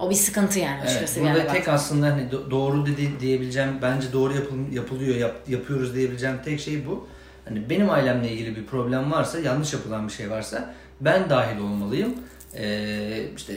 O 0.00 0.10
bir 0.10 0.14
sıkıntı 0.14 0.58
yani 0.58 0.80
Evet, 0.86 1.12
bir 1.16 1.20
burada 1.22 1.38
yerde 1.38 1.52
tek 1.52 1.66
bak. 1.66 1.74
aslında 1.74 2.06
hani 2.06 2.22
do- 2.22 2.50
doğru 2.50 2.86
dedi 2.86 3.10
diyebileceğim, 3.20 3.70
bence 3.82 4.12
doğru 4.12 4.34
yapıl- 4.34 4.72
yapılıyor, 4.72 5.16
yap- 5.16 5.48
yapıyoruz 5.48 5.94
diyebileceğim 5.94 6.36
tek 6.44 6.60
şey 6.60 6.86
bu. 6.86 7.06
Hani 7.44 7.70
benim 7.70 7.90
ailemle 7.90 8.30
ilgili 8.32 8.56
bir 8.56 8.66
problem 8.66 9.12
varsa, 9.12 9.38
yanlış 9.38 9.72
yapılan 9.72 10.08
bir 10.08 10.12
şey 10.12 10.30
varsa 10.30 10.74
ben 11.00 11.30
dahil 11.30 11.58
olmalıyım. 11.58 12.14
Ee, 12.56 13.24
işte 13.36 13.54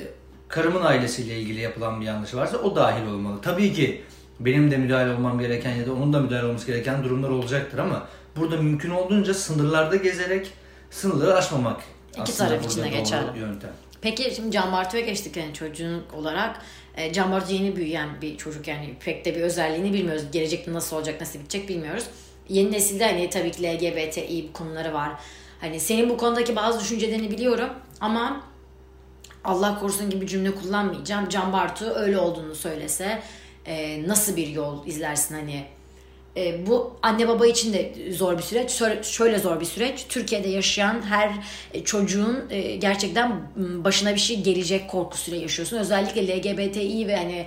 karımın 0.47 0.81
ailesiyle 0.81 1.39
ilgili 1.39 1.61
yapılan 1.61 2.01
bir 2.01 2.05
yanlış 2.05 2.35
varsa 2.35 2.57
o 2.57 2.75
dahil 2.75 3.05
olmalı. 3.05 3.41
Tabii 3.41 3.73
ki 3.73 4.01
benim 4.39 4.71
de 4.71 4.77
müdahale 4.77 5.13
olmam 5.13 5.39
gereken 5.39 5.75
ya 5.75 5.87
da 5.87 5.93
onun 5.93 6.13
da 6.13 6.19
müdahale 6.19 6.45
olması 6.45 6.67
gereken 6.67 7.03
durumlar 7.03 7.29
olacaktır 7.29 7.77
ama 7.77 8.07
burada 8.35 8.57
mümkün 8.57 8.89
olduğunca 8.89 9.33
sınırlarda 9.33 9.95
gezerek 9.95 10.51
sınırları 10.91 11.35
aşmamak 11.35 11.81
İki 12.21 12.37
taraf 12.37 12.65
için 12.65 12.83
de 12.83 12.89
geçerli. 12.89 13.39
yöntem. 13.39 13.71
Peki 14.01 14.33
şimdi 14.35 14.51
Can 14.51 14.71
Bartu'ya 14.71 15.03
geçtik 15.05 15.37
yani 15.37 15.53
çocuğun 15.53 16.03
olarak. 16.13 16.61
E, 16.97 17.13
Can 17.13 17.31
Bartu 17.31 17.53
yeni 17.53 17.75
büyüyen 17.75 18.09
bir 18.21 18.37
çocuk 18.37 18.67
yani 18.67 18.95
pek 18.99 19.25
de 19.25 19.35
bir 19.35 19.41
özelliğini 19.41 19.93
bilmiyoruz. 19.93 20.23
Gelecekte 20.31 20.73
nasıl 20.73 20.95
olacak, 20.95 21.21
nasıl 21.21 21.39
bitecek 21.39 21.69
bilmiyoruz. 21.69 22.05
Yeni 22.49 22.71
nesilde 22.71 23.05
hani 23.05 23.29
tabii 23.29 23.51
ki 23.51 23.63
LGBTİ 23.63 24.53
konuları 24.53 24.93
var. 24.93 25.11
Hani 25.61 25.79
senin 25.79 26.09
bu 26.09 26.17
konudaki 26.17 26.55
bazı 26.55 26.79
düşüncelerini 26.79 27.31
biliyorum 27.31 27.69
ama 28.01 28.43
Allah 29.43 29.79
korusun 29.79 30.09
gibi 30.09 30.27
cümle 30.27 30.55
kullanmayacağım. 30.55 31.29
Can 31.29 31.53
Bartu 31.53 31.85
öyle 31.85 32.17
olduğunu 32.17 32.55
söylese 32.55 33.21
e, 33.65 34.07
nasıl 34.07 34.35
bir 34.35 34.47
yol 34.47 34.87
izlersin 34.87 35.35
hani 35.35 35.63
e, 36.37 36.67
bu 36.67 36.97
anne 37.01 37.27
baba 37.27 37.47
için 37.47 37.73
de 37.73 37.93
zor 38.11 38.37
bir 38.37 38.43
süreç. 38.43 38.71
Şöyle- 38.71 39.03
Şöyle 39.03 39.39
zor 39.39 39.59
bir 39.59 39.65
süreç. 39.65 40.05
Türkiye'de 40.09 40.49
yaşayan 40.49 41.01
her 41.01 41.31
e, 41.73 41.83
çocuğun 41.83 42.45
e, 42.49 42.75
gerçekten 42.75 43.41
başına 43.57 44.15
bir 44.15 44.19
şey 44.19 44.41
gelecek 44.41 44.89
korkusuyla 44.89 45.39
yaşıyorsun. 45.41 45.77
Özellikle 45.77 46.27
LGBTİ 46.37 47.07
ve 47.07 47.15
hani 47.15 47.45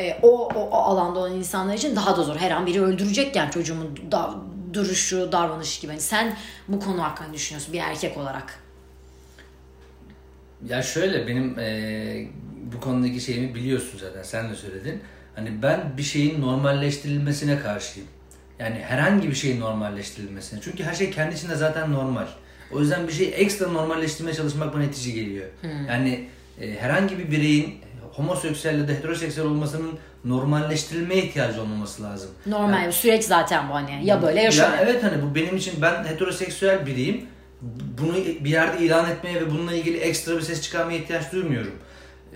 e, 0.00 0.18
o, 0.22 0.48
o, 0.48 0.60
o 0.70 0.76
alanda 0.76 1.18
olan 1.18 1.32
insanlar 1.36 1.74
için 1.74 1.96
daha 1.96 2.16
da 2.16 2.22
zor. 2.22 2.36
Her 2.36 2.50
an 2.50 2.66
biri 2.66 2.82
öldürecek 2.82 3.36
yani 3.36 3.50
çocuğumun 3.50 3.98
da, 4.10 4.34
duruşu, 4.72 5.32
davranışı 5.32 5.80
gibi. 5.80 5.92
Hani 5.92 6.00
sen 6.00 6.36
bu 6.68 6.80
konu 6.80 7.02
hakkında 7.02 7.34
düşünüyorsun 7.34 7.72
bir 7.72 7.78
erkek 7.78 8.16
olarak? 8.16 8.58
Ya 10.68 10.82
şöyle 10.82 11.26
benim 11.26 11.58
eee, 11.58 12.28
bu 12.74 12.80
konudaki 12.80 13.20
şeyimi 13.20 13.54
biliyorsun 13.54 13.98
zaten 13.98 14.22
sen 14.22 14.50
de 14.50 14.54
söyledin. 14.54 15.02
Hani 15.34 15.62
ben 15.62 15.80
bir 15.98 16.02
şeyin 16.02 16.40
normalleştirilmesine 16.40 17.58
karşıyım. 17.58 18.08
Yani 18.58 18.74
herhangi 18.78 19.28
bir 19.28 19.34
şeyin 19.34 19.60
normalleştirilmesine. 19.60 20.60
Çünkü 20.62 20.84
her 20.84 20.94
şey 20.94 21.10
kendi 21.10 21.34
içinde 21.34 21.54
zaten 21.54 21.92
normal. 21.92 22.26
O 22.72 22.80
yüzden 22.80 23.08
bir 23.08 23.12
şeyi 23.12 23.30
ekstra 23.30 23.68
normalleştirmeye 23.68 24.36
çalışmak 24.36 24.74
bana 24.74 24.84
itici 24.84 25.14
geliyor. 25.14 25.46
Yani 25.88 26.28
e, 26.60 26.74
herhangi 26.80 27.18
bir 27.18 27.30
bireyin 27.30 27.80
homoseksüel 28.12 28.78
ya 28.78 28.88
da 28.88 28.92
heteroseksüel 28.92 29.46
olmasının 29.46 29.90
normalleştirilmeye 30.24 31.22
ihtiyacı 31.24 31.60
olmaması 31.62 32.02
lazım. 32.02 32.30
Normal 32.46 32.86
bir 32.86 32.92
süreç 32.92 33.24
zaten 33.24 33.68
bu 33.68 33.74
hani. 33.74 34.06
Ya 34.06 34.22
böyle 34.22 34.42
ya 34.42 34.50
şöyle. 34.50 34.76
Ya 34.76 34.80
evet 34.82 35.02
hani 35.04 35.22
bu 35.22 35.34
benim 35.34 35.56
için 35.56 35.82
ben 35.82 36.04
heteroseksüel 36.04 36.86
biriyim. 36.86 37.26
Bunu 38.00 38.14
bir 38.16 38.50
yerde 38.50 38.84
ilan 38.84 39.10
etmeye 39.10 39.34
ve 39.40 39.50
bununla 39.50 39.72
ilgili 39.74 39.96
ekstra 39.96 40.36
bir 40.36 40.40
ses 40.40 40.62
çıkarmaya 40.62 40.98
ihtiyaç 40.98 41.32
duymuyorum. 41.32 41.72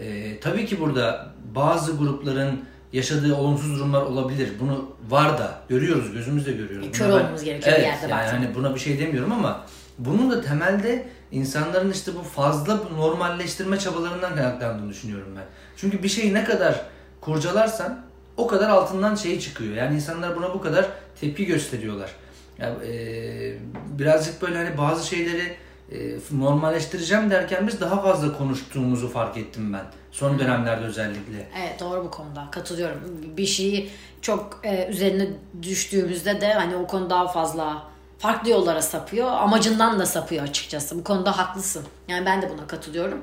Ee, 0.01 0.41
tabii 0.41 0.67
ki 0.67 0.81
burada 0.81 1.27
bazı 1.55 1.97
grupların 1.97 2.65
yaşadığı 2.93 3.35
olumsuz 3.35 3.79
durumlar 3.79 4.03
olabilir. 4.03 4.49
Bunu 4.61 4.91
var 5.09 5.39
da 5.39 5.59
görüyoruz, 5.69 6.13
gözümüzle 6.13 6.53
görüyoruz. 6.53 6.89
Kör 6.93 7.07
Buna 7.09 7.15
ben- 7.17 7.21
olmamız 7.21 7.45
gerekiyor 7.45 7.77
bir 7.77 7.83
evet, 7.83 7.87
yerde 7.93 8.03
yani 8.07 8.13
baktığında. 8.21 8.41
hani 8.41 8.55
buna 8.55 8.75
bir 8.75 8.81
şey 8.81 8.99
demiyorum 8.99 9.33
ama 9.33 9.67
bunun 9.99 10.31
da 10.31 10.41
temelde 10.41 11.07
insanların 11.33 11.91
işte 11.91 12.15
bu 12.15 12.23
fazla 12.23 12.77
normalleştirme 12.77 13.79
çabalarından 13.79 14.35
kaynaklandığını 14.35 14.91
düşünüyorum 14.91 15.29
ben. 15.37 15.45
Çünkü 15.77 16.03
bir 16.03 16.09
şeyi 16.09 16.35
ne 16.35 16.45
kadar 16.45 16.87
kurcalarsan 17.21 18.05
o 18.37 18.47
kadar 18.47 18.71
altından 18.71 19.15
şey 19.15 19.41
çıkıyor. 19.41 19.75
Yani 19.75 19.95
insanlar 19.95 20.37
buna 20.37 20.55
bu 20.55 20.61
kadar 20.61 20.87
tepki 21.21 21.47
gösteriyorlar. 21.47 22.11
Ya, 22.59 22.69
e, 22.69 23.59
birazcık 23.99 24.43
böyle 24.43 24.57
hani 24.57 24.79
bazı 24.79 25.07
şeyleri 25.07 25.57
e, 25.93 25.97
normalleştireceğim 26.33 27.31
derken 27.31 27.67
biz 27.67 27.81
daha 27.81 28.03
fazla 28.03 28.39
konuştuğumuzu 28.39 29.09
fark 29.09 29.37
ettim 29.37 29.73
ben. 29.73 29.85
Son 30.11 30.39
dönemlerde 30.39 30.85
özellikle. 30.85 31.49
Evet 31.63 31.81
doğru 31.81 32.05
bu 32.05 32.11
konuda 32.11 32.49
katılıyorum. 32.51 33.01
Bir 33.37 33.47
şeyi 33.47 33.91
çok 34.23 34.61
e, 34.63 34.87
üzerine 34.87 35.29
düştüğümüzde 35.63 36.41
de 36.41 36.53
hani 36.53 36.77
o 36.77 36.87
konu 36.87 37.11
daha 37.11 37.29
fazla 37.29 37.94
farklı 38.25 38.51
yollara 38.51 38.83
sapıyor. 38.83 39.33
Amacından 39.33 40.01
da 40.01 40.07
sapıyor 40.07 40.45
açıkçası. 40.45 40.99
Bu 40.99 41.05
konuda 41.05 41.39
haklısın. 41.39 41.85
Yani 42.09 42.27
ben 42.27 42.43
de 42.43 42.51
buna 42.51 42.67
katılıyorum. 42.67 43.19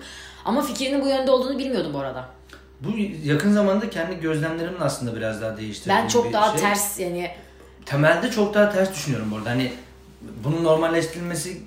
Ama 0.45 0.61
fikrinin 0.61 1.01
bu 1.01 1.07
yönde 1.07 1.31
olduğunu 1.31 1.57
bilmiyordum 1.57 1.93
bu 1.93 1.99
arada. 1.99 2.25
Bu 2.79 2.89
yakın 3.23 3.51
zamanda 3.51 3.89
kendi 3.89 4.19
gözlemlerimin 4.19 4.79
aslında 4.79 5.15
biraz 5.15 5.41
daha 5.41 5.57
değiştirdiğim 5.57 6.01
Ben 6.03 6.07
çok 6.07 6.33
daha 6.33 6.51
şey. 6.51 6.61
ters 6.61 6.99
yani 6.99 7.31
temelde 7.85 8.31
çok 8.31 8.53
daha 8.53 8.69
ters 8.69 8.93
düşünüyorum 8.93 9.31
burada. 9.31 9.49
Hani 9.49 9.71
bunun 10.43 10.63
normalleştirilmesi 10.63 11.61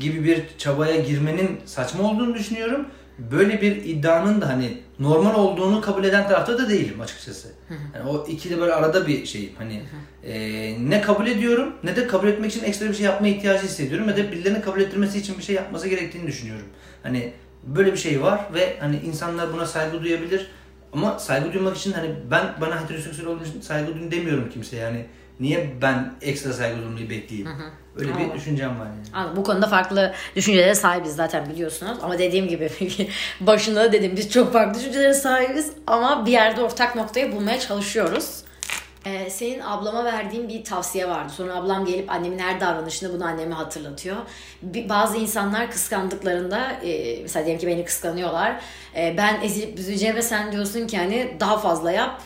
gibi 0.00 0.24
bir 0.24 0.44
çabaya 0.58 0.96
girmenin 0.96 1.60
saçma 1.66 2.10
olduğunu 2.10 2.34
düşünüyorum. 2.34 2.88
Böyle 3.18 3.60
bir 3.60 3.76
iddianın 3.76 4.40
da 4.40 4.48
hani 4.48 4.78
normal 4.98 5.34
olduğunu 5.34 5.80
kabul 5.80 6.04
eden 6.04 6.28
tarafta 6.28 6.58
da 6.58 6.68
değilim 6.68 7.00
açıkçası. 7.00 7.48
Yani 7.94 8.10
o 8.10 8.26
ikili 8.26 8.60
böyle 8.60 8.74
arada 8.74 9.06
bir 9.06 9.26
şeyim. 9.26 9.52
Hani 9.58 9.82
e, 10.24 10.34
ne 10.90 11.00
kabul 11.00 11.26
ediyorum 11.26 11.72
ne 11.84 11.96
de 11.96 12.06
kabul 12.06 12.28
etmek 12.28 12.50
için 12.50 12.64
ekstra 12.64 12.88
bir 12.88 12.94
şey 12.94 13.06
yapma 13.06 13.28
ihtiyacı 13.28 13.64
hissediyorum 13.64 14.08
ve 14.08 14.16
de 14.16 14.32
birilerinin 14.32 14.60
kabul 14.60 14.80
ettirmesi 14.80 15.18
için 15.18 15.38
bir 15.38 15.42
şey 15.42 15.54
yapması 15.54 15.88
gerektiğini 15.88 16.26
düşünüyorum. 16.26 16.66
Hani 17.02 17.32
böyle 17.62 17.92
bir 17.92 17.98
şey 17.98 18.22
var 18.22 18.40
ve 18.54 18.76
hani 18.80 18.96
insanlar 19.06 19.52
buna 19.52 19.66
saygı 19.66 20.02
duyabilir. 20.02 20.50
Ama 20.92 21.18
saygı 21.18 21.52
duymak 21.52 21.76
için 21.76 21.92
hani 21.92 22.14
ben 22.30 22.54
bana 22.60 22.82
heteroseksüel 22.82 23.26
olduğum 23.26 23.44
için 23.44 23.60
saygı 23.60 23.94
duyun 23.94 24.10
demiyorum 24.10 24.50
kimseye 24.50 24.82
yani. 24.82 25.06
Niye 25.40 25.74
ben 25.82 26.14
ekstra 26.22 26.52
saygı 26.52 26.82
duymayı 26.82 27.10
bekleyeyim? 27.10 27.50
Öyle 27.96 28.08
bir 28.08 28.14
Anladım. 28.14 28.34
düşüncem 28.36 28.80
var 28.80 28.86
yani. 28.86 28.96
Anladım. 29.12 29.36
Bu 29.36 29.44
konuda 29.44 29.66
farklı 29.66 30.14
düşüncelere 30.36 30.74
sahibiz 30.74 31.16
zaten 31.16 31.48
biliyorsunuz. 31.48 31.98
Ama 32.02 32.18
dediğim 32.18 32.48
gibi 32.48 32.70
başında 33.40 33.84
da 33.84 33.92
dedim 33.92 34.12
biz 34.16 34.30
çok 34.30 34.52
farklı 34.52 34.80
düşüncelere 34.80 35.14
sahibiz. 35.14 35.72
Ama 35.86 36.26
bir 36.26 36.32
yerde 36.32 36.62
ortak 36.62 36.96
noktayı 36.96 37.32
bulmaya 37.32 37.60
çalışıyoruz. 37.60 38.44
Ee, 39.06 39.30
senin 39.30 39.60
ablama 39.60 40.04
verdiğin 40.04 40.48
bir 40.48 40.64
tavsiye 40.64 41.08
vardı. 41.08 41.32
Sonra 41.36 41.54
ablam 41.54 41.84
gelip 41.84 42.10
annemin 42.10 42.38
her 42.38 42.60
davranışını 42.60 43.12
bunu 43.12 43.24
anneme 43.24 43.54
hatırlatıyor. 43.54 44.16
Bir, 44.62 44.88
bazı 44.88 45.16
insanlar 45.16 45.70
kıskandıklarında 45.70 46.72
e, 46.72 47.22
mesela 47.22 47.46
diyelim 47.46 47.60
ki 47.60 47.66
beni 47.66 47.84
kıskanıyorlar. 47.84 48.60
E, 48.96 49.14
ben 49.16 49.40
ezilip 49.42 49.76
büzüleceğim 49.76 50.16
ve 50.16 50.22
sen 50.22 50.52
diyorsun 50.52 50.86
ki 50.86 50.98
hani 50.98 51.36
daha 51.40 51.58
fazla 51.58 51.92
yap 51.92 52.20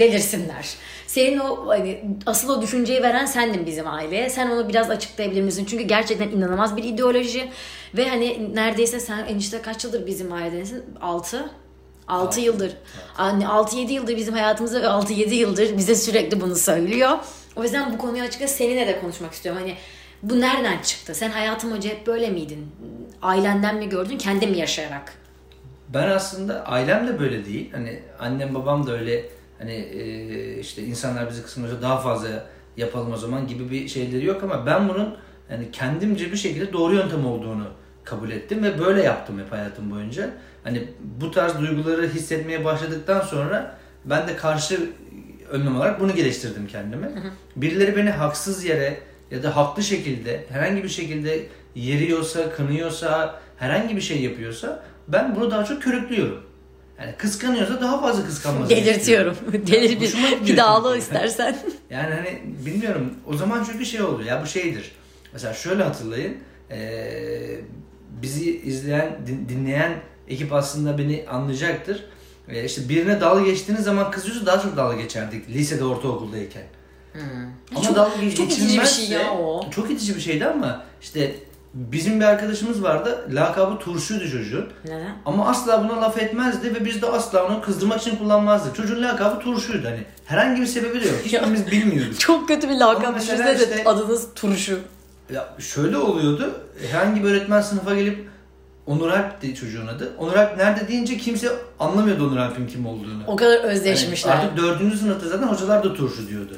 delirsinler. 0.00 0.74
Senin 1.06 1.38
o 1.38 1.68
hani 1.68 2.04
asıl 2.26 2.48
o 2.48 2.62
düşünceyi 2.62 3.02
veren 3.02 3.26
sendin 3.26 3.66
bizim 3.66 3.88
aileye. 3.88 4.30
Sen 4.30 4.50
onu 4.50 4.68
biraz 4.68 4.90
açıklayabilir 4.90 5.42
misin? 5.42 5.64
Çünkü 5.70 5.84
gerçekten 5.84 6.28
inanılmaz 6.28 6.76
bir 6.76 6.84
ideoloji 6.84 7.50
ve 7.96 8.08
hani 8.08 8.54
neredeyse 8.54 9.00
sen 9.00 9.24
enişte 9.26 9.62
kaç 9.62 9.84
yıldır 9.84 10.06
bizim 10.06 10.32
ailedensin? 10.32 10.84
6 11.00 11.50
6 12.08 12.26
Altı. 12.26 12.40
yıldır. 12.40 12.72
Hani 13.14 13.44
6-7 13.44 13.92
yıldır 13.92 14.16
bizim 14.16 14.34
hayatımızda 14.34 14.82
ve 14.82 14.86
6-7 14.86 15.34
yıldır 15.34 15.76
bize 15.76 15.94
sürekli 15.94 16.40
bunu 16.40 16.56
söylüyor. 16.56 17.18
O 17.56 17.62
yüzden 17.62 17.92
bu 17.92 17.98
konuyu 17.98 18.22
açıkçası 18.22 18.54
seninle 18.54 18.86
de 18.86 19.00
konuşmak 19.00 19.32
istiyorum. 19.32 19.62
Hani 19.62 19.74
bu 20.22 20.40
nereden 20.40 20.82
çıktı? 20.82 21.14
Sen 21.14 21.30
hayatım 21.30 21.70
boyunca 21.70 21.90
hep 21.90 22.06
böyle 22.06 22.30
miydin? 22.30 22.66
Ailenden 23.22 23.76
mi 23.76 23.88
gördün, 23.88 24.18
kendin 24.18 24.50
mi 24.50 24.58
yaşayarak? 24.58 25.12
Ben 25.88 26.08
aslında 26.08 26.64
ailem 26.66 27.08
de 27.08 27.20
böyle 27.20 27.44
değil. 27.44 27.72
Hani 27.72 28.02
annem 28.18 28.54
babam 28.54 28.86
da 28.86 28.92
öyle 28.92 29.24
hani 29.62 29.72
e, 29.72 30.58
işte 30.58 30.82
insanlar 30.82 31.30
bizi 31.30 31.42
kıskanıyorsa 31.42 31.82
daha 31.82 32.00
fazla 32.00 32.28
yapalım 32.76 33.12
o 33.12 33.16
zaman 33.16 33.46
gibi 33.46 33.70
bir 33.70 33.88
şeyleri 33.88 34.24
yok 34.24 34.42
ama 34.42 34.66
ben 34.66 34.88
bunun 34.88 35.16
yani 35.50 35.70
kendimce 35.72 36.32
bir 36.32 36.36
şekilde 36.36 36.72
doğru 36.72 36.94
yöntem 36.94 37.26
olduğunu 37.26 37.66
kabul 38.04 38.30
ettim 38.30 38.64
ve 38.64 38.78
böyle 38.78 39.02
yaptım 39.02 39.38
hep 39.38 39.52
hayatım 39.52 39.90
boyunca. 39.90 40.30
Hani 40.64 40.88
bu 41.20 41.30
tarz 41.30 41.58
duyguları 41.58 42.08
hissetmeye 42.08 42.64
başladıktan 42.64 43.20
sonra 43.20 43.78
ben 44.04 44.28
de 44.28 44.36
karşı 44.36 44.90
önlem 45.50 45.76
olarak 45.76 46.00
bunu 46.00 46.14
geliştirdim 46.14 46.66
kendime. 46.66 47.08
Birileri 47.56 47.96
beni 47.96 48.10
haksız 48.10 48.64
yere 48.64 49.00
ya 49.30 49.42
da 49.42 49.56
haklı 49.56 49.82
şekilde 49.82 50.44
herhangi 50.48 50.82
bir 50.82 50.88
şekilde 50.88 51.46
yeriyorsa, 51.74 52.50
kınıyorsa, 52.52 53.40
herhangi 53.56 53.96
bir 53.96 54.00
şey 54.00 54.22
yapıyorsa 54.22 54.84
ben 55.08 55.36
bunu 55.36 55.50
daha 55.50 55.64
çok 55.64 55.82
körüklüyorum. 55.82 56.51
Yani 57.02 57.14
kıskanıyorsa 57.18 57.80
daha 57.80 58.00
fazla 58.00 58.26
kıskanmasını 58.26 58.76
Delirtiyorum. 58.76 59.36
Delir 59.66 60.00
bir, 60.00 60.14
bir 60.46 60.56
dağla 60.56 60.96
istersen. 60.96 61.56
Yani 61.90 62.14
hani 62.14 62.42
bilmiyorum 62.66 63.14
o 63.26 63.34
zaman 63.36 63.64
çünkü 63.72 63.86
şey 63.86 64.02
oldu 64.02 64.22
ya 64.22 64.42
bu 64.42 64.46
şeydir. 64.46 64.92
Mesela 65.32 65.54
şöyle 65.54 65.82
hatırlayın 65.82 66.36
eee, 66.70 67.60
bizi 68.22 68.58
izleyen 68.60 69.18
din- 69.26 69.48
dinleyen 69.48 69.92
ekip 70.28 70.52
aslında 70.52 70.98
beni 70.98 71.24
anlayacaktır. 71.30 72.04
Eee 72.48 72.64
işte 72.64 72.88
birine 72.88 73.20
dalga 73.20 73.40
geçtiğiniz 73.42 73.84
zaman 73.84 74.10
kızıyorsa 74.10 74.46
daha 74.46 74.60
çok 74.62 74.76
dalga 74.76 74.96
geçerdik 74.96 75.48
lisede 75.48 75.84
ortaokuldayken. 75.84 76.62
Ama 77.74 77.84
Çok- 77.84 77.96
dalga 77.96 78.10
çok 78.10 78.22
itici 78.22 78.40
bir 78.48 78.50
şey 78.50 78.76
geçilmezse- 78.76 79.12
ya 79.14 79.32
o. 79.32 79.70
Çok 79.70 79.90
itici 79.90 80.14
bir 80.16 80.20
şeydi 80.20 80.46
ama 80.46 80.84
işte 81.02 81.34
bizim 81.74 82.20
bir 82.20 82.24
arkadaşımız 82.24 82.82
vardı 82.82 83.28
lakabı 83.30 83.78
turşuydu 83.78 84.30
çocuğun. 84.30 84.68
Neden? 84.84 85.16
Ama 85.24 85.48
asla 85.48 85.84
buna 85.84 86.00
laf 86.00 86.18
etmezdi 86.18 86.74
ve 86.74 86.84
biz 86.84 87.02
de 87.02 87.06
asla 87.06 87.46
onu 87.46 87.60
kızdırmak 87.62 88.00
için 88.00 88.16
kullanmazdık. 88.16 88.76
Çocuğun 88.76 89.02
lakabı 89.02 89.38
turşuydu 89.38 89.86
hani. 89.86 90.04
Herhangi 90.24 90.60
bir 90.60 90.66
sebebi 90.66 91.00
de 91.04 91.08
yok. 91.08 91.16
Hiçbirimiz 91.24 91.70
bilmiyorduk. 91.70 92.20
Çok 92.20 92.48
kötü 92.48 92.68
bir 92.68 92.74
lakap. 92.74 93.16
Düşünsene 93.20 93.54
işte- 93.54 93.82
adınız 93.84 94.28
turşu. 94.34 94.78
Ya 95.32 95.54
şöyle 95.58 95.96
oluyordu. 95.96 96.50
Herhangi 96.90 97.24
bir 97.24 97.28
öğretmen 97.30 97.60
sınıfa 97.60 97.94
gelip 97.94 98.28
Onur 98.86 99.08
Alp'ti 99.08 99.54
çocuğun 99.54 99.86
adı. 99.86 100.12
Onur 100.18 100.34
Alp 100.34 100.56
nerede 100.56 100.88
deyince 100.88 101.16
kimse 101.18 101.48
anlamıyordu 101.78 102.26
Onur 102.28 102.36
Alp'in 102.36 102.66
kim 102.66 102.86
olduğunu. 102.86 103.22
O 103.26 103.36
kadar 103.36 103.60
Hani 103.60 103.70
özleşmişler. 103.70 104.32
artık 104.32 104.56
dördüncü 104.56 104.98
sınıfta 104.98 105.28
zaten 105.28 105.46
hocalar 105.46 105.84
da 105.84 105.94
turşu 105.94 106.28
diyordu. 106.28 106.56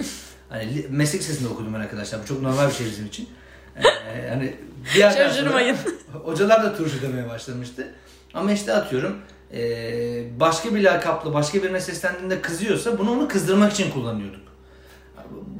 Hani 0.48 0.86
meslek 0.90 1.20
lisesinde 1.20 1.48
okudum 1.48 1.74
ben 1.74 1.80
arkadaşlar. 1.80 2.22
Bu 2.22 2.26
çok 2.26 2.42
normal 2.42 2.68
bir 2.68 2.74
şey 2.74 2.86
bizim 2.86 3.06
için. 3.06 3.28
Ee, 3.76 4.28
hani 4.28 4.54
bir 4.94 4.98
yerden 4.98 5.30
sonra 5.30 5.74
hocalar 6.12 6.62
da 6.62 6.76
turşu 6.76 7.02
demeye 7.02 7.28
başlamıştı. 7.28 7.88
Ama 8.34 8.52
işte 8.52 8.72
atıyorum 8.74 9.16
ee, 9.54 10.40
başka 10.40 10.74
bir 10.74 10.84
lakapla 10.84 11.34
başka 11.34 11.62
birine 11.62 11.80
seslendiğinde 11.80 12.40
kızıyorsa 12.40 12.98
bunu 12.98 13.12
onu 13.12 13.28
kızdırmak 13.28 13.72
için 13.72 13.90
kullanıyorduk. 13.90 14.40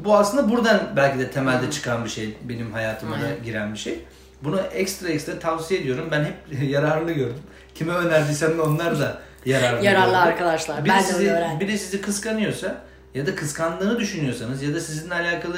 Bu 0.05 0.16
aslında 0.16 0.50
buradan 0.50 0.81
belki 0.96 1.18
de 1.18 1.31
temelde 1.31 1.70
çıkan 1.70 2.05
bir 2.05 2.11
şey. 2.11 2.37
Benim 2.42 2.72
hayatıma 2.72 3.16
da 3.16 3.27
giren 3.44 3.72
bir 3.72 3.79
şey. 3.79 4.00
Bunu 4.42 4.61
ekstra 4.61 5.09
ekstra 5.09 5.38
tavsiye 5.38 5.81
ediyorum. 5.81 6.09
Ben 6.11 6.24
hep 6.24 6.62
yararını 6.70 7.12
gördüm. 7.12 7.42
Kime 7.74 7.92
önerdiysem 7.92 8.59
de 8.59 8.62
onlar 8.62 9.00
da 9.00 9.18
yararlı. 9.46 9.85
Yararlı 9.85 10.12
gördü. 10.12 10.16
arkadaşlar. 10.16 10.85
Biri 10.85 10.92
Ben 10.92 10.98
de 10.98 11.07
sizi, 11.07 11.18
öyle 11.18 11.31
öğrendim. 11.31 11.61
biri 11.61 11.79
sizi 11.79 12.00
kıskanıyorsa 12.00 12.77
ya 13.14 13.27
da 13.27 13.35
kıskandığını 13.35 13.98
düşünüyorsanız 13.98 14.62
ya 14.62 14.74
da 14.74 14.81
sizinle 14.81 15.14
alakalı 15.14 15.57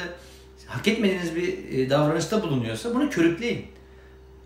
hak 0.67 0.87
etmediğiniz 0.87 1.35
bir 1.35 1.77
e, 1.79 1.89
davranışta 1.89 2.43
bulunuyorsa 2.43 2.95
bunu 2.95 3.09
körükleyin. 3.09 3.65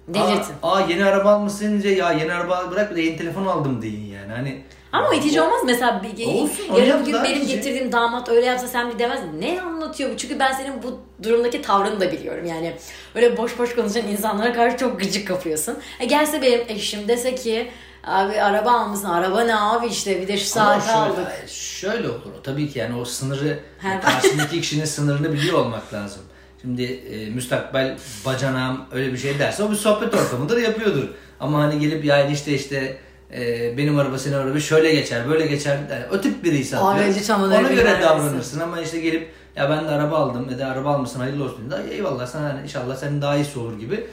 Delirtin. 0.08 0.54
Aa, 0.64 0.76
aa, 0.76 0.82
yeni 0.82 1.06
araba 1.06 1.30
almışsın 1.32 1.68
deyince 1.70 1.90
ya 1.90 2.12
yeni 2.12 2.34
araba 2.34 2.72
bırak 2.72 2.96
de 2.96 3.02
yeni 3.02 3.18
telefon 3.18 3.46
aldım 3.46 3.82
deyin 3.82 4.06
yani. 4.14 4.32
Hani 4.34 4.62
Ama 4.92 5.10
o 5.10 5.14
itici 5.14 5.42
olmaz 5.42 5.62
mesela 5.66 6.04
bir, 6.04 6.26
Olsun, 6.26 6.64
yarın 6.74 6.86
yap 6.86 7.00
bir 7.02 7.06
gün 7.06 7.14
daha 7.14 7.24
benim 7.24 7.38
itici. 7.38 7.56
getirdiğim 7.56 7.92
damat 7.92 8.30
öyle 8.30 8.46
yapsa 8.46 8.68
sen 8.68 8.94
bir 8.94 9.00
demez 9.00 9.20
ne 9.40 9.62
anlatıyor 9.62 10.10
bu 10.14 10.18
çünkü 10.18 10.40
ben 10.40 10.52
senin 10.54 10.84
bu 10.84 11.00
durumdaki 11.24 11.62
tavrını 11.62 12.00
da 12.00 12.12
biliyorum 12.12 12.46
yani 12.46 12.74
öyle 13.16 13.38
boş 13.38 13.60
boş 13.60 13.76
konuşan 13.76 14.08
insanlara 14.08 14.54
karşı 14.54 14.78
çok 14.78 15.00
gıcık 15.00 15.28
kapıyorsun. 15.28 15.78
E 16.00 16.06
gelse 16.06 16.42
benim 16.42 16.62
eşim 16.68 17.08
dese 17.08 17.36
ki 17.36 17.68
abi 18.04 18.42
araba 18.42 18.72
almışsın 18.72 19.06
araba 19.10 19.42
ne 19.44 19.56
abi 19.56 19.88
işte 19.88 20.22
bir 20.22 20.28
de 20.28 20.38
şu 20.38 20.54
şöyle, 20.54 20.92
aldık. 20.92 21.28
şöyle 21.48 22.10
olur 22.10 22.34
o. 22.40 22.42
Tabii 22.44 22.70
ki 22.70 22.80
yani 22.80 22.96
o 22.96 23.06
sınırı, 23.06 23.60
He. 23.80 24.00
karşındaki 24.00 24.62
kişinin 24.62 24.86
sınırını 24.86 25.34
biliyor 25.34 25.58
olmak 25.60 25.94
lazım. 25.94 26.22
Şimdi 26.62 26.84
e, 26.84 27.30
müstakbel 27.30 27.98
bacanağım 28.26 28.82
öyle 28.92 29.14
bir 29.14 29.18
şey 29.18 29.40
derse 29.40 29.64
o 29.64 29.72
bir 29.72 29.76
sohbet 29.76 30.14
ortamıdır 30.14 30.58
yapıyordur. 30.58 31.08
Ama 31.40 31.60
hani 31.60 31.80
gelip 31.80 32.06
ya 32.06 32.28
işte 32.28 32.54
işte 32.54 32.98
e, 33.34 33.78
benim 33.78 34.00
araba 34.00 34.18
senin 34.18 34.36
araba 34.36 34.60
şöyle 34.60 34.96
geçer 34.96 35.30
böyle 35.30 35.46
geçer 35.46 35.78
yani 35.92 36.06
o 36.12 36.22
tip 36.22 36.44
biriyse 36.44 36.78
ona 36.78 37.62
göre 37.62 38.02
davranırsın 38.02 38.60
ama 38.60 38.82
işte 38.82 39.00
gelip 39.00 39.32
ya 39.56 39.70
ben 39.70 39.86
de 39.86 39.90
araba 39.90 40.18
aldım 40.18 40.48
ya 40.52 40.60
da 40.60 40.68
araba 40.68 40.90
almışsın 40.96 41.20
hayırlı 41.20 41.44
olsun 41.44 41.72
da 41.72 41.84
eyvallah 41.84 42.28
sana 42.28 42.50
hani 42.50 42.64
inşallah 42.64 42.96
senin 42.96 43.22
daha 43.22 43.36
iyisi 43.36 43.60
olur 43.60 43.80
gibi 43.80 44.08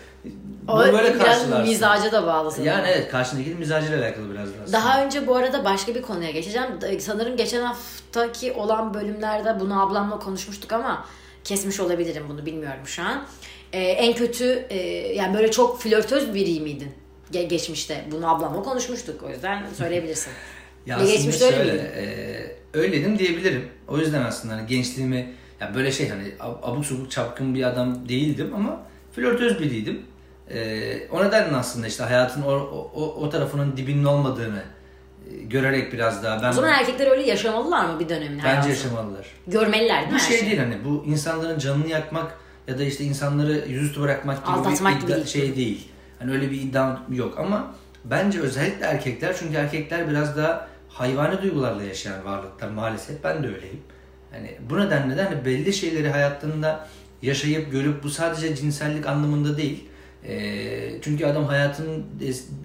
O 0.69 0.73
Bunu 0.73 0.93
böyle 0.93 1.15
biraz 1.15 1.27
karşılarsın. 1.39 1.69
mizaca 1.69 2.13
da 2.13 2.27
bağlı 2.27 2.51
sanırım. 2.51 2.67
Yani 2.67 2.89
evet 2.89 3.09
karşındakinin 3.11 3.59
mizacıyla 3.59 3.99
alakalı 4.05 4.31
biraz 4.31 4.49
da 4.49 4.53
aslında. 4.63 4.73
Daha 4.79 5.05
önce 5.05 5.27
bu 5.27 5.37
arada 5.37 5.65
başka 5.65 5.95
bir 5.95 6.03
konuya 6.03 6.31
geçeceğim. 6.31 6.69
Sanırım 7.01 7.37
geçen 7.37 7.63
haftaki 7.63 8.53
olan 8.53 8.95
bölümlerde 8.95 9.61
bunu 9.61 9.83
ablamla 9.83 10.19
konuşmuştuk 10.19 10.73
ama 10.73 11.05
kesmiş 11.45 11.81
olabilirim 11.81 12.23
bunu 12.29 12.47
bilmiyorum 12.47 12.81
şu 12.87 13.03
an. 13.03 13.25
Ee, 13.73 13.79
en 13.81 14.15
kötü 14.15 14.67
e, 14.71 14.77
yani 15.15 15.35
böyle 15.37 15.51
çok 15.51 15.81
flörtöz 15.83 16.35
biri 16.35 16.61
miydin? 16.61 16.93
Ge- 17.33 17.47
geçmişte 17.47 18.05
bunu 18.11 18.31
ablamla 18.35 18.63
konuşmuştuk 18.63 19.23
o 19.23 19.31
yüzden 19.31 19.63
söyleyebilirsin. 19.79 20.33
Ya 20.87 20.97
Ve 20.97 21.01
aslında 21.03 21.17
geçmişte 21.17 21.45
öyle 21.47 21.57
şöyle, 21.57 21.73
miydin? 21.73 21.85
e, 21.95 22.53
öyleydim 22.75 23.19
diyebilirim. 23.19 23.69
O 23.89 23.99
yüzden 23.99 24.23
aslında 24.23 24.55
hani 24.55 24.67
gençliğimi 24.67 25.35
ya 25.61 25.75
böyle 25.75 25.93
şey 25.93 26.09
hani 26.09 26.23
ab- 26.41 26.59
abuk 26.63 26.85
subuk 26.87 27.11
çapkın 27.11 27.55
bir 27.55 27.63
adam 27.69 28.09
değildim 28.09 28.53
ama 28.55 28.81
flörtöz 29.13 29.61
biriydim. 29.61 30.03
E, 30.55 31.09
o 31.11 31.25
nedenle 31.25 31.57
aslında 31.57 31.87
işte 31.87 32.05
hayatın 32.05 32.43
o, 32.43 32.51
o, 32.95 33.15
o 33.21 33.31
tarafının 33.31 33.77
dibinin 33.77 34.05
olmadığını 34.05 34.63
e, 35.31 35.37
görerek 35.43 35.93
biraz 35.93 36.23
daha 36.23 36.43
ben 36.43 36.49
O 36.49 36.53
zaman 36.53 36.71
erkekler 36.71 37.07
öyle 37.11 37.23
yaşamalılar 37.23 37.85
mı 37.85 38.01
bir 38.01 38.09
dönemin 38.09 38.39
bence 38.39 38.49
hayatını? 38.49 38.71
yaşamalılar. 38.73 39.27
Görmeliler 39.47 40.01
değil 40.01 40.13
mi 40.13 40.15
Bir 40.15 40.21
şey 40.37 40.47
değil 40.47 40.59
hani 40.59 40.77
bu 40.85 41.05
insanların 41.07 41.59
canını 41.59 41.89
yakmak 41.89 42.39
ya 42.69 42.79
da 42.79 42.83
işte 42.85 43.05
insanları 43.05 43.65
yüzüstü 43.69 44.01
bırakmak 44.01 44.47
gibi 44.47 44.57
Aldatmak 44.57 44.95
bir 44.97 45.01
gibi 45.01 45.11
iddia- 45.13 45.17
değil. 45.17 45.27
şey 45.27 45.57
değil. 45.57 45.89
Hani 46.19 46.33
öyle 46.33 46.51
bir 46.51 46.61
iddia 46.61 46.97
yok 47.13 47.39
ama 47.39 47.75
bence 48.05 48.41
özellikle 48.41 48.85
erkekler 48.87 49.37
çünkü 49.39 49.57
erkekler 49.57 50.11
biraz 50.11 50.37
daha 50.37 50.69
hayvani 50.89 51.43
duygularla 51.43 51.83
yaşayan 51.83 52.25
varlıklar 52.25 52.69
maalesef 52.69 53.25
ben 53.25 53.43
de 53.43 53.47
öyleyim. 53.47 53.81
Hani 54.33 54.57
bu 54.71 54.81
nedenle 54.81 55.17
de 55.17 55.23
hani 55.23 55.45
belli 55.45 55.73
şeyleri 55.73 56.11
hayatında 56.11 56.89
yaşayıp 57.23 57.73
görüp 57.73 58.03
bu 58.03 58.11
sadece 58.11 58.57
cinsellik 58.57 59.07
anlamında 59.07 59.57
değil. 59.57 59.88
Ee, 60.25 60.99
çünkü 61.03 61.27
adam 61.27 61.45
hayatının 61.45 62.05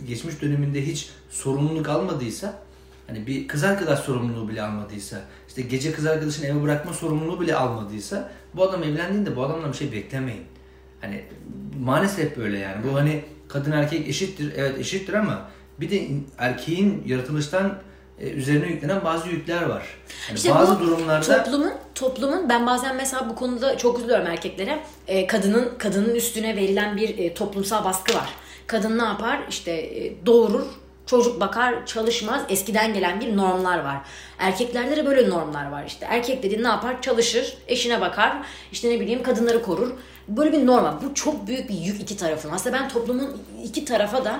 geçmiş 0.08 0.42
döneminde 0.42 0.86
hiç 0.86 1.10
sorumluluk 1.30 1.90
almadıysa 1.90 2.60
hani 3.08 3.28
bir 3.28 3.48
kız 3.48 3.64
arkadaş 3.64 4.00
sorumluluğu 4.00 4.50
bile 4.50 4.62
almadıysa 4.62 5.22
işte 5.48 5.62
gece 5.62 5.92
kız 5.92 6.06
arkadaşını 6.06 6.46
eve 6.46 6.62
bırakma 6.62 6.94
sorumluluğu 6.94 7.42
bile 7.42 7.56
almadıysa 7.56 8.32
bu 8.54 8.64
adam 8.64 8.84
evlendiğinde 8.84 9.36
bu 9.36 9.44
adamdan 9.44 9.72
bir 9.72 9.78
şey 9.78 9.92
beklemeyin. 9.92 10.44
Hani 11.02 11.24
maalesef 11.80 12.38
böyle 12.38 12.58
yani. 12.60 12.84
Bu 12.84 12.96
hani 12.96 13.22
kadın 13.48 13.72
erkek 13.72 14.08
eşittir. 14.08 14.54
Evet 14.56 14.80
eşittir 14.80 15.14
ama 15.14 15.50
bir 15.80 15.90
de 15.90 16.02
in- 16.02 16.28
erkeğin 16.38 17.04
yaratılıştan 17.06 17.66
e, 17.68 17.76
üzerine 18.20 18.68
yüklenen 18.68 19.04
bazı 19.04 19.30
yükler 19.30 19.64
var. 19.64 19.84
Yani 20.28 20.38
İşte 20.38 20.56
bazı 20.56 20.80
durumlarda 20.80 21.44
toplumun 21.44 21.74
toplumun 21.96 22.50
ben 22.50 22.68
bazen 22.68 22.96
mesela 22.96 23.30
bu 23.30 23.36
konuda 23.36 23.78
çok 23.78 24.00
üzülüyorum 24.00 24.28
erkeklere. 24.28 24.80
Ee, 25.08 25.28
kadının 25.28 25.72
kadının 25.78 26.16
üstüne 26.16 26.56
verilen 26.56 26.98
bir 26.98 27.18
e, 27.18 27.34
toplumsal 27.34 27.84
baskı 27.86 28.16
var. 28.16 28.30
Kadın 28.68 28.98
ne 29.00 29.04
yapar? 29.04 29.40
İşte 29.50 29.72
e, 29.72 30.26
doğurur, 30.26 30.66
çocuk 31.06 31.42
bakar, 31.42 31.86
çalışmaz. 31.86 32.42
Eskiden 32.50 32.94
gelen 32.94 33.22
bir 33.22 33.38
normlar 33.38 33.80
var. 33.80 33.98
Erkeklerde 34.40 34.96
de 34.98 35.06
böyle 35.06 35.30
normlar 35.30 35.72
var 35.72 35.84
işte. 35.88 36.06
Erkek 36.10 36.44
dediğin 36.44 36.64
ne 36.64 36.68
yapar? 36.68 37.02
Çalışır, 37.02 37.58
eşine 37.68 38.02
bakar. 38.02 38.38
işte 38.72 38.90
ne 38.90 39.00
bileyim 39.00 39.24
kadınları 39.24 39.62
korur. 39.64 39.92
Böyle 40.28 40.52
bir 40.52 40.66
norm 40.66 40.84
var. 40.84 40.96
Bu 41.04 41.14
çok 41.14 41.48
büyük 41.48 41.70
bir 41.70 41.74
yük 41.76 42.02
iki 42.02 42.18
tarafın. 42.18 42.50
Aslında 42.52 42.78
ben 42.78 42.90
toplumun 42.90 43.42
iki 43.64 43.86
tarafa 43.86 44.26
da 44.26 44.40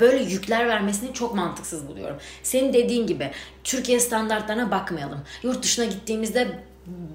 böyle 0.00 0.24
yükler 0.24 0.68
vermesini 0.68 1.12
çok 1.12 1.34
mantıksız 1.34 1.88
buluyorum. 1.88 2.16
Senin 2.42 2.72
dediğin 2.72 3.06
gibi 3.06 3.30
Türkiye 3.64 4.00
standartlarına 4.00 4.70
bakmayalım. 4.70 5.20
Yurt 5.42 5.62
dışına 5.62 5.84
gittiğimizde 5.84 6.48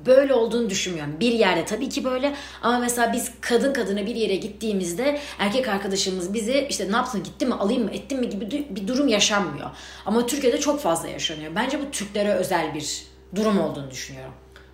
böyle 0.05 0.33
olduğunu 0.33 0.69
düşünmüyorum. 0.69 1.19
Bir 1.19 1.31
yerde 1.31 1.65
tabii 1.65 1.89
ki 1.89 2.03
böyle 2.03 2.35
ama 2.61 2.79
mesela 2.79 3.13
biz 3.13 3.31
kadın 3.41 3.73
kadına 3.73 4.05
bir 4.05 4.15
yere 4.15 4.35
gittiğimizde 4.35 5.19
erkek 5.39 5.67
arkadaşımız 5.67 6.33
bizi 6.33 6.67
işte 6.69 6.91
ne 6.91 6.95
yaptın 6.95 7.23
gitti 7.23 7.45
mi 7.45 7.53
alayım 7.53 7.83
mı 7.83 7.91
ettin 7.91 8.19
mi 8.19 8.29
gibi 8.29 8.67
bir 8.69 8.87
durum 8.87 9.07
yaşanmıyor. 9.07 9.69
Ama 10.05 10.25
Türkiye'de 10.25 10.59
çok 10.59 10.81
fazla 10.81 11.07
yaşanıyor. 11.07 11.51
Bence 11.55 11.79
bu 11.81 11.91
Türklere 11.91 12.33
özel 12.33 12.75
bir 12.75 13.03
durum 13.35 13.59
olduğunu 13.59 13.91
düşünüyorum. 13.91 14.33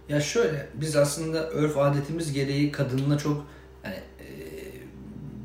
Ya 0.09 0.21
şöyle, 0.21 0.69
biz 0.73 0.95
aslında 0.95 1.49
örf 1.49 1.77
adetimiz 1.77 2.33
gereği 2.33 2.71
kadınla 2.71 3.17
çok 3.17 3.45
yani 3.83 3.95
e, 3.95 4.25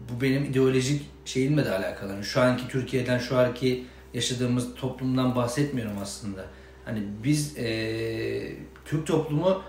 bu 0.09 0.21
benim 0.21 0.45
ideolojik 0.45 1.03
şeyimle 1.31 1.65
de 1.65 1.71
alakalı. 1.77 2.13
Yani 2.13 2.25
şu 2.25 2.41
anki 2.41 2.69
Türkiye'den, 2.69 3.19
şu 3.19 3.39
anki 3.39 3.87
yaşadığımız 4.15 4.75
toplumdan 4.75 5.37
bahsetmiyorum 5.37 5.99
aslında. 6.03 6.45
Hani 6.85 7.03
biz 7.25 7.59
e, 7.59 7.67
Türk 8.85 9.07
toplumu 9.07 9.63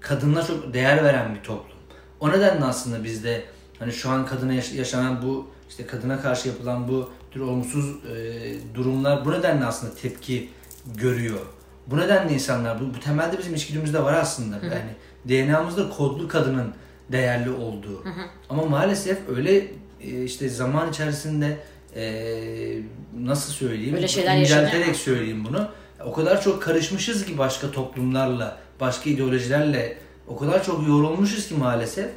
kadınlara 0.00 0.46
çok 0.46 0.74
değer 0.74 1.04
veren 1.04 1.34
bir 1.34 1.42
toplum. 1.42 1.78
O 2.20 2.30
nedenle 2.32 2.64
aslında 2.64 3.04
bizde 3.04 3.44
hani 3.78 3.92
şu 3.92 4.10
an 4.10 4.26
kadına 4.26 4.52
yaş- 4.52 4.72
yaşanan 4.72 5.22
bu 5.22 5.48
işte 5.68 5.86
kadına 5.86 6.20
karşı 6.22 6.48
yapılan 6.48 6.88
bu 6.88 7.10
tür 7.30 7.40
olumsuz 7.40 7.90
e, 8.04 8.74
durumlar 8.74 9.24
bu 9.24 9.32
nedenle 9.32 9.64
aslında 9.64 9.94
tepki 9.94 10.48
görüyor. 10.96 11.40
Bu 11.86 11.96
nedenle 11.98 12.32
insanlar 12.34 12.80
bu, 12.80 12.94
bu 12.94 13.00
temelde 13.00 13.38
bizim 13.38 13.54
içgüdümüzde 13.54 14.02
var 14.02 14.14
aslında. 14.14 14.56
Yani 14.66 14.90
DNA'mızda 15.48 15.90
kodlu 15.90 16.28
kadının 16.28 16.74
değerli 17.12 17.50
olduğu. 17.50 18.02
Ama 18.48 18.62
maalesef 18.64 19.18
öyle 19.36 19.66
e, 20.00 20.24
işte 20.24 20.48
zaman 20.48 20.90
içerisinde 20.90 21.56
e, 21.96 22.02
nasıl 23.20 23.52
söyleyeyim? 23.52 23.94
Böyle 23.94 24.08
şeyler 24.08 24.36
İncelterek 24.36 24.96
söyleyeyim 24.96 25.44
bunu. 25.48 25.68
O 26.04 26.12
kadar 26.12 26.42
çok 26.42 26.62
karışmışız 26.62 27.24
ki 27.24 27.38
başka 27.38 27.70
toplumlarla, 27.70 28.58
başka 28.80 29.10
ideolojilerle 29.10 29.98
o 30.28 30.36
kadar 30.36 30.64
çok 30.64 30.88
yorulmuşuz 30.88 31.48
ki 31.48 31.54
maalesef. 31.54 32.10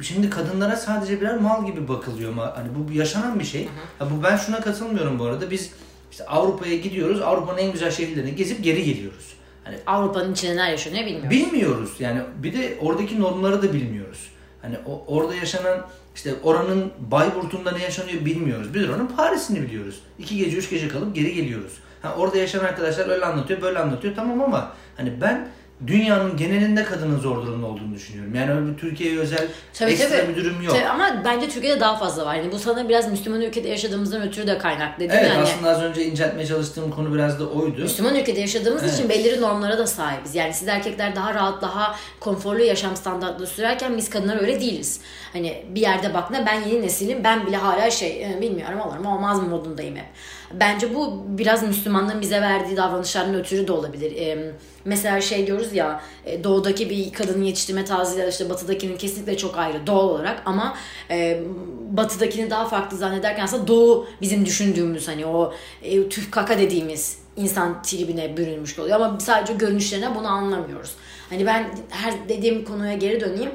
Şimdi 0.00 0.30
kadınlara 0.30 0.76
sadece 0.76 1.20
birer 1.20 1.38
mal 1.38 1.66
gibi 1.66 1.88
bakılıyor. 1.88 2.34
Hani 2.34 2.68
bu 2.74 2.92
yaşanan 2.92 3.40
bir 3.40 3.44
şey. 3.44 3.68
Ha, 3.98 4.08
bu 4.10 4.22
ben 4.22 4.36
şuna 4.36 4.60
katılmıyorum 4.60 5.18
bu 5.18 5.24
arada. 5.24 5.50
Biz 5.50 5.70
işte 6.10 6.26
Avrupa'ya 6.26 6.76
gidiyoruz. 6.76 7.22
Avrupa'nın 7.22 7.58
en 7.58 7.72
güzel 7.72 7.90
şehirlerine 7.90 8.30
gezip 8.30 8.64
geri 8.64 8.84
geliyoruz. 8.84 9.34
Hani 9.64 9.76
Avrupa'nın 9.86 10.32
içinde 10.32 10.52
neler 10.52 10.70
yaşanıyor 10.70 11.06
bilmiyorum. 11.06 11.30
bilmiyoruz. 11.30 11.90
Yani 11.98 12.20
bir 12.42 12.52
de 12.52 12.78
oradaki 12.80 13.20
normları 13.20 13.62
da 13.62 13.72
bilmiyoruz. 13.72 14.28
Hani 14.64 14.76
o, 14.86 15.04
orada 15.06 15.34
yaşanan 15.34 15.86
işte 16.14 16.34
oranın 16.42 16.92
Bayburt'unda 17.10 17.72
ne 17.72 17.82
yaşanıyor 17.82 18.24
bilmiyoruz. 18.24 18.74
Biz 18.74 18.88
oranın 18.88 19.06
Paris'ini 19.06 19.62
biliyoruz. 19.62 20.00
İki 20.18 20.36
gece, 20.36 20.56
üç 20.56 20.70
gece 20.70 20.88
kalıp 20.88 21.14
geri 21.14 21.34
geliyoruz. 21.34 21.72
Ha, 22.02 22.14
orada 22.18 22.38
yaşayan 22.38 22.64
arkadaşlar 22.64 23.08
öyle 23.08 23.24
anlatıyor, 23.24 23.62
böyle 23.62 23.78
anlatıyor. 23.78 24.14
Tamam 24.16 24.42
ama 24.42 24.72
hani 24.96 25.20
ben 25.20 25.48
dünyanın 25.86 26.36
genelinde 26.36 26.84
kadının 26.84 27.18
zor 27.18 27.36
durumda 27.46 27.66
olduğunu 27.66 27.94
düşünüyorum. 27.94 28.34
Yani 28.34 28.52
öyle 28.52 28.72
bir 28.72 28.78
Türkiye'ye 28.78 29.18
özel 29.18 29.48
Tabii, 29.74 29.90
ekstra 29.90 30.08
tabii. 30.18 30.36
bir 30.36 30.44
durum 30.44 30.62
yok. 30.62 30.74
Tabii 30.74 30.86
ama 30.86 31.22
bence 31.24 31.48
Türkiye'de 31.48 31.80
daha 31.80 31.96
fazla 31.96 32.26
var. 32.26 32.34
Yani 32.34 32.52
bu 32.52 32.58
sana 32.58 32.88
biraz 32.88 33.10
Müslüman 33.10 33.40
ülkede 33.42 33.68
yaşadığımızdan 33.68 34.22
ötürü 34.22 34.46
de 34.46 34.58
kaynaklı 34.58 35.04
Evet 35.04 35.22
mi? 35.22 35.28
Hani 35.28 35.42
aslında 35.42 35.70
az 35.70 35.82
önce 35.82 36.04
inceltmeye 36.04 36.46
çalıştığım 36.46 36.90
konu 36.90 37.14
biraz 37.14 37.40
da 37.40 37.46
oydu. 37.46 37.80
Müslüman 37.82 38.14
ülkede 38.14 38.40
yaşadığımız 38.40 38.82
Evet. 38.82 38.94
için 38.94 39.08
belirli 39.08 39.40
normlara 39.40 39.78
da 39.78 39.86
sahibiz. 39.86 40.34
Yani 40.34 40.54
siz 40.54 40.68
erkekler 40.68 41.16
daha 41.16 41.34
rahat, 41.34 41.62
daha 41.62 41.96
konforlu 42.20 42.62
yaşam 42.62 42.96
standartları 42.96 43.46
sürerken 43.46 43.96
biz 43.96 44.10
kadınlar 44.10 44.40
öyle 44.40 44.60
değiliz. 44.60 45.00
Hani 45.32 45.64
bir 45.68 45.80
yerde 45.80 46.14
bak 46.14 46.30
ne 46.30 46.46
ben 46.46 46.60
yeni 46.60 46.82
nesilim 46.82 47.24
ben 47.24 47.46
bile 47.46 47.56
hala 47.56 47.90
şey 47.90 48.22
e, 48.22 48.40
bilmiyorum 48.40 48.80
olur 48.80 48.98
mu 48.98 49.14
olmaz 49.14 49.42
mı 49.42 49.48
modundayım 49.48 49.96
hep. 49.96 50.06
Bence 50.52 50.94
bu 50.94 51.24
biraz 51.28 51.62
Müslümanlığın 51.62 52.20
bize 52.20 52.40
verdiği 52.40 52.76
davranışlardan 52.76 53.34
ötürü 53.34 53.68
de 53.68 53.72
olabilir. 53.72 54.16
E, 54.16 54.52
mesela 54.84 55.20
şey 55.20 55.46
diyoruz 55.46 55.72
ya 55.72 56.02
e, 56.26 56.44
doğudaki 56.44 56.90
bir 56.90 57.12
kadının 57.12 57.44
yetiştirme 57.44 57.84
tarzıyla 57.84 58.28
işte 58.28 58.50
batıdakinin 58.50 58.96
kesinlikle 58.96 59.36
çok 59.36 59.58
ayrı 59.58 59.86
doğal 59.86 60.08
olarak 60.08 60.42
ama 60.46 60.76
e, 61.10 61.42
batıdakini 61.90 62.50
daha 62.50 62.68
farklı 62.68 62.96
zannederken 62.96 63.44
aslında 63.44 63.68
doğu 63.68 64.06
bizim 64.20 64.46
düşündüğümüz 64.46 65.08
hani 65.08 65.26
o 65.26 65.54
e, 65.82 66.08
tüh 66.08 66.30
kaka 66.30 66.58
dediğimiz 66.58 67.18
insan 67.36 67.82
tribine 67.82 68.36
bürünmüş 68.36 68.78
oluyor 68.78 69.00
ama 69.00 69.20
sadece 69.20 69.52
görünüşlerine 69.52 70.14
bunu 70.14 70.28
anlamıyoruz. 70.28 70.94
Hani 71.30 71.46
ben 71.46 71.70
her 71.90 72.28
dediğim 72.28 72.64
konuya 72.64 72.94
geri 72.94 73.20
döneyim. 73.20 73.50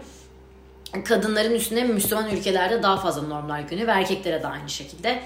Kadınların 1.06 1.54
üstüne 1.54 1.84
Müslüman 1.84 2.30
ülkelerde 2.30 2.84
daha 2.84 2.98
fazla 2.98 3.22
normlar 3.22 3.60
yükleniyor 3.60 3.88
ve 3.88 3.92
erkeklere 3.92 4.44
de 4.44 4.48
aynı 4.48 4.70
şekilde. 4.70 5.20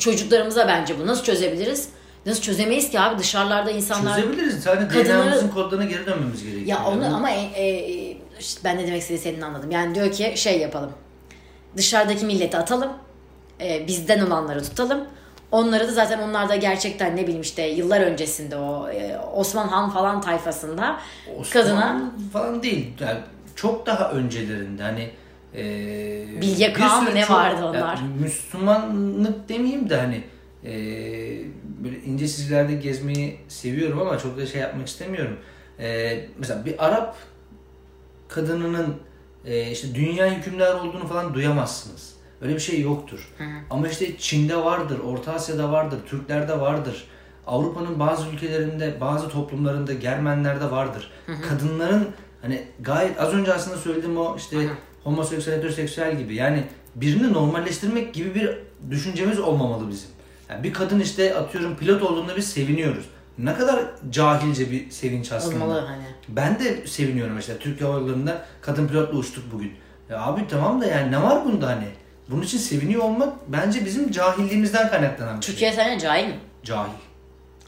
Çocuklarımıza 0.00 0.68
bence 0.68 0.98
bu 1.00 1.06
nasıl 1.06 1.24
çözebiliriz? 1.24 1.88
Nasıl 2.26 2.42
çözemeyiz 2.42 2.90
ki 2.90 3.00
abi 3.00 3.18
dışarılarda 3.18 3.70
insanlar... 3.70 4.16
Çözebiliriz. 4.16 4.62
Sadece 4.62 4.86
Kadınları- 4.98 5.08
DNA'mızın 5.26 5.48
kodlarına 5.48 5.84
geri 5.84 6.06
dönmemiz 6.06 6.42
gerekiyor. 6.42 6.66
Ya 6.66 6.84
onu 6.86 7.02
Yani. 7.02 7.14
ama 7.14 7.30
e, 7.30 7.40
e, 7.62 8.16
işte 8.40 8.60
ben 8.64 8.78
ne 8.78 8.86
demek 8.86 9.00
istediğini 9.02 9.22
senin 9.22 9.40
anladım. 9.40 9.70
Yani 9.70 9.94
diyor 9.94 10.12
ki 10.12 10.32
şey 10.36 10.58
yapalım. 10.60 10.90
Dışarıdaki 11.76 12.24
milleti 12.26 12.56
atalım. 12.58 12.90
e, 13.60 13.86
bizden 13.86 14.26
olanları 14.26 14.62
tutalım. 14.62 15.00
Onları 15.52 15.88
da 15.88 15.92
zaten 15.92 16.18
onlar 16.18 16.48
da 16.48 16.56
gerçekten 16.56 17.16
ne 17.16 17.22
bileyim 17.22 17.40
işte 17.40 17.62
yıllar 17.62 18.00
öncesinde 18.00 18.56
o 18.56 18.88
e, 18.88 19.18
Osman 19.34 19.68
Han 19.68 19.90
falan 19.90 20.20
tayfasında 20.20 20.96
Osmanlı 21.38 21.50
kadına 21.52 22.10
falan 22.32 22.62
değil. 22.62 22.92
Yani 23.00 23.18
çok 23.56 23.86
daha 23.86 24.10
öncelerinde 24.10 24.82
hani 24.82 25.10
e, 25.54 25.62
Bilge 26.40 26.72
Kağan 26.72 27.04
mı 27.04 27.14
ne 27.14 27.20
çok- 27.20 27.30
vardı 27.36 27.64
onlar? 27.64 27.96
yani 27.96 28.14
Müslümanlık 28.20 29.48
demeyeyim 29.48 29.90
de 29.90 29.96
hani 29.96 30.24
e, 30.64 30.72
böyle 31.84 32.00
ince 32.00 32.28
çizgilerde 32.28 32.74
gezmeyi 32.74 33.38
seviyorum 33.48 33.98
ama 34.00 34.18
çok 34.18 34.36
da 34.36 34.46
şey 34.46 34.60
yapmak 34.60 34.86
istemiyorum. 34.88 35.36
E, 35.78 36.18
mesela 36.38 36.64
bir 36.64 36.86
Arap 36.86 37.16
kadınının 38.28 38.96
e, 39.44 39.70
işte 39.70 39.94
dünya 39.94 40.26
hükümdar 40.34 40.74
olduğunu 40.74 41.06
falan 41.06 41.34
duyamazsınız. 41.34 42.14
Öyle 42.42 42.54
bir 42.54 42.60
şey 42.60 42.80
yoktur. 42.80 43.32
Ama 43.70 43.88
işte 43.88 44.16
Çin'de 44.18 44.56
vardır, 44.56 44.98
Orta 44.98 45.32
Asya'da 45.32 45.72
vardır, 45.72 45.98
Türklerde 46.06 46.60
vardır. 46.60 47.04
Avrupa'nın 47.46 47.98
bazı 47.98 48.28
ülkelerinde, 48.28 49.00
bazı 49.00 49.28
toplumlarında, 49.28 49.92
Germenlerde 49.92 50.70
vardır. 50.70 51.10
Kadınların 51.48 52.08
hani 52.42 52.62
gayet 52.80 53.20
az 53.20 53.32
önce 53.34 53.54
aslında 53.54 53.76
söylediğim 53.76 54.16
o 54.18 54.36
işte 54.36 54.56
homoseksüel, 55.04 55.56
heteroseksüel 55.56 56.18
gibi 56.18 56.34
yani 56.34 56.64
birini 56.94 57.32
normalleştirmek 57.32 58.14
gibi 58.14 58.34
bir 58.34 58.58
düşüncemiz 58.90 59.38
olmamalı 59.38 59.88
bizim. 59.88 60.08
Yani 60.48 60.64
bir 60.64 60.72
kadın 60.72 61.00
işte 61.00 61.36
atıyorum 61.36 61.76
pilot 61.76 62.02
olduğunda 62.02 62.36
biz 62.36 62.50
seviniyoruz. 62.52 63.04
Ne 63.38 63.54
kadar 63.54 63.80
cahilce 64.10 64.70
bir 64.70 64.90
sevinç 64.90 65.32
aslında. 65.32 65.64
Olmalı 65.64 65.80
hani. 65.80 66.02
Ben 66.28 66.58
de 66.58 66.86
seviniyorum 66.86 67.34
mesela 67.34 67.58
Türk 67.58 67.80
Hava 67.80 67.98
Yolları'nda 67.98 68.44
kadın 68.60 68.88
pilotla 68.88 69.18
uçtuk 69.18 69.44
bugün. 69.52 69.72
Ya 70.10 70.22
abi 70.22 70.48
tamam 70.48 70.80
da 70.80 70.86
yani 70.86 71.12
ne 71.12 71.22
var 71.22 71.44
bunda 71.44 71.66
hani? 71.66 71.86
Bunun 72.30 72.42
için 72.42 72.58
seviniyor 72.58 73.02
olmak 73.02 73.32
bence 73.48 73.84
bizim 73.84 74.10
cahilliğimizden 74.10 74.90
kaynaklanan 74.90 75.40
bir 75.40 75.44
şey. 75.44 75.54
Türkiye 75.54 75.72
sence 75.72 76.00
cahil 76.00 76.26
mi? 76.26 76.38
Cahil. 76.64 76.90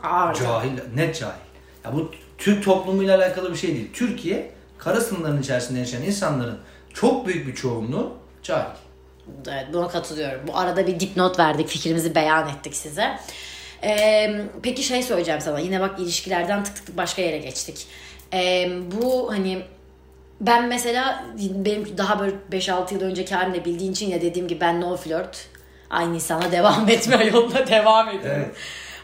Ağır. 0.03 0.35
Cahil, 0.35 0.71
net 0.95 1.19
cahil. 1.21 1.41
Ya 1.85 1.95
bu 1.95 2.11
Türk 2.39 2.65
toplumuyla 2.65 3.19
alakalı 3.19 3.51
bir 3.51 3.57
şey 3.57 3.75
değil. 3.75 3.91
Türkiye 3.93 4.51
kara 4.79 5.01
sınırların 5.01 5.43
içerisinde 5.43 5.79
yaşayan 5.79 6.03
insanların 6.03 6.59
çok 6.95 7.27
büyük 7.27 7.47
bir 7.47 7.55
çoğunluğu 7.55 8.13
cahil. 8.43 8.77
Evet 9.49 9.67
buna 9.73 9.89
katılıyorum. 9.89 10.41
Bu 10.49 10.59
arada 10.59 10.87
bir 10.87 11.01
dipnot 11.01 11.39
verdik. 11.39 11.69
Fikrimizi 11.69 12.15
beyan 12.15 12.49
ettik 12.49 12.75
size. 12.75 13.19
Ee, 13.85 14.41
peki 14.63 14.83
şey 14.83 15.03
söyleyeceğim 15.03 15.41
sana. 15.41 15.59
Yine 15.59 15.81
bak 15.81 16.01
ilişkilerden 16.01 16.65
tık 16.65 16.77
tık 16.77 16.87
tık 16.87 16.97
başka 16.97 17.23
yere 17.23 17.39
geçtik. 17.39 17.87
Ee, 18.33 18.71
bu 18.93 19.33
hani 19.33 19.63
ben 20.41 20.69
mesela 20.69 21.25
benim 21.39 21.99
daha 21.99 22.21
böyle 22.21 22.37
5-6 22.53 22.95
yıl 22.95 23.01
önceki 23.01 23.35
halimle 23.35 23.65
bildiğin 23.65 23.93
için 23.93 24.11
ya 24.11 24.23
dediğim 24.23 24.49
gibi 24.49 24.61
ben 24.61 24.81
no 24.81 24.97
flirt. 24.97 25.49
Aynı 25.91 26.15
insana 26.15 26.53
devam 26.53 26.89
etme 26.89 27.25
yoluna 27.25 27.67
devam 27.67 28.09
ediyorum. 28.09 28.43
Evet. 28.45 28.57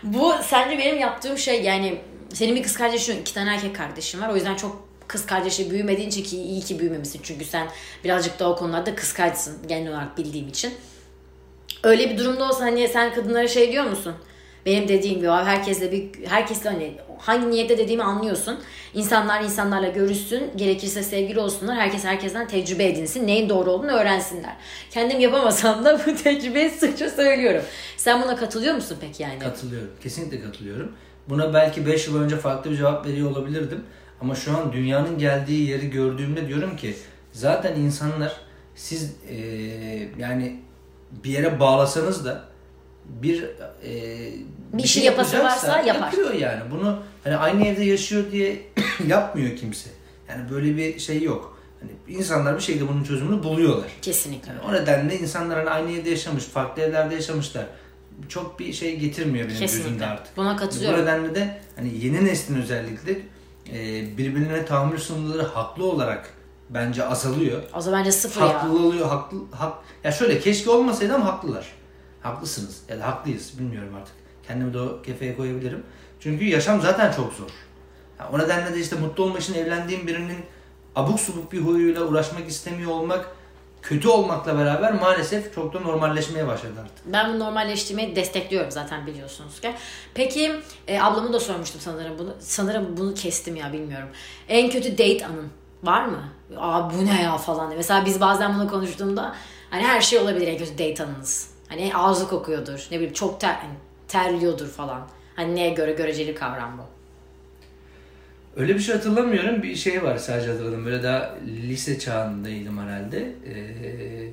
Bu 0.02 0.34
sence 0.42 0.78
benim 0.78 0.98
yaptığım 0.98 1.38
şey 1.38 1.62
yani 1.62 2.00
senin 2.32 2.56
bir 2.56 2.62
kız 2.62 2.76
kardeşin 2.76 3.20
iki 3.20 3.34
tane 3.34 3.54
erkek 3.54 3.76
kardeşin 3.76 4.20
var. 4.20 4.28
O 4.28 4.34
yüzden 4.34 4.54
çok 4.54 4.88
kız 5.08 5.26
kardeşi 5.26 5.70
büyümediğin 5.70 6.08
için 6.08 6.22
ki 6.22 6.36
iyi 6.42 6.60
ki 6.60 6.78
büyümemişsin. 6.78 7.20
Çünkü 7.22 7.44
sen 7.44 7.68
birazcık 8.04 8.38
da 8.38 8.50
o 8.50 8.56
konularda 8.56 8.94
kıskançsın 8.94 9.68
genel 9.68 9.92
olarak 9.92 10.18
bildiğim 10.18 10.48
için. 10.48 10.74
Öyle 11.82 12.10
bir 12.10 12.18
durumda 12.18 12.48
olsa 12.48 12.64
hani 12.64 12.88
sen 12.88 13.14
kadınlara 13.14 13.48
şey 13.48 13.72
diyor 13.72 13.84
musun? 13.84 14.14
Benim 14.66 14.88
dediğim 14.88 15.18
gibi 15.18 15.28
herkesle 15.28 15.92
bir 15.92 16.26
herkesle 16.26 16.70
hani 16.70 16.94
hangi 17.18 17.50
niyette 17.50 17.78
dediğimi 17.78 18.02
anlıyorsun. 18.02 18.58
İnsanlar 18.94 19.42
insanlarla 19.42 19.88
görüşsün, 19.88 20.50
gerekirse 20.56 21.02
sevgili 21.02 21.40
olsunlar. 21.40 21.76
Herkes 21.76 22.04
herkesten 22.04 22.48
tecrübe 22.48 22.84
edinsin. 22.86 23.26
Neyin 23.26 23.48
doğru 23.48 23.70
olduğunu 23.70 23.92
öğrensinler. 23.92 24.56
Kendim 24.90 25.20
yapamasam 25.20 25.84
da 25.84 26.00
bu 26.06 26.16
tecrübeyi 26.16 26.70
sıkça 26.70 27.10
söylüyorum. 27.10 27.62
Sen 27.96 28.22
buna 28.22 28.36
katılıyor 28.36 28.74
musun 28.74 28.98
peki 29.00 29.22
yani? 29.22 29.38
Katılıyorum. 29.38 29.90
Kesinlikle 30.02 30.40
katılıyorum. 30.40 30.92
Buna 31.28 31.54
belki 31.54 31.86
5 31.86 32.06
yıl 32.06 32.22
önce 32.22 32.36
farklı 32.36 32.70
bir 32.70 32.76
cevap 32.76 33.06
veriyor 33.06 33.30
olabilirdim. 33.30 33.84
Ama 34.20 34.34
şu 34.34 34.56
an 34.58 34.72
dünyanın 34.72 35.18
geldiği 35.18 35.68
yeri 35.70 35.90
gördüğümde 35.90 36.48
diyorum 36.48 36.76
ki 36.76 36.94
zaten 37.32 37.76
insanlar 37.76 38.36
siz 38.74 39.12
eee, 39.30 40.08
yani 40.18 40.60
bir 41.24 41.30
yere 41.30 41.60
bağlasanız 41.60 42.24
da 42.24 42.44
bir 43.04 43.44
eee, 43.84 44.32
Bir 44.72 44.86
şey 44.88 45.04
yapası 45.04 45.36
yapacaksa 45.36 45.68
varsa 45.68 45.80
yapar. 45.80 46.00
Yapıyor 46.06 46.34
yani. 46.34 46.62
Bunu 46.70 47.02
hani 47.24 47.36
aynı 47.36 47.66
evde 47.66 47.84
yaşıyor 47.84 48.24
diye 48.32 48.62
yapmıyor 49.06 49.56
kimse. 49.56 49.90
Yani 50.28 50.50
böyle 50.50 50.76
bir 50.76 50.98
şey 50.98 51.22
yok. 51.22 51.58
Hani 51.80 52.18
insanlar 52.18 52.56
bir 52.56 52.60
şekilde 52.62 52.88
bunun 52.88 53.04
çözümünü 53.04 53.42
buluyorlar. 53.42 53.86
Kesinlikle. 54.02 54.52
Yani 54.52 54.60
o 54.60 54.72
nedenle 54.72 55.18
insanlar 55.18 55.58
hani 55.58 55.70
aynı 55.70 55.92
evde 55.98 56.10
yaşamış, 56.10 56.44
farklı 56.44 56.82
evlerde 56.82 57.14
yaşamışlar. 57.14 57.66
Çok 58.28 58.58
bir 58.60 58.72
şey 58.72 58.96
getirmiyor 58.98 59.48
benim 59.48 59.60
gözümde 59.60 59.82
Kesinlikle. 59.82 60.06
artık. 60.06 60.36
Buna 60.36 60.54
Bu 60.54 60.58
katılıyorum. 60.58 61.00
nedenle 61.02 61.34
de 61.34 61.58
hani 61.76 62.04
yeni 62.04 62.24
neslin 62.24 62.62
özellikle 62.62 63.12
e, 63.12 63.16
birbirine 64.18 64.64
tahammül 64.64 64.98
sınırları 64.98 65.42
haklı 65.42 65.84
olarak 65.84 66.34
bence 66.70 67.04
azalıyor. 67.04 67.62
O 67.74 67.80
zaman 67.80 68.00
bence 68.00 68.12
sıfır 68.12 68.40
ya. 68.40 68.48
Haklı 68.48 68.86
oluyor, 68.86 69.08
haklı 69.08 69.38
hak. 69.50 69.74
Ya 70.04 70.12
şöyle 70.12 70.40
keşke 70.40 70.70
olmasaydı 70.70 71.14
ama 71.14 71.24
haklılar. 71.24 71.72
Haklısınız 72.22 72.80
ya 72.88 72.98
da 72.98 73.06
haklıyız 73.06 73.58
bilmiyorum 73.58 73.94
artık. 74.00 74.14
Kendimi 74.46 74.74
de 74.74 74.80
o 74.80 75.02
kefeye 75.02 75.36
koyabilirim. 75.36 75.82
Çünkü 76.20 76.44
yaşam 76.44 76.80
zaten 76.80 77.12
çok 77.12 77.32
zor. 77.32 77.50
Ya 78.18 78.30
o 78.32 78.38
nedenle 78.38 78.74
de 78.74 78.80
işte 78.80 78.96
mutlu 78.96 79.24
olmak 79.24 79.42
için 79.42 79.54
evlendiğim 79.54 80.06
birinin 80.06 80.38
abuk 80.96 81.20
subuk 81.20 81.52
bir 81.52 81.60
huyuyla 81.60 82.02
uğraşmak 82.04 82.48
istemiyor 82.48 82.90
olmak 82.90 83.26
kötü 83.82 84.08
olmakla 84.08 84.58
beraber 84.58 84.92
maalesef 84.92 85.54
çok 85.54 85.74
da 85.74 85.80
normalleşmeye 85.80 86.46
başladı 86.46 86.72
artık. 86.80 87.06
Ben 87.06 87.34
bu 87.34 87.38
normalleştirmeyi 87.38 88.16
destekliyorum 88.16 88.70
zaten 88.70 89.06
biliyorsunuz 89.06 89.60
ki. 89.60 89.74
Peki 90.14 90.60
e, 90.88 91.00
ablamı 91.00 91.32
da 91.32 91.40
sormuştum 91.40 91.80
sanırım 91.80 92.18
bunu. 92.18 92.34
Sanırım 92.40 92.96
bunu 92.96 93.14
kestim 93.14 93.56
ya 93.56 93.72
bilmiyorum. 93.72 94.08
En 94.48 94.70
kötü 94.70 94.92
date 94.92 95.26
anın 95.26 95.50
var 95.82 96.04
mı? 96.04 96.22
Aa 96.56 96.90
bu 96.90 97.06
ne 97.06 97.22
ya 97.22 97.36
falan. 97.36 97.72
Mesela 97.76 98.04
biz 98.06 98.20
bazen 98.20 98.54
bunu 98.54 98.68
konuştuğumda 98.68 99.34
hani 99.70 99.82
her 99.82 100.00
şey 100.00 100.18
olabilir 100.18 100.48
en 100.48 100.58
kötü 100.58 100.72
date 100.72 101.04
anınız. 101.04 101.50
Hani 101.68 101.96
ağzı 101.96 102.28
kokuyordur. 102.28 102.86
Ne 102.90 102.96
bileyim 102.96 103.14
çok 103.14 103.40
ter, 103.40 103.54
hani 103.54 103.74
terliyordur 104.08 104.68
falan. 104.68 105.00
Hani 105.36 105.54
neye 105.54 105.70
göre 105.70 105.92
göreceli 105.92 106.34
kavram 106.34 106.78
bu. 106.78 106.97
Öyle 108.58 108.74
bir 108.74 108.80
şey 108.80 108.94
hatırlamıyorum. 108.94 109.62
Bir 109.62 109.74
şey 109.74 110.02
var 110.02 110.16
sadece 110.16 110.50
hatırladım. 110.50 110.86
Böyle 110.86 111.02
daha 111.02 111.34
lise 111.46 111.98
çağındaydım 111.98 112.78
herhalde. 112.78 113.18
Ee, 113.46 114.28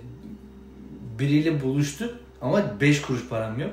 biriyle 1.19 1.61
buluştuk 1.61 2.15
ama 2.41 2.79
5 2.81 3.01
kuruş 3.01 3.27
param 3.29 3.59
yok. 3.59 3.71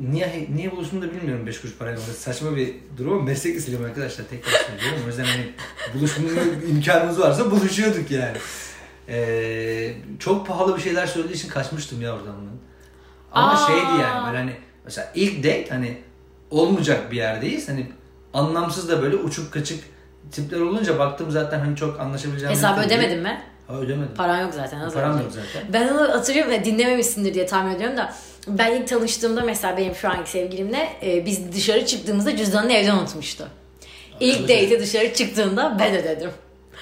Niye 0.00 0.48
niye 0.54 0.72
buluştuğumu 0.72 1.02
da 1.02 1.14
bilmiyorum 1.14 1.46
5 1.46 1.60
kuruş 1.60 1.76
parayla. 1.76 2.00
Saçma 2.00 2.56
bir 2.56 2.74
durum 2.98 3.12
ama 3.12 3.22
meslek 3.22 3.56
liseyim 3.56 3.84
arkadaşlar. 3.84 4.24
Tekrar 4.30 4.50
söylüyorum. 4.50 4.98
O 5.04 5.08
yüzden 5.08 5.24
hani 5.24 5.52
buluşma 5.94 6.24
imkanımız 6.70 7.20
varsa 7.20 7.50
buluşuyorduk 7.50 8.10
yani. 8.10 8.36
Ee, 9.08 9.94
çok 10.18 10.46
pahalı 10.46 10.76
bir 10.76 10.82
şeyler 10.82 11.06
söylediği 11.06 11.36
için 11.36 11.48
kaçmıştım 11.48 12.02
ya 12.02 12.14
oradan. 12.14 12.36
ben. 12.46 12.58
Ama 13.32 13.52
Aa. 13.52 13.66
şeydi 13.66 14.02
yani 14.02 14.26
böyle 14.26 14.38
hani 14.38 14.52
mesela 14.84 15.12
ilk 15.14 15.38
date 15.38 15.66
hani 15.68 15.98
olmayacak 16.50 17.12
bir 17.12 17.16
yerdeyiz. 17.16 17.68
Hani 17.68 17.86
anlamsız 18.34 18.88
da 18.88 19.02
böyle 19.02 19.16
uçuk 19.16 19.52
kaçık 19.52 19.84
tipler 20.32 20.60
olunca 20.60 20.98
baktım 20.98 21.30
zaten 21.30 21.58
hani 21.60 21.76
çok 21.76 22.00
anlaşabileceğim. 22.00 22.54
Hesabı 22.54 22.76
değil. 22.76 22.86
ödemedin 22.86 23.18
mi? 23.22 23.42
Ha 23.66 23.74
ödemedim. 23.76 24.14
Paran 24.16 24.40
yok 24.40 24.54
zaten. 24.54 24.80
az 24.80 24.94
Param 24.94 25.12
önce. 25.12 25.22
yok 25.24 25.32
zaten. 25.32 25.72
Ben 25.72 25.88
onu 25.88 26.00
hatırlıyorum 26.08 26.52
ve 26.52 26.64
dinlememişsindir 26.64 27.34
diye 27.34 27.46
tahmin 27.46 27.74
ediyorum 27.74 27.96
da 27.96 28.14
ben 28.48 28.72
ilk 28.74 28.88
tanıştığımda 28.88 29.40
mesela 29.40 29.76
benim 29.76 29.94
şu 29.94 30.08
anki 30.10 30.30
sevgilimle 30.30 30.88
e, 31.02 31.26
biz 31.26 31.52
dışarı 31.52 31.86
çıktığımızda 31.86 32.36
cüzdanını 32.36 32.72
evde 32.72 32.92
unutmuştu. 32.92 33.48
İlk 34.20 34.42
date'e 34.42 34.80
dışarı 34.80 35.14
çıktığında 35.14 35.76
ben 35.78 35.96
ödedim. 35.96 36.30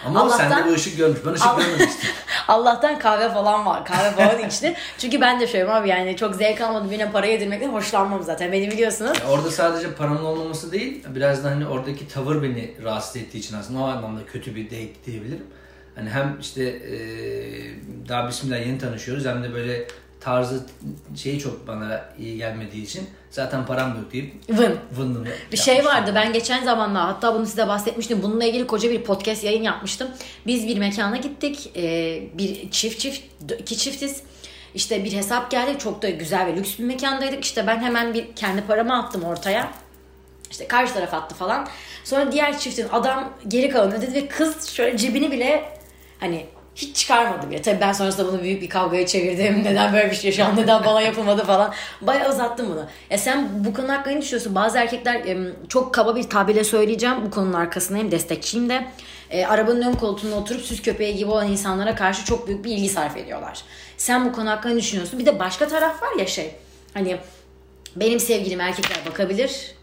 Ama 0.07 0.21
Allah'tan- 0.21 0.51
sende 0.51 0.71
bu 0.71 0.75
ışık 0.75 0.97
görmüş. 0.97 1.19
Ben 1.27 1.33
ışık 1.33 1.47
görmemiştim. 1.59 2.11
Allah'tan 2.49 2.99
kahve 2.99 3.29
falan 3.29 3.67
var. 3.67 3.85
Kahve 3.85 4.11
falan 4.11 4.39
içti. 4.49 4.75
Çünkü 4.99 5.21
ben 5.21 5.41
de 5.41 5.47
şöyle 5.47 5.73
abi 5.73 5.89
yani 5.89 6.17
çok 6.17 6.35
zevk 6.35 6.61
almadım 6.61 6.91
birine 6.91 7.13
para 7.13 7.27
yedirmekten 7.27 7.73
hoşlanmam 7.73 8.23
zaten. 8.23 8.53
Beni 8.53 8.71
biliyorsunuz. 8.71 9.19
Ya 9.21 9.29
Orada 9.31 9.51
sadece 9.51 9.95
paranın 9.95 10.25
olmaması 10.25 10.73
değil, 10.73 11.05
biraz 11.15 11.45
da 11.45 11.51
hani 11.51 11.67
oradaki 11.67 12.09
tavır 12.09 12.43
beni 12.43 12.75
rahatsız 12.85 13.17
ettiği 13.17 13.39
için 13.39 13.57
aslında 13.57 13.81
o 13.81 13.85
anlamda 13.85 14.27
kötü 14.27 14.55
bir 14.55 14.65
date 14.67 15.05
diyebilirim. 15.07 15.47
Hani 15.95 16.11
hem 16.11 16.37
işte 16.41 16.83
daha 18.09 18.29
bismillah 18.29 18.67
yeni 18.67 18.79
tanışıyoruz 18.79 19.27
hem 19.27 19.43
de 19.43 19.55
böyle 19.55 19.87
tarzı 20.21 20.67
şeyi 21.17 21.39
çok 21.39 21.69
bana 21.69 22.05
iyi 22.19 22.37
gelmediği 22.37 22.85
için 22.85 23.07
zaten 23.31 23.67
param 23.67 23.89
yok 23.89 24.13
deyip 24.13 24.35
Vın. 24.49 24.79
vındım. 24.97 25.27
Bir 25.53 25.57
şey 25.57 25.85
vardı 25.85 26.13
ben 26.15 26.33
geçen 26.33 26.65
zamanla 26.65 27.09
hatta 27.09 27.35
bunu 27.35 27.47
size 27.47 27.69
bahsetmiştim. 27.69 28.23
Bununla 28.23 28.45
ilgili 28.45 28.67
koca 28.67 28.91
bir 28.91 29.03
podcast 29.03 29.45
yayın 29.45 29.63
yapmıştım. 29.63 30.09
Biz 30.47 30.69
bir 30.69 30.79
mekana 30.79 31.17
gittik. 31.17 31.71
Ee, 31.77 32.23
bir 32.35 32.71
çift 32.71 33.01
çift 33.01 33.23
iki 33.59 33.77
çiftiz. 33.79 34.23
İşte 34.75 35.05
bir 35.05 35.13
hesap 35.13 35.51
geldi. 35.51 35.79
Çok 35.79 36.03
da 36.03 36.11
güzel 36.11 36.47
ve 36.47 36.57
lüks 36.57 36.79
bir 36.79 36.85
mekandaydık. 36.85 37.45
İşte 37.45 37.67
ben 37.67 37.79
hemen 37.79 38.15
bir 38.15 38.37
kendi 38.37 38.63
paramı 38.63 38.99
attım 38.99 39.25
ortaya. 39.25 39.71
İşte 40.51 40.69
karşı 40.69 40.95
taraf 40.95 41.15
attı 41.15 41.35
falan. 41.35 41.69
Sonra 42.05 42.33
diğer 42.33 42.59
çiftin 42.59 42.87
adam 42.93 43.33
geri 43.49 43.71
kalanı 43.71 43.95
ödedi 43.95 44.15
ve 44.15 44.29
kız 44.29 44.69
şöyle 44.69 44.97
cebini 44.97 45.33
bile 45.33 45.65
hani 46.21 46.47
hiç 46.79 46.97
çıkarmadı 46.97 47.51
bile. 47.51 47.63
Tabii 47.63 47.81
ben 47.81 47.93
sonrasında 47.93 48.33
bunu 48.33 48.43
büyük 48.43 48.63
bir 48.63 48.69
kavgaya 48.69 49.07
çevirdim. 49.07 49.65
Neden 49.65 49.93
böyle 49.93 50.11
bir 50.11 50.17
şey 50.17 50.31
yaşandı, 50.31 50.63
neden 50.63 50.85
bana 50.85 51.01
yapılmadı 51.01 51.45
falan. 51.45 51.75
Bayağı 52.01 52.31
uzattım 52.33 52.67
bunu. 52.71 52.87
Ya 53.11 53.19
sen 53.19 53.65
bu 53.65 53.75
konu 53.75 53.93
hakkında 53.93 54.15
ne 54.15 54.23
düşünüyorsun? 54.23 54.55
Bazı 54.55 54.79
erkekler 54.79 55.23
çok 55.69 55.95
kaba 55.95 56.17
bir 56.17 56.23
tabirle 56.23 56.65
söyleyeceğim. 56.65 57.17
Bu 57.27 57.31
konunun 57.31 57.53
arkasındayım, 57.53 58.11
destekçiyim 58.11 58.69
de. 58.69 58.87
E, 59.31 59.47
arabanın 59.47 59.83
ön 59.83 59.93
koltuğuna 59.93 60.35
oturup 60.35 60.63
süs 60.63 60.83
köpeği 60.83 61.17
gibi 61.17 61.31
olan 61.31 61.49
insanlara 61.49 61.95
karşı 61.95 62.25
çok 62.25 62.47
büyük 62.47 62.65
bir 62.65 62.71
ilgi 62.71 62.89
sarf 62.89 63.17
ediyorlar. 63.17 63.63
Sen 63.97 64.25
bu 64.25 64.33
konu 64.33 64.51
hakkında 64.51 64.75
ne 64.75 64.81
düşünüyorsun? 64.81 65.19
Bir 65.19 65.27
de 65.27 65.39
başka 65.39 65.69
taraf 65.69 66.03
var 66.03 66.19
ya 66.19 66.27
şey. 66.27 66.55
Hani 66.95 67.17
benim 67.97 68.21
sevgilim 68.21 68.61
erkekler 68.61 68.99
bakabilir. 69.11 69.75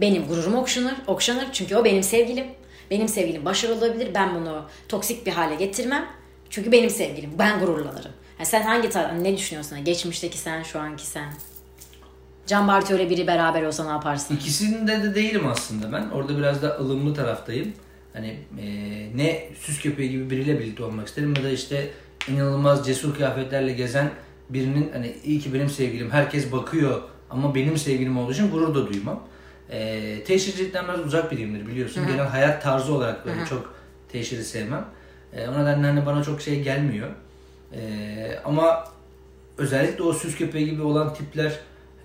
Benim 0.00 0.26
gururum 0.26 0.54
okşanır, 0.54 0.94
okşanır. 1.06 1.46
Çünkü 1.52 1.76
o 1.76 1.84
benim 1.84 2.02
sevgilim. 2.02 2.46
Benim 2.90 3.08
sevgilim 3.08 3.44
başarılı 3.44 3.78
olabilir. 3.78 4.08
Ben 4.14 4.34
bunu 4.34 4.64
toksik 4.88 5.26
bir 5.26 5.32
hale 5.32 5.54
getirmem. 5.54 6.21
Çünkü 6.52 6.72
benim 6.72 6.90
sevgilim. 6.90 7.30
Ben 7.38 7.60
gururlanırım. 7.60 8.10
Ya 8.38 8.44
sen 8.44 8.62
hangi 8.62 8.90
taraf, 8.90 9.12
ne 9.20 9.36
düşünüyorsun? 9.36 9.84
Geçmişteki 9.84 10.38
sen, 10.38 10.62
şu 10.62 10.78
anki 10.78 11.06
sen. 11.06 11.32
Can 12.46 12.68
Bartu 12.68 12.92
öyle 12.92 13.10
biri 13.10 13.26
beraber 13.26 13.62
olsa 13.62 13.84
ne 13.84 13.90
yaparsın? 13.90 14.34
İkisinde 14.34 15.02
de 15.02 15.14
değilim 15.14 15.46
aslında 15.46 15.92
ben. 15.92 16.10
Orada 16.10 16.38
biraz 16.38 16.62
da 16.62 16.78
ılımlı 16.78 17.14
taraftayım. 17.14 17.72
Hani 18.12 18.38
e, 18.60 18.66
ne 19.16 19.48
süs 19.60 19.80
köpeği 19.80 20.10
gibi 20.10 20.30
biriyle 20.30 20.60
birlikte 20.60 20.84
olmak 20.84 21.08
isterim 21.08 21.34
ya 21.36 21.44
da 21.44 21.50
işte 21.50 21.90
inanılmaz 22.28 22.86
cesur 22.86 23.14
kıyafetlerle 23.14 23.72
gezen 23.72 24.10
birinin 24.50 24.90
hani 24.92 25.16
iyi 25.24 25.40
ki 25.40 25.54
benim 25.54 25.70
sevgilim 25.70 26.10
herkes 26.10 26.52
bakıyor 26.52 27.02
ama 27.30 27.54
benim 27.54 27.78
sevgilim 27.78 28.18
olduğu 28.18 28.32
için 28.32 28.50
gurur 28.50 28.74
da 28.74 28.86
duymam. 28.92 29.22
E, 29.70 30.24
teşhircilikten 30.24 30.84
biraz 30.84 31.00
uzak 31.00 31.32
biriyimdir 31.32 31.66
biliyorsun. 31.66 32.06
Genel 32.06 32.26
hayat 32.26 32.62
tarzı 32.62 32.94
olarak 32.94 33.26
böyle 33.26 33.46
çok 33.46 33.74
teşhiri 34.08 34.44
sevmem. 34.44 34.84
E, 35.36 35.48
o 35.48 35.52
nedenle 35.62 35.86
hani 35.86 36.06
bana 36.06 36.22
çok 36.24 36.40
şey 36.40 36.62
gelmiyor. 36.62 37.08
E, 37.74 37.80
ama 38.44 38.84
özellikle 39.58 40.02
o 40.02 40.12
süs 40.12 40.36
köpeği 40.36 40.70
gibi 40.70 40.82
olan 40.82 41.14
tipler 41.14 41.52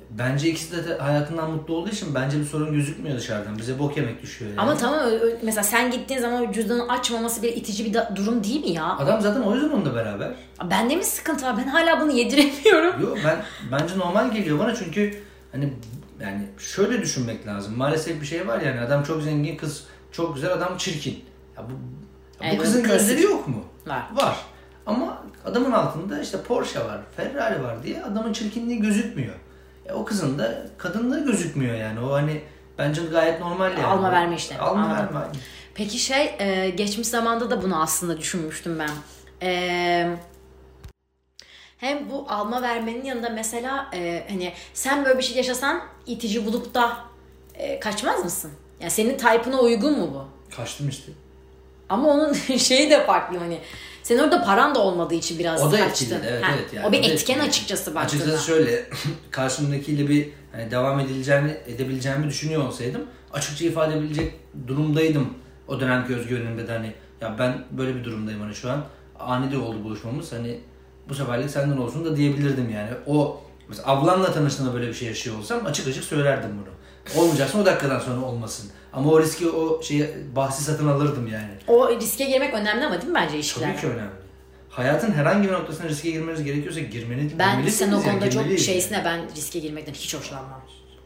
bence 0.10 0.50
ikisi 0.50 0.88
de 0.88 0.98
hayatından 0.98 1.52
mutlu 1.52 1.74
olduğu 1.76 1.90
için 1.90 2.16
bence 2.16 2.40
bir 2.40 2.46
sorun 2.46 2.74
gözükmüyor 2.74 3.18
dışarıdan. 3.18 3.58
Bize 3.58 3.80
bok 3.80 3.98
yemek 3.98 4.22
düşüyor 4.22 4.52
yani. 4.52 4.62
Ama 4.62 4.78
tamam 4.78 5.00
mesela 5.42 5.64
sen 5.64 5.92
gittiğin 5.92 6.20
zaman 6.22 6.52
cüzdanı 6.52 6.90
açmaması 6.92 7.44
bir 7.44 7.50
itici 7.56 7.86
bir 7.86 7.94
da- 7.94 8.14
durum 8.16 8.44
değil 8.44 8.62
mi 8.64 8.70
ya? 8.72 8.98
Adam 8.98 9.22
zaten 9.22 9.42
o 9.42 9.56
yüzden 9.56 9.70
onunla 9.70 9.96
beraber. 9.96 10.32
Bende 10.70 10.96
mi 10.96 11.04
sıkıntı 11.04 11.46
var? 11.46 11.58
Ben 11.58 11.68
hala 11.68 12.02
bunu 12.02 12.12
yediremiyorum. 12.12 13.02
Yok 13.02 13.18
ben 13.26 13.44
bence 13.72 13.98
normal 13.98 14.32
geliyor 14.32 14.60
bana 14.60 14.76
çünkü 14.76 15.20
hani 15.52 15.74
yani 16.22 16.48
şöyle 16.58 17.02
düşünmek 17.02 17.48
lazım. 17.48 17.78
Maalesef 17.78 18.22
bir 18.22 18.26
şey 18.26 18.48
var 18.48 18.62
yani 18.62 18.80
adam 18.80 19.04
çok 19.04 19.22
zengin 19.22 19.58
kız 19.58 19.84
çok 20.12 20.36
güzel 20.36 20.54
adam 20.54 20.78
çirkin. 20.78 21.24
Ya 21.58 21.64
bu, 21.64 21.72
ya 22.42 22.50
bu 22.50 22.54
Evet, 22.54 22.62
kızın 22.62 22.84
klasik. 22.84 23.00
gözleri 23.00 23.22
yok 23.22 23.48
mu? 23.48 23.64
Var. 23.88 24.04
Var. 24.14 24.38
Ama 24.86 25.24
adamın 25.46 25.72
altında 25.72 26.22
işte 26.22 26.42
Porsche 26.42 26.80
var, 26.80 27.00
Ferrari 27.18 27.64
var 27.64 27.84
diye 27.84 28.04
adamın 28.04 28.34
çirkinliği 28.34 28.80
gözükmüyor. 28.82 29.34
Ya 29.86 29.96
o 29.96 30.06
kızın 30.06 30.40
da 30.40 30.66
kadınlığı 30.78 31.26
gözükmüyor 31.26 31.76
yani. 31.76 32.00
O 32.00 32.14
hani 32.14 32.42
bence 32.78 33.02
gayet 33.06 33.40
normal 33.40 33.72
yani. 33.72 33.86
Alma 33.86 34.12
verme 34.12 34.36
işte. 34.36 34.60
Alma 34.60 34.82
Anladım. 34.86 35.16
verme. 35.16 35.28
Peki 35.74 36.00
şey 36.00 36.36
e, 36.40 36.70
geçmiş 36.70 37.08
zamanda 37.08 37.50
da 37.50 37.62
bunu 37.64 37.82
aslında 37.82 38.18
düşünmüştüm 38.18 38.80
ben. 38.80 38.90
E, 39.48 40.18
hem 41.78 42.10
bu 42.10 42.26
alma 42.30 42.62
vermenin 42.62 43.04
yanında 43.06 43.30
mesela 43.30 43.90
e, 43.94 44.26
hani 44.30 44.54
sen 44.74 45.06
böyle 45.06 45.18
bir 45.18 45.24
şey 45.24 45.38
yaşasan 45.38 45.82
itici 46.06 46.46
bulup 46.46 46.74
da 46.74 46.98
e, 47.56 47.80
kaçmaz 47.80 48.24
mısın? 48.24 48.52
Yani 48.80 48.92
senin 48.92 49.18
type'ına 49.18 49.60
uygun 49.60 50.00
mu 50.00 50.10
bu? 50.14 50.26
Kaçtım 50.56 50.90
işte. 50.90 51.12
Ama 51.90 52.08
onun 52.10 52.34
şeyi 52.58 52.90
de 52.90 53.06
farklı 53.06 53.38
hani. 53.38 53.60
Senin 54.04 54.20
orada 54.20 54.44
paran 54.44 54.76
da 54.76 54.80
olmadığı 54.80 55.14
için 55.16 55.40
biraz 55.40 55.64
O 55.64 55.72
da 55.72 55.78
kaçtın. 55.78 56.06
etkili. 56.06 56.20
Evet, 56.32 56.44
Ha, 56.44 56.52
evet. 56.58 56.74
Yani 56.74 56.88
o 56.88 56.92
bir 56.92 56.98
o 56.98 57.02
etken 57.02 57.34
etkili. 57.34 57.50
açıkçası 57.50 57.96
baktığında. 57.96 58.22
Açıkçası 58.24 58.46
şöyle 58.46 58.86
karşımdakiyle 59.32 60.10
bir 60.10 60.30
hani 60.52 60.72
devam 60.72 61.00
edileceğini 61.00 61.58
edebileceğimi 61.68 62.28
düşünüyor 62.28 62.64
olsaydım 62.68 63.02
açıkça 63.34 63.66
ifade 63.66 63.94
edebilecek 63.94 64.34
durumdaydım 64.68 65.34
o 65.68 65.80
dönemki 65.80 66.16
özgüvenimde 66.16 66.68
de 66.68 66.72
hani 66.72 66.94
ya 67.22 67.36
ben 67.40 67.64
böyle 67.72 67.96
bir 67.96 68.04
durumdayım 68.04 68.42
hani 68.42 68.56
şu 68.56 68.72
an 68.72 68.84
ani 69.20 69.52
de 69.52 69.58
oldu 69.58 69.84
buluşmamız 69.84 70.32
hani 70.34 70.60
bu 71.10 71.14
seferlik 71.16 71.50
senden 71.50 71.78
olsun 71.78 72.06
da 72.06 72.16
diyebilirdim 72.18 72.70
yani. 72.70 72.90
O 73.08 73.42
mesela 73.70 73.88
ablanla 73.92 74.34
tanıştığında 74.34 74.74
böyle 74.74 74.88
bir 74.88 74.94
şey 74.94 75.08
yaşıyor 75.08 75.38
olsam 75.38 75.66
açık 75.66 75.88
açık 75.88 76.04
söylerdim 76.04 76.50
bunu. 76.50 76.74
Olmayacaksa 77.22 77.58
o 77.60 77.66
dakikadan 77.66 78.00
sonra 78.00 78.26
olmasın. 78.26 78.70
Ama 78.98 79.12
o 79.12 79.22
riski 79.22 79.50
o 79.50 79.84
şeyi 79.84 80.08
bahsi 80.36 80.64
satın 80.64 80.88
alırdım 80.88 81.28
yani. 81.28 81.50
O 81.68 82.00
riske 82.00 82.26
girmek 82.26 82.54
önemli 82.54 82.86
ama 82.86 83.02
değil 83.02 83.12
mi 83.12 83.16
bence 83.16 83.36
ilişkilerde? 83.36 83.72
Tabii 83.72 83.82
ki 83.82 83.88
önemli. 83.88 84.12
Hayatın 84.70 85.12
herhangi 85.12 85.48
bir 85.48 85.54
noktasına 85.54 85.90
riske 85.90 86.12
girmeniz 86.12 86.44
gerekiyorsa 86.44 86.80
girmeniz 86.80 87.40
Ben 87.40 87.68
sen 87.68 87.92
o 87.92 87.96
yani, 87.96 88.04
konuda 88.04 88.30
çok 88.30 88.60
şeysine 88.60 89.02
ben 89.06 89.20
riske 89.36 89.60
girmekten 89.60 89.94
hiç 89.94 90.16
hoşlanmam. 90.16 90.62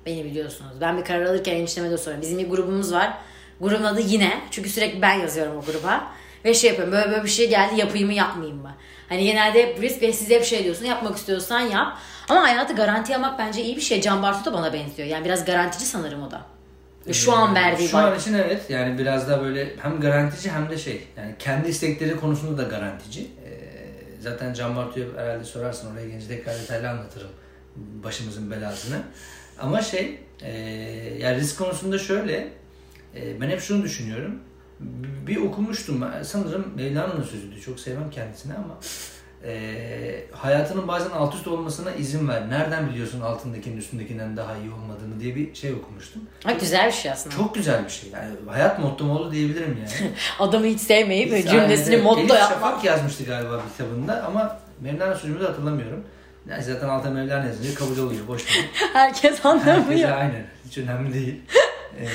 Beni 0.05 0.25
biliyorsunuz. 0.25 0.71
Ben 0.81 0.97
bir 0.97 1.05
karar 1.05 1.25
alırken 1.25 1.55
enişteme 1.55 1.91
de 1.91 1.97
soruyorum. 1.97 2.21
Bizim 2.21 2.39
bir 2.39 2.49
grubumuz 2.49 2.93
var. 2.93 3.17
Grubun 3.61 3.83
adı 3.83 4.01
yine. 4.01 4.41
Çünkü 4.51 4.69
sürekli 4.69 5.01
ben 5.01 5.13
yazıyorum 5.13 5.57
o 5.57 5.61
gruba. 5.61 6.07
Ve 6.45 6.53
şey 6.53 6.69
yapıyorum. 6.69 6.93
Böyle 6.93 7.11
böyle 7.11 7.23
bir 7.23 7.29
şey 7.29 7.49
geldi 7.49 7.79
yapayım 7.79 8.07
mı 8.07 8.13
yapmayayım 8.13 8.61
mı? 8.61 8.75
Hani 9.09 9.23
genelde 9.23 9.63
hep 9.63 9.81
risk 9.81 10.01
ve 10.01 10.13
siz 10.13 10.29
hep 10.29 10.45
şey 10.45 10.63
diyorsun. 10.63 10.85
Yapmak 10.85 11.17
istiyorsan 11.17 11.59
yap. 11.59 11.97
Ama 12.29 12.43
hayatı 12.43 12.73
garanti 12.73 13.15
almak 13.15 13.39
bence 13.39 13.63
iyi 13.63 13.75
bir 13.75 13.81
şey. 13.81 14.01
Can 14.01 14.23
Bartu 14.23 14.45
da 14.45 14.53
bana 14.53 14.73
benziyor. 14.73 15.07
Yani 15.07 15.25
biraz 15.25 15.45
garantici 15.45 15.85
sanırım 15.85 16.23
o 16.23 16.31
da. 16.31 16.41
Şu 17.11 17.33
an 17.33 17.55
verdiği 17.55 17.87
Şu 17.87 17.97
an 17.97 18.19
için 18.19 18.33
evet 18.33 18.69
yani 18.69 18.97
biraz 18.97 19.29
daha 19.29 19.41
böyle 19.41 19.75
hem 19.77 19.99
garantici 19.99 20.53
hem 20.53 20.69
de 20.69 20.77
şey 20.77 21.07
yani 21.17 21.35
kendi 21.39 21.69
istekleri 21.69 22.15
konusunda 22.15 22.57
da 22.57 22.63
garantici. 22.63 23.27
Ee, 23.45 23.51
zaten 24.19 24.53
Can 24.53 24.75
Bartu'ya 24.75 25.05
herhalde 25.17 25.43
sorarsın 25.43 25.91
oraya 25.93 26.07
gelince 26.07 26.27
tekrar 26.27 26.55
detaylı 26.55 26.89
anlatırım 26.89 27.29
başımızın 27.75 28.51
belasını. 28.51 29.01
Ama 29.59 29.81
şey 29.81 30.19
e, 30.41 30.51
yani 31.19 31.37
risk 31.37 31.57
konusunda 31.57 31.99
şöyle 31.99 32.49
e, 33.15 33.41
ben 33.41 33.49
hep 33.49 33.61
şunu 33.61 33.83
düşünüyorum. 33.83 34.39
Bir 35.27 35.37
okumuştum 35.37 36.03
sanırım 36.23 36.73
Mevlana'nın 36.75 37.23
sözüydü 37.23 37.61
çok 37.61 37.79
sevmem 37.79 38.09
kendisini 38.09 38.53
ama 38.53 38.77
e, 39.45 40.23
hayatının 40.31 40.87
bazen 40.87 41.09
alt 41.09 41.35
üst 41.35 41.47
olmasına 41.47 41.91
izin 41.91 42.27
ver. 42.27 42.49
Nereden 42.49 42.89
biliyorsun 42.89 43.21
altındakinin 43.21 43.77
üstündekinden 43.77 44.37
daha 44.37 44.57
iyi 44.57 44.71
olmadığını 44.71 45.19
diye 45.19 45.35
bir 45.35 45.55
şey 45.55 45.73
okumuştum. 45.73 46.21
Ha, 46.43 46.51
güzel 46.51 46.87
bir 46.87 46.91
şey 46.91 47.11
aslında. 47.11 47.35
Çok 47.35 47.55
güzel 47.55 47.85
bir 47.85 47.89
şey. 47.89 48.09
Yani 48.09 48.35
hayat 48.47 48.79
mottom 48.79 49.09
oldu 49.09 49.31
diyebilirim 49.31 49.77
yani. 49.79 50.11
Adamı 50.39 50.65
hiç 50.65 50.81
sevmeyip 50.81 51.31
Yani 51.31 51.47
cümlesini 51.47 51.95
evet, 51.95 52.03
motto 52.03 52.21
yapmak. 52.21 52.39
Şafak 52.39 52.83
yazmıştı 52.83 53.23
galiba 53.23 53.61
bir 53.65 53.71
kitabında 53.71 54.23
ama 54.25 54.59
Mevlana 54.81 55.15
sözümü 55.15 55.39
de 55.39 55.45
hatırlamıyorum. 55.45 56.03
Yani 56.49 56.63
zaten 56.63 56.89
alta 56.89 57.09
Mevlana 57.09 57.45
yazınca 57.45 57.75
kabul 57.75 57.97
oluyor. 57.97 58.27
Boş 58.27 58.57
ver. 58.57 58.65
Herkes 58.93 59.45
anlamıyor. 59.45 60.11
aynen. 60.11 60.45
Hiç 60.65 60.77
önemli 60.77 61.13
değil. 61.13 61.41
Ee, 61.99 62.07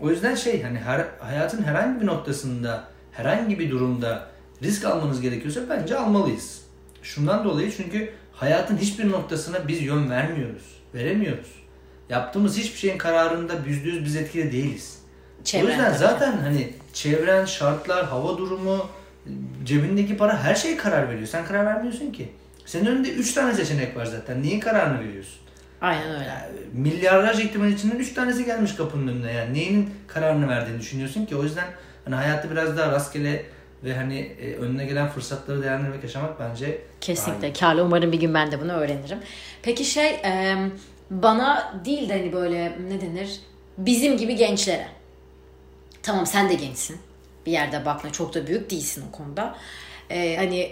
o 0.00 0.10
yüzden 0.10 0.34
şey 0.34 0.62
hani 0.62 0.78
her, 0.78 1.06
hayatın 1.18 1.62
herhangi 1.62 2.00
bir 2.00 2.06
noktasında 2.06 2.84
herhangi 3.12 3.58
bir 3.58 3.70
durumda 3.70 4.31
risk 4.62 4.84
almanız 4.84 5.20
gerekiyorsa 5.20 5.60
bence 5.70 5.96
almalıyız. 5.96 6.60
Şundan 7.02 7.44
dolayı 7.44 7.72
çünkü 7.76 8.12
hayatın 8.32 8.76
hiçbir 8.76 9.10
noktasına 9.10 9.68
biz 9.68 9.82
yön 9.82 10.10
vermiyoruz. 10.10 10.62
Veremiyoruz. 10.94 11.62
Yaptığımız 12.08 12.58
hiçbir 12.58 12.78
şeyin 12.78 12.98
kararında 12.98 13.52
yüzde 13.66 13.88
yüz 13.88 14.04
biz 14.04 14.16
etkili 14.16 14.52
değiliz. 14.52 14.98
Çevren 15.44 15.66
o 15.66 15.68
yüzden 15.68 15.92
zaten 15.92 16.38
hani 16.38 16.72
çevren, 16.92 17.44
şartlar, 17.44 18.06
hava 18.06 18.38
durumu, 18.38 18.86
cebindeki 19.64 20.16
para 20.16 20.44
her 20.44 20.54
şey 20.54 20.76
karar 20.76 21.08
veriyor. 21.08 21.26
Sen 21.26 21.44
karar 21.44 21.66
vermiyorsun 21.66 22.12
ki. 22.12 22.32
Senin 22.66 22.86
önünde 22.86 23.12
3 23.12 23.34
tane 23.34 23.54
seçenek 23.54 23.96
var 23.96 24.04
zaten. 24.04 24.42
Neyin 24.42 24.60
kararını 24.60 25.00
veriyorsun? 25.00 25.38
Aynen 25.80 26.14
öyle. 26.14 26.24
Yani 26.24 26.46
milyarlarca 26.72 27.42
ihtimal 27.42 27.68
içinden 27.68 27.96
3 27.96 28.14
tanesi 28.14 28.44
gelmiş 28.44 28.74
kapının 28.74 29.08
önüne. 29.08 29.32
Yani 29.32 29.54
neyin 29.54 29.90
kararını 30.06 30.48
verdiğini 30.48 30.80
düşünüyorsun 30.80 31.26
ki. 31.26 31.36
O 31.36 31.42
yüzden 31.42 31.66
hani 32.04 32.14
hayatta 32.14 32.50
biraz 32.50 32.76
daha 32.76 32.92
rastgele 32.92 33.44
ve 33.84 33.94
hani 33.94 34.18
e, 34.18 34.54
önüne 34.54 34.84
gelen 34.84 35.08
fırsatları 35.08 35.62
değerlendirmek 35.62 36.02
yaşamak 36.02 36.40
bence 36.40 36.82
Kesinlikle 37.00 37.52
karlı. 37.52 37.84
Umarım 37.84 38.12
bir 38.12 38.20
gün 38.20 38.34
ben 38.34 38.52
de 38.52 38.60
bunu 38.60 38.72
öğrenirim. 38.72 39.18
Peki 39.62 39.84
şey 39.84 40.08
e, 40.08 40.56
bana 41.10 41.80
değil 41.84 42.08
de 42.08 42.12
hani 42.18 42.32
böyle 42.32 42.78
ne 42.88 43.00
denir 43.00 43.40
bizim 43.78 44.16
gibi 44.16 44.36
gençlere. 44.36 44.86
Tamam 46.02 46.26
sen 46.26 46.48
de 46.48 46.54
gençsin. 46.54 46.96
Bir 47.46 47.52
yerde 47.52 47.84
bakma 47.84 48.12
çok 48.12 48.34
da 48.34 48.46
büyük 48.46 48.70
değilsin 48.70 49.04
o 49.08 49.16
konuda. 49.16 49.56
E, 50.10 50.36
hani 50.36 50.70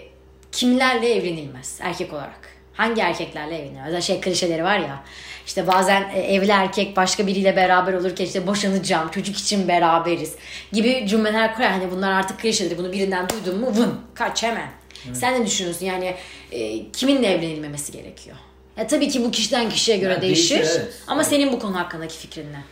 kimlerle 0.51 1.15
evlenilmez 1.15 1.79
erkek 1.81 2.13
olarak? 2.13 2.60
Hangi 2.81 3.01
erkeklerle 3.01 3.55
evlenilmez? 3.55 3.83
Mesela 3.83 4.01
şey 4.01 4.21
klişeleri 4.21 4.63
var 4.63 4.79
ya. 4.79 5.03
İşte 5.45 5.67
bazen 5.67 6.09
e, 6.15 6.19
evli 6.19 6.51
erkek 6.51 6.97
başka 6.97 7.27
biriyle 7.27 7.55
beraber 7.55 7.93
olurken 7.93 8.25
işte 8.25 8.47
boşanacağım, 8.47 9.11
çocuk 9.11 9.37
için 9.37 9.67
beraberiz 9.67 10.35
gibi 10.71 11.05
cümleler 11.07 11.55
kurar. 11.55 11.71
Hani 11.71 11.91
bunlar 11.91 12.11
artık 12.11 12.39
klişedir. 12.39 12.77
Bunu 12.77 12.91
birinden 12.91 13.27
duydun 13.29 13.59
mu 13.59 13.67
vın 13.75 13.99
kaç 14.13 14.43
hemen. 14.43 14.69
Sen 15.13 15.41
ne 15.41 15.45
düşünüyorsun? 15.45 15.85
Yani 15.85 16.15
e, 16.51 16.91
kiminle 16.91 17.27
evlenilmemesi 17.27 17.91
gerekiyor? 17.91 18.37
Ya 18.77 18.87
tabii 18.87 19.09
ki 19.09 19.23
bu 19.23 19.31
kişiden 19.31 19.69
kişiye 19.69 19.97
göre 19.97 20.13
Ya 20.13 20.21
değişir. 20.21 20.55
değişir, 20.59 20.79
evet. 20.79 20.93
Ama 21.07 21.23
senin 21.23 21.51
bu 21.51 21.59
konu 21.59 21.79
hakkındaki 21.79 22.17
fikrin 22.17 22.47
ne? 22.53 22.63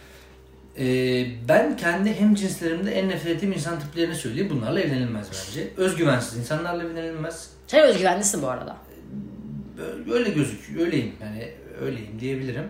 Ee, 0.80 1.26
ben 1.47 1.78
kendi 1.78 2.20
hem 2.20 2.36
cinslerimde 2.36 2.91
en 2.91 3.10
nefret 3.10 3.36
ettiğim 3.36 3.53
insan 3.53 3.80
tiplerini 3.80 4.16
söyleyeyim. 4.16 4.49
Bunlarla 4.49 4.80
evlenilmez 4.80 5.28
bence. 5.32 5.68
Özgüvensiz 5.78 6.38
insanlarla 6.38 6.84
evlenilmez. 6.84 7.49
Sen 7.68 7.84
özgüvenlisin 7.84 8.41
bu 8.41 8.47
arada. 8.47 8.78
Öyle 10.13 10.30
gözüküyor. 10.30 10.86
Öyleyim. 10.86 11.13
Yani 11.21 11.51
öyleyim 11.82 12.19
diyebilirim. 12.19 12.65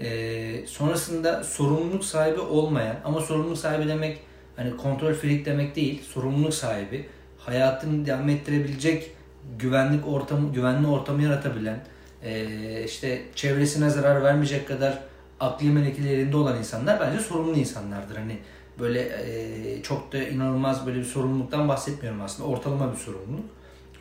Ee, 0.00 0.66
sonrasında 0.66 1.44
sorumluluk 1.44 2.04
sahibi 2.04 2.40
olmayan 2.40 2.96
ama 3.04 3.20
sorumluluk 3.20 3.58
sahibi 3.58 3.88
demek 3.88 4.18
hani 4.56 4.76
kontrol 4.76 5.12
freak 5.12 5.44
demek 5.44 5.76
değil. 5.76 6.02
Sorumluluk 6.02 6.54
sahibi. 6.54 7.06
Hayatını 7.38 8.06
devam 8.06 8.28
ettirebilecek 8.28 9.10
güvenlik 9.58 10.08
ortamı, 10.08 10.52
güvenli 10.52 10.86
ortamı 10.86 11.22
yaratabilen 11.22 11.80
ee, 12.22 12.84
işte 12.84 13.22
çevresine 13.34 13.90
zarar 13.90 14.22
vermeyecek 14.22 14.68
kadar 14.68 14.98
akli 15.40 15.70
melekeli 15.70 16.08
elinde 16.08 16.36
olan 16.36 16.58
insanlar 16.58 17.00
bence 17.00 17.18
sorumlu 17.18 17.58
insanlardır. 17.58 18.16
Hani 18.16 18.38
böyle 18.78 19.00
ee, 19.00 19.82
çok 19.82 20.12
da 20.12 20.18
inanılmaz 20.18 20.86
böyle 20.86 20.98
bir 20.98 21.04
sorumluluktan 21.04 21.68
bahsetmiyorum 21.68 22.20
aslında. 22.20 22.48
Ortalama 22.48 22.92
bir 22.92 22.98
sorumluluk. 22.98 23.44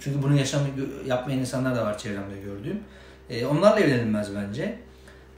Çünkü 0.03 0.23
bunu 0.23 0.37
yaşam, 0.37 0.61
yapmayan 1.05 1.39
insanlar 1.39 1.75
da 1.75 1.85
var 1.85 1.97
çevremde 1.97 2.39
gördüğüm. 2.45 2.83
E, 3.29 3.45
onlarla 3.45 3.79
evlenilmez 3.79 4.27
bence. 4.35 4.75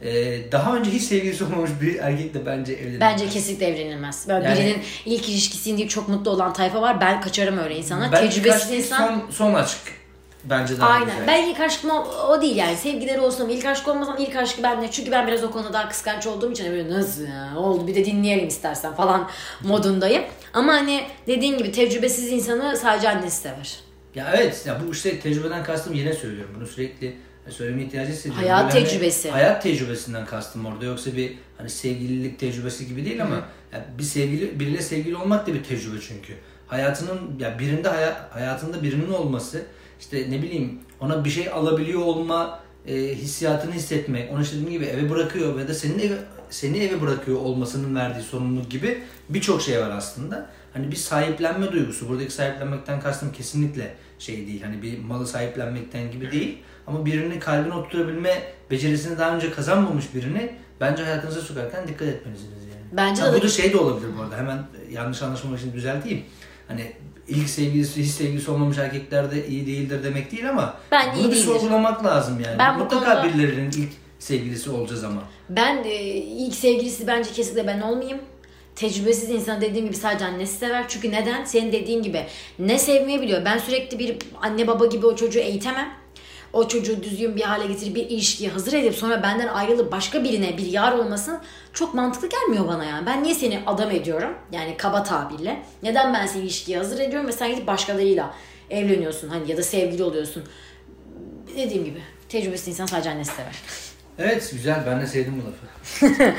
E, 0.01 0.11
daha 0.51 0.75
önce 0.75 0.91
hiç 0.91 1.03
sevgilisi 1.03 1.43
olmamış 1.43 1.71
bir 1.81 1.95
erkekle 1.95 2.45
bence 2.45 2.73
evlenilmez. 2.73 3.01
Bence 3.01 3.29
kesinlikle 3.29 3.65
evlenilmez. 3.67 4.25
Böyle 4.27 4.45
Yani- 4.45 4.59
birinin 4.59 4.81
ilk 5.05 5.29
ilişkisiyim 5.29 5.77
deyip 5.77 5.89
çok 5.89 6.09
mutlu 6.09 6.31
olan 6.31 6.53
tayfa 6.53 6.81
var. 6.81 7.01
Ben 7.01 7.21
kaçarım 7.21 7.57
öyle 7.57 7.77
insana. 7.77 8.11
Tecrübesiz 8.11 8.71
insan. 8.71 9.07
Son, 9.07 9.31
son 9.31 9.53
aşk 9.53 9.77
bence 10.43 10.79
daha 10.79 10.89
Aynen. 10.89 11.05
güzel. 11.05 11.27
Ben 11.27 11.43
ilk 11.49 11.59
aşkım 11.59 11.89
o, 11.89 12.05
o 12.29 12.41
değil 12.41 12.55
yani. 12.55 12.77
Sevgileri 12.77 13.19
olsun 13.19 13.43
ama 13.43 13.53
ilk 13.53 13.65
aşk 13.65 13.87
olmasam 13.87 14.15
ilk 14.19 14.35
aşkı 14.35 14.63
bende. 14.63 14.91
Çünkü 14.91 15.11
ben 15.11 15.27
biraz 15.27 15.43
o 15.43 15.51
konuda 15.51 15.73
daha 15.73 15.89
kıskanç 15.89 16.27
olduğum 16.27 16.51
için 16.51 16.71
böyle 16.71 16.89
nasıl 16.93 17.21
ya 17.27 17.53
oldu 17.57 17.87
bir 17.87 17.95
de 17.95 18.05
dinleyelim 18.05 18.47
istersen 18.47 18.93
falan 18.93 19.29
modundayım. 19.63 20.23
Ama 20.53 20.73
hani 20.73 21.03
dediğin 21.27 21.57
gibi 21.57 21.71
tecrübesiz 21.71 22.31
insanı 22.31 22.77
sadece 22.77 23.09
annesi 23.09 23.41
sever. 23.41 23.84
Ya 24.15 24.33
evet 24.37 24.63
ya 24.65 24.81
bu 24.87 24.91
işte 24.91 25.19
tecrübeden 25.19 25.63
kastım 25.63 25.93
yine 25.93 26.13
söylüyorum. 26.13 26.51
Bunu 26.57 26.67
sürekli 26.67 27.15
söyleme 27.49 27.83
ihtiyacı 27.83 28.11
hissediyorum. 28.11 28.41
Hayat 28.43 28.63
Böyle 28.73 28.79
hani 28.79 28.89
tecrübesi. 28.89 29.31
hayat 29.31 29.63
tecrübesinden 29.63 30.25
kastım 30.25 30.65
orada. 30.65 30.85
Yoksa 30.85 31.15
bir 31.15 31.33
hani 31.57 31.69
sevgililik 31.69 32.39
tecrübesi 32.39 32.87
gibi 32.87 33.05
değil 33.05 33.21
ama 33.21 33.35
ya 33.73 33.85
bir 33.97 34.03
sevgili 34.03 34.59
biriyle 34.59 34.81
sevgili 34.81 35.15
olmak 35.15 35.47
da 35.47 35.53
bir 35.53 35.63
tecrübe 35.63 36.01
çünkü. 36.07 36.33
Hayatının 36.67 37.39
ya 37.39 37.59
birinde 37.59 37.89
haya- 37.89 38.27
hayatında 38.29 38.83
birinin 38.83 39.09
olması 39.11 39.61
işte 39.99 40.27
ne 40.31 40.41
bileyim 40.41 40.79
ona 40.99 41.25
bir 41.25 41.29
şey 41.29 41.49
alabiliyor 41.49 42.01
olma 42.01 42.59
e, 42.87 42.95
hissiyatını 42.95 43.73
hissetmek. 43.73 44.31
Onu 44.31 44.41
işte 44.41 44.55
dediğim 44.55 44.71
gibi 44.71 44.85
eve 44.85 45.09
bırakıyor 45.09 45.59
ya 45.59 45.67
da 45.67 45.73
senin 45.73 45.99
eve 45.99 46.15
seni 46.49 46.77
eve 46.77 47.01
bırakıyor 47.01 47.37
olmasının 47.39 47.95
verdiği 47.95 48.23
sorumluluk 48.23 48.71
gibi 48.71 49.03
birçok 49.29 49.61
şey 49.61 49.79
var 49.81 49.89
aslında. 49.89 50.49
Hani 50.73 50.91
bir 50.91 50.95
sahiplenme 50.95 51.71
duygusu. 51.71 52.09
Buradaki 52.09 52.31
sahiplenmekten 52.31 52.99
kastım 52.99 53.31
kesinlikle 53.31 53.93
şey 54.19 54.47
değil. 54.47 54.63
Hani 54.63 54.81
bir 54.81 54.99
malı 54.99 55.27
sahiplenmekten 55.27 56.11
gibi 56.11 56.31
değil. 56.31 56.57
Ama 56.87 57.05
birini 57.05 57.39
kalbine 57.39 57.73
oturtabilme 57.73 58.43
becerisini 58.71 59.17
daha 59.17 59.35
önce 59.35 59.51
kazanmamış 59.51 60.05
birini 60.15 60.49
bence 60.81 61.03
hayatınıza 61.03 61.41
sokarken 61.41 61.87
dikkat 61.87 62.07
etmelisiniz 62.07 62.63
yani. 62.63 62.81
Bence 62.91 63.21
Ha, 63.21 63.33
de 63.33 63.37
bu 63.37 63.41
da 63.41 63.47
şey 63.47 63.73
de 63.73 63.77
olabilir 63.77 64.07
bu 64.17 64.21
arada. 64.21 64.37
Hemen 64.37 64.57
yanlış 64.91 65.21
anlaşılmak 65.21 65.59
için 65.59 65.73
düzelteyim. 65.73 66.23
Hani 66.67 66.91
ilk 67.27 67.49
sevgilisi, 67.49 68.03
hiç 68.03 68.11
sevgilisi 68.11 68.51
olmamış 68.51 68.77
erkekler 68.77 69.31
de 69.31 69.47
iyi 69.47 69.67
değildir 69.67 70.03
demek 70.03 70.31
değil 70.31 70.49
ama 70.49 70.77
Ben 70.91 71.07
bunu 71.13 71.21
iyi 71.21 71.25
bir 71.25 71.31
değildir. 71.31 71.45
sorgulamak 71.45 72.05
lazım 72.05 72.39
yani. 72.45 72.59
Ben 72.59 72.79
Mutlaka 72.79 73.21
konuda- 73.21 73.23
birilerinin 73.37 73.71
ilk 73.71 73.89
sevgilisi 74.19 74.69
olacağız 74.69 75.03
ama. 75.03 75.23
Ben 75.49 75.83
e, 75.83 75.95
ilk 76.15 76.55
sevgilisi 76.55 77.07
bence 77.07 77.31
kesinlikle 77.31 77.67
ben 77.67 77.81
olmayayım. 77.81 78.17
Tecrübesiz 78.75 79.29
insan 79.29 79.61
dediğim 79.61 79.85
gibi 79.85 79.95
sadece 79.95 80.25
annesi 80.25 80.57
sever. 80.57 80.85
Çünkü 80.87 81.11
neden? 81.11 81.45
Senin 81.45 81.71
dediğin 81.71 82.03
gibi 82.03 82.25
ne 82.59 82.79
sevmeyi 82.79 83.21
biliyor. 83.21 83.45
Ben 83.45 83.57
sürekli 83.57 83.99
bir 83.99 84.17
anne 84.41 84.67
baba 84.67 84.85
gibi 84.85 85.05
o 85.05 85.15
çocuğu 85.15 85.39
eğitemem. 85.39 85.93
O 86.53 86.67
çocuğu 86.67 87.03
düzgün 87.03 87.35
bir 87.35 87.41
hale 87.41 87.67
getirip 87.67 87.95
bir 87.95 88.09
ilişkiye 88.09 88.49
hazır 88.49 88.73
edip 88.73 88.95
sonra 88.95 89.23
benden 89.23 89.47
ayrılıp 89.47 89.91
başka 89.91 90.23
birine 90.23 90.57
bir 90.57 90.65
yar 90.65 90.91
olması 90.91 91.39
çok 91.73 91.93
mantıklı 91.93 92.29
gelmiyor 92.29 92.67
bana 92.67 92.85
yani. 92.85 93.05
Ben 93.05 93.23
niye 93.23 93.35
seni 93.35 93.59
adam 93.65 93.91
ediyorum? 93.91 94.33
Yani 94.51 94.77
kaba 94.77 95.03
tabirle. 95.03 95.61
Neden 95.83 96.13
ben 96.13 96.25
seni 96.25 96.43
ilişkiye 96.43 96.77
hazır 96.77 96.99
ediyorum 96.99 97.27
ve 97.27 97.31
sen 97.31 97.51
gidip 97.51 97.67
başkalarıyla 97.67 98.33
evleniyorsun 98.69 99.29
hani 99.29 99.51
ya 99.51 99.57
da 99.57 99.63
sevgili 99.63 100.03
oluyorsun. 100.03 100.43
Dediğim 101.57 101.85
gibi 101.85 102.01
tecrübesiz 102.29 102.67
insan 102.67 102.85
sadece 102.85 103.09
annesi 103.09 103.31
sever. 103.31 103.55
Evet 104.19 104.49
güzel 104.51 104.83
ben 104.85 105.01
de 105.01 105.07
sevdim 105.07 105.43
bu 105.43 105.47
lafı. 105.47 106.15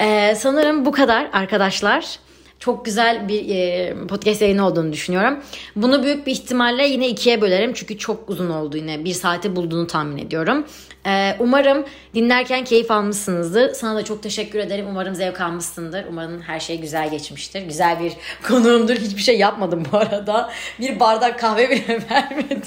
Ee, 0.00 0.34
sanırım 0.36 0.86
bu 0.86 0.92
kadar 0.92 1.28
arkadaşlar. 1.32 2.18
Çok 2.58 2.84
güzel 2.84 3.28
bir 3.28 3.48
e, 3.54 3.94
podcast 4.08 4.42
yayını 4.42 4.66
olduğunu 4.66 4.92
düşünüyorum. 4.92 5.38
Bunu 5.76 6.02
büyük 6.02 6.26
bir 6.26 6.32
ihtimalle 6.32 6.86
yine 6.86 7.08
ikiye 7.08 7.40
bölerim. 7.40 7.72
Çünkü 7.74 7.98
çok 7.98 8.30
uzun 8.30 8.50
oldu 8.50 8.76
yine. 8.76 9.04
Bir 9.04 9.12
saate 9.12 9.56
bulduğunu 9.56 9.86
tahmin 9.86 10.18
ediyorum. 10.18 10.66
Ee, 11.06 11.36
umarım 11.38 11.84
dinlerken 12.14 12.64
keyif 12.64 12.90
almışsınızdır. 12.90 13.74
Sana 13.74 13.96
da 13.96 14.04
çok 14.04 14.22
teşekkür 14.22 14.58
ederim. 14.58 14.86
Umarım 14.88 15.14
zevk 15.14 15.40
almışsındır. 15.40 16.04
Umarım 16.10 16.42
her 16.42 16.60
şey 16.60 16.80
güzel 16.80 17.10
geçmiştir. 17.10 17.62
Güzel 17.62 18.00
bir 18.00 18.12
konuğumdur. 18.48 18.94
Hiçbir 18.96 19.22
şey 19.22 19.38
yapmadım 19.38 19.82
bu 19.92 19.96
arada. 19.96 20.50
Bir 20.80 21.00
bardak 21.00 21.38
kahve 21.38 21.70
bile 21.70 21.98
vermedim. 22.10 22.62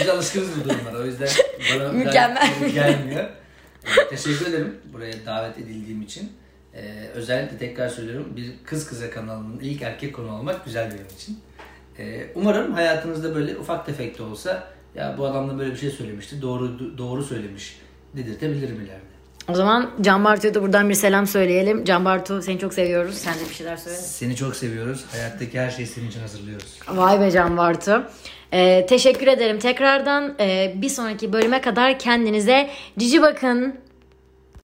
Biz 0.00 0.08
alışkınız 0.08 0.48
bu 0.60 0.68
durumlara 0.68 0.98
o 1.02 1.04
yüzden 1.06 1.28
bana 1.74 1.88
Mükemmel. 1.92 2.48
gelmiyor. 2.74 3.24
Teşekkür 4.10 4.46
ederim 4.46 4.76
buraya 4.92 5.26
davet 5.26 5.58
edildiğim 5.58 6.02
için. 6.02 6.32
Ee, 6.74 7.08
özellikle 7.14 7.58
tekrar 7.58 7.88
söylüyorum 7.88 8.32
bir 8.36 8.52
kız 8.64 8.86
kıza 8.86 9.10
kanalının 9.10 9.60
ilk 9.60 9.82
erkek 9.82 10.14
konu 10.14 10.32
olmak 10.32 10.64
güzel 10.64 10.90
benim 10.90 11.06
için. 11.16 11.38
Ee, 11.98 12.26
umarım 12.34 12.72
hayatınızda 12.72 13.34
böyle 13.34 13.56
ufak 13.56 13.86
tefek 13.86 14.18
de 14.18 14.22
olsa 14.22 14.68
ya 14.94 15.14
bu 15.18 15.26
adam 15.26 15.50
da 15.50 15.58
böyle 15.58 15.72
bir 15.72 15.76
şey 15.76 15.90
söylemişti 15.90 16.42
doğru 16.42 16.98
doğru 16.98 17.22
söylemiş 17.24 17.78
dedirtebilirim 18.16 18.76
ileride. 18.76 19.08
O 19.48 19.54
zaman 19.54 19.90
Can 20.00 20.24
Bartu'ya 20.24 20.54
da 20.54 20.62
buradan 20.62 20.88
bir 20.88 20.94
selam 20.94 21.26
söyleyelim. 21.26 21.84
Can 21.84 22.04
Bartu 22.04 22.42
seni 22.42 22.58
çok 22.58 22.74
seviyoruz. 22.74 23.14
Sen 23.14 23.34
de 23.34 23.48
bir 23.48 23.54
şeyler 23.54 23.76
söyle. 23.76 23.96
Seni 23.96 24.36
çok 24.36 24.56
seviyoruz. 24.56 25.04
Hayattaki 25.10 25.60
her 25.60 25.70
şeyi 25.70 25.86
senin 25.86 26.08
için 26.08 26.20
hazırlıyoruz. 26.20 26.78
Vay 26.88 27.20
be 27.20 27.30
Can 27.30 27.56
Bartu. 27.56 28.02
Ee, 28.52 28.86
teşekkür 28.88 29.26
ederim 29.26 29.58
tekrardan. 29.58 30.34
Ee, 30.40 30.72
bir 30.76 30.88
sonraki 30.88 31.32
bölüme 31.32 31.60
kadar 31.60 31.98
kendinize 31.98 32.70
cici 32.98 33.22
bakın. 33.22 33.74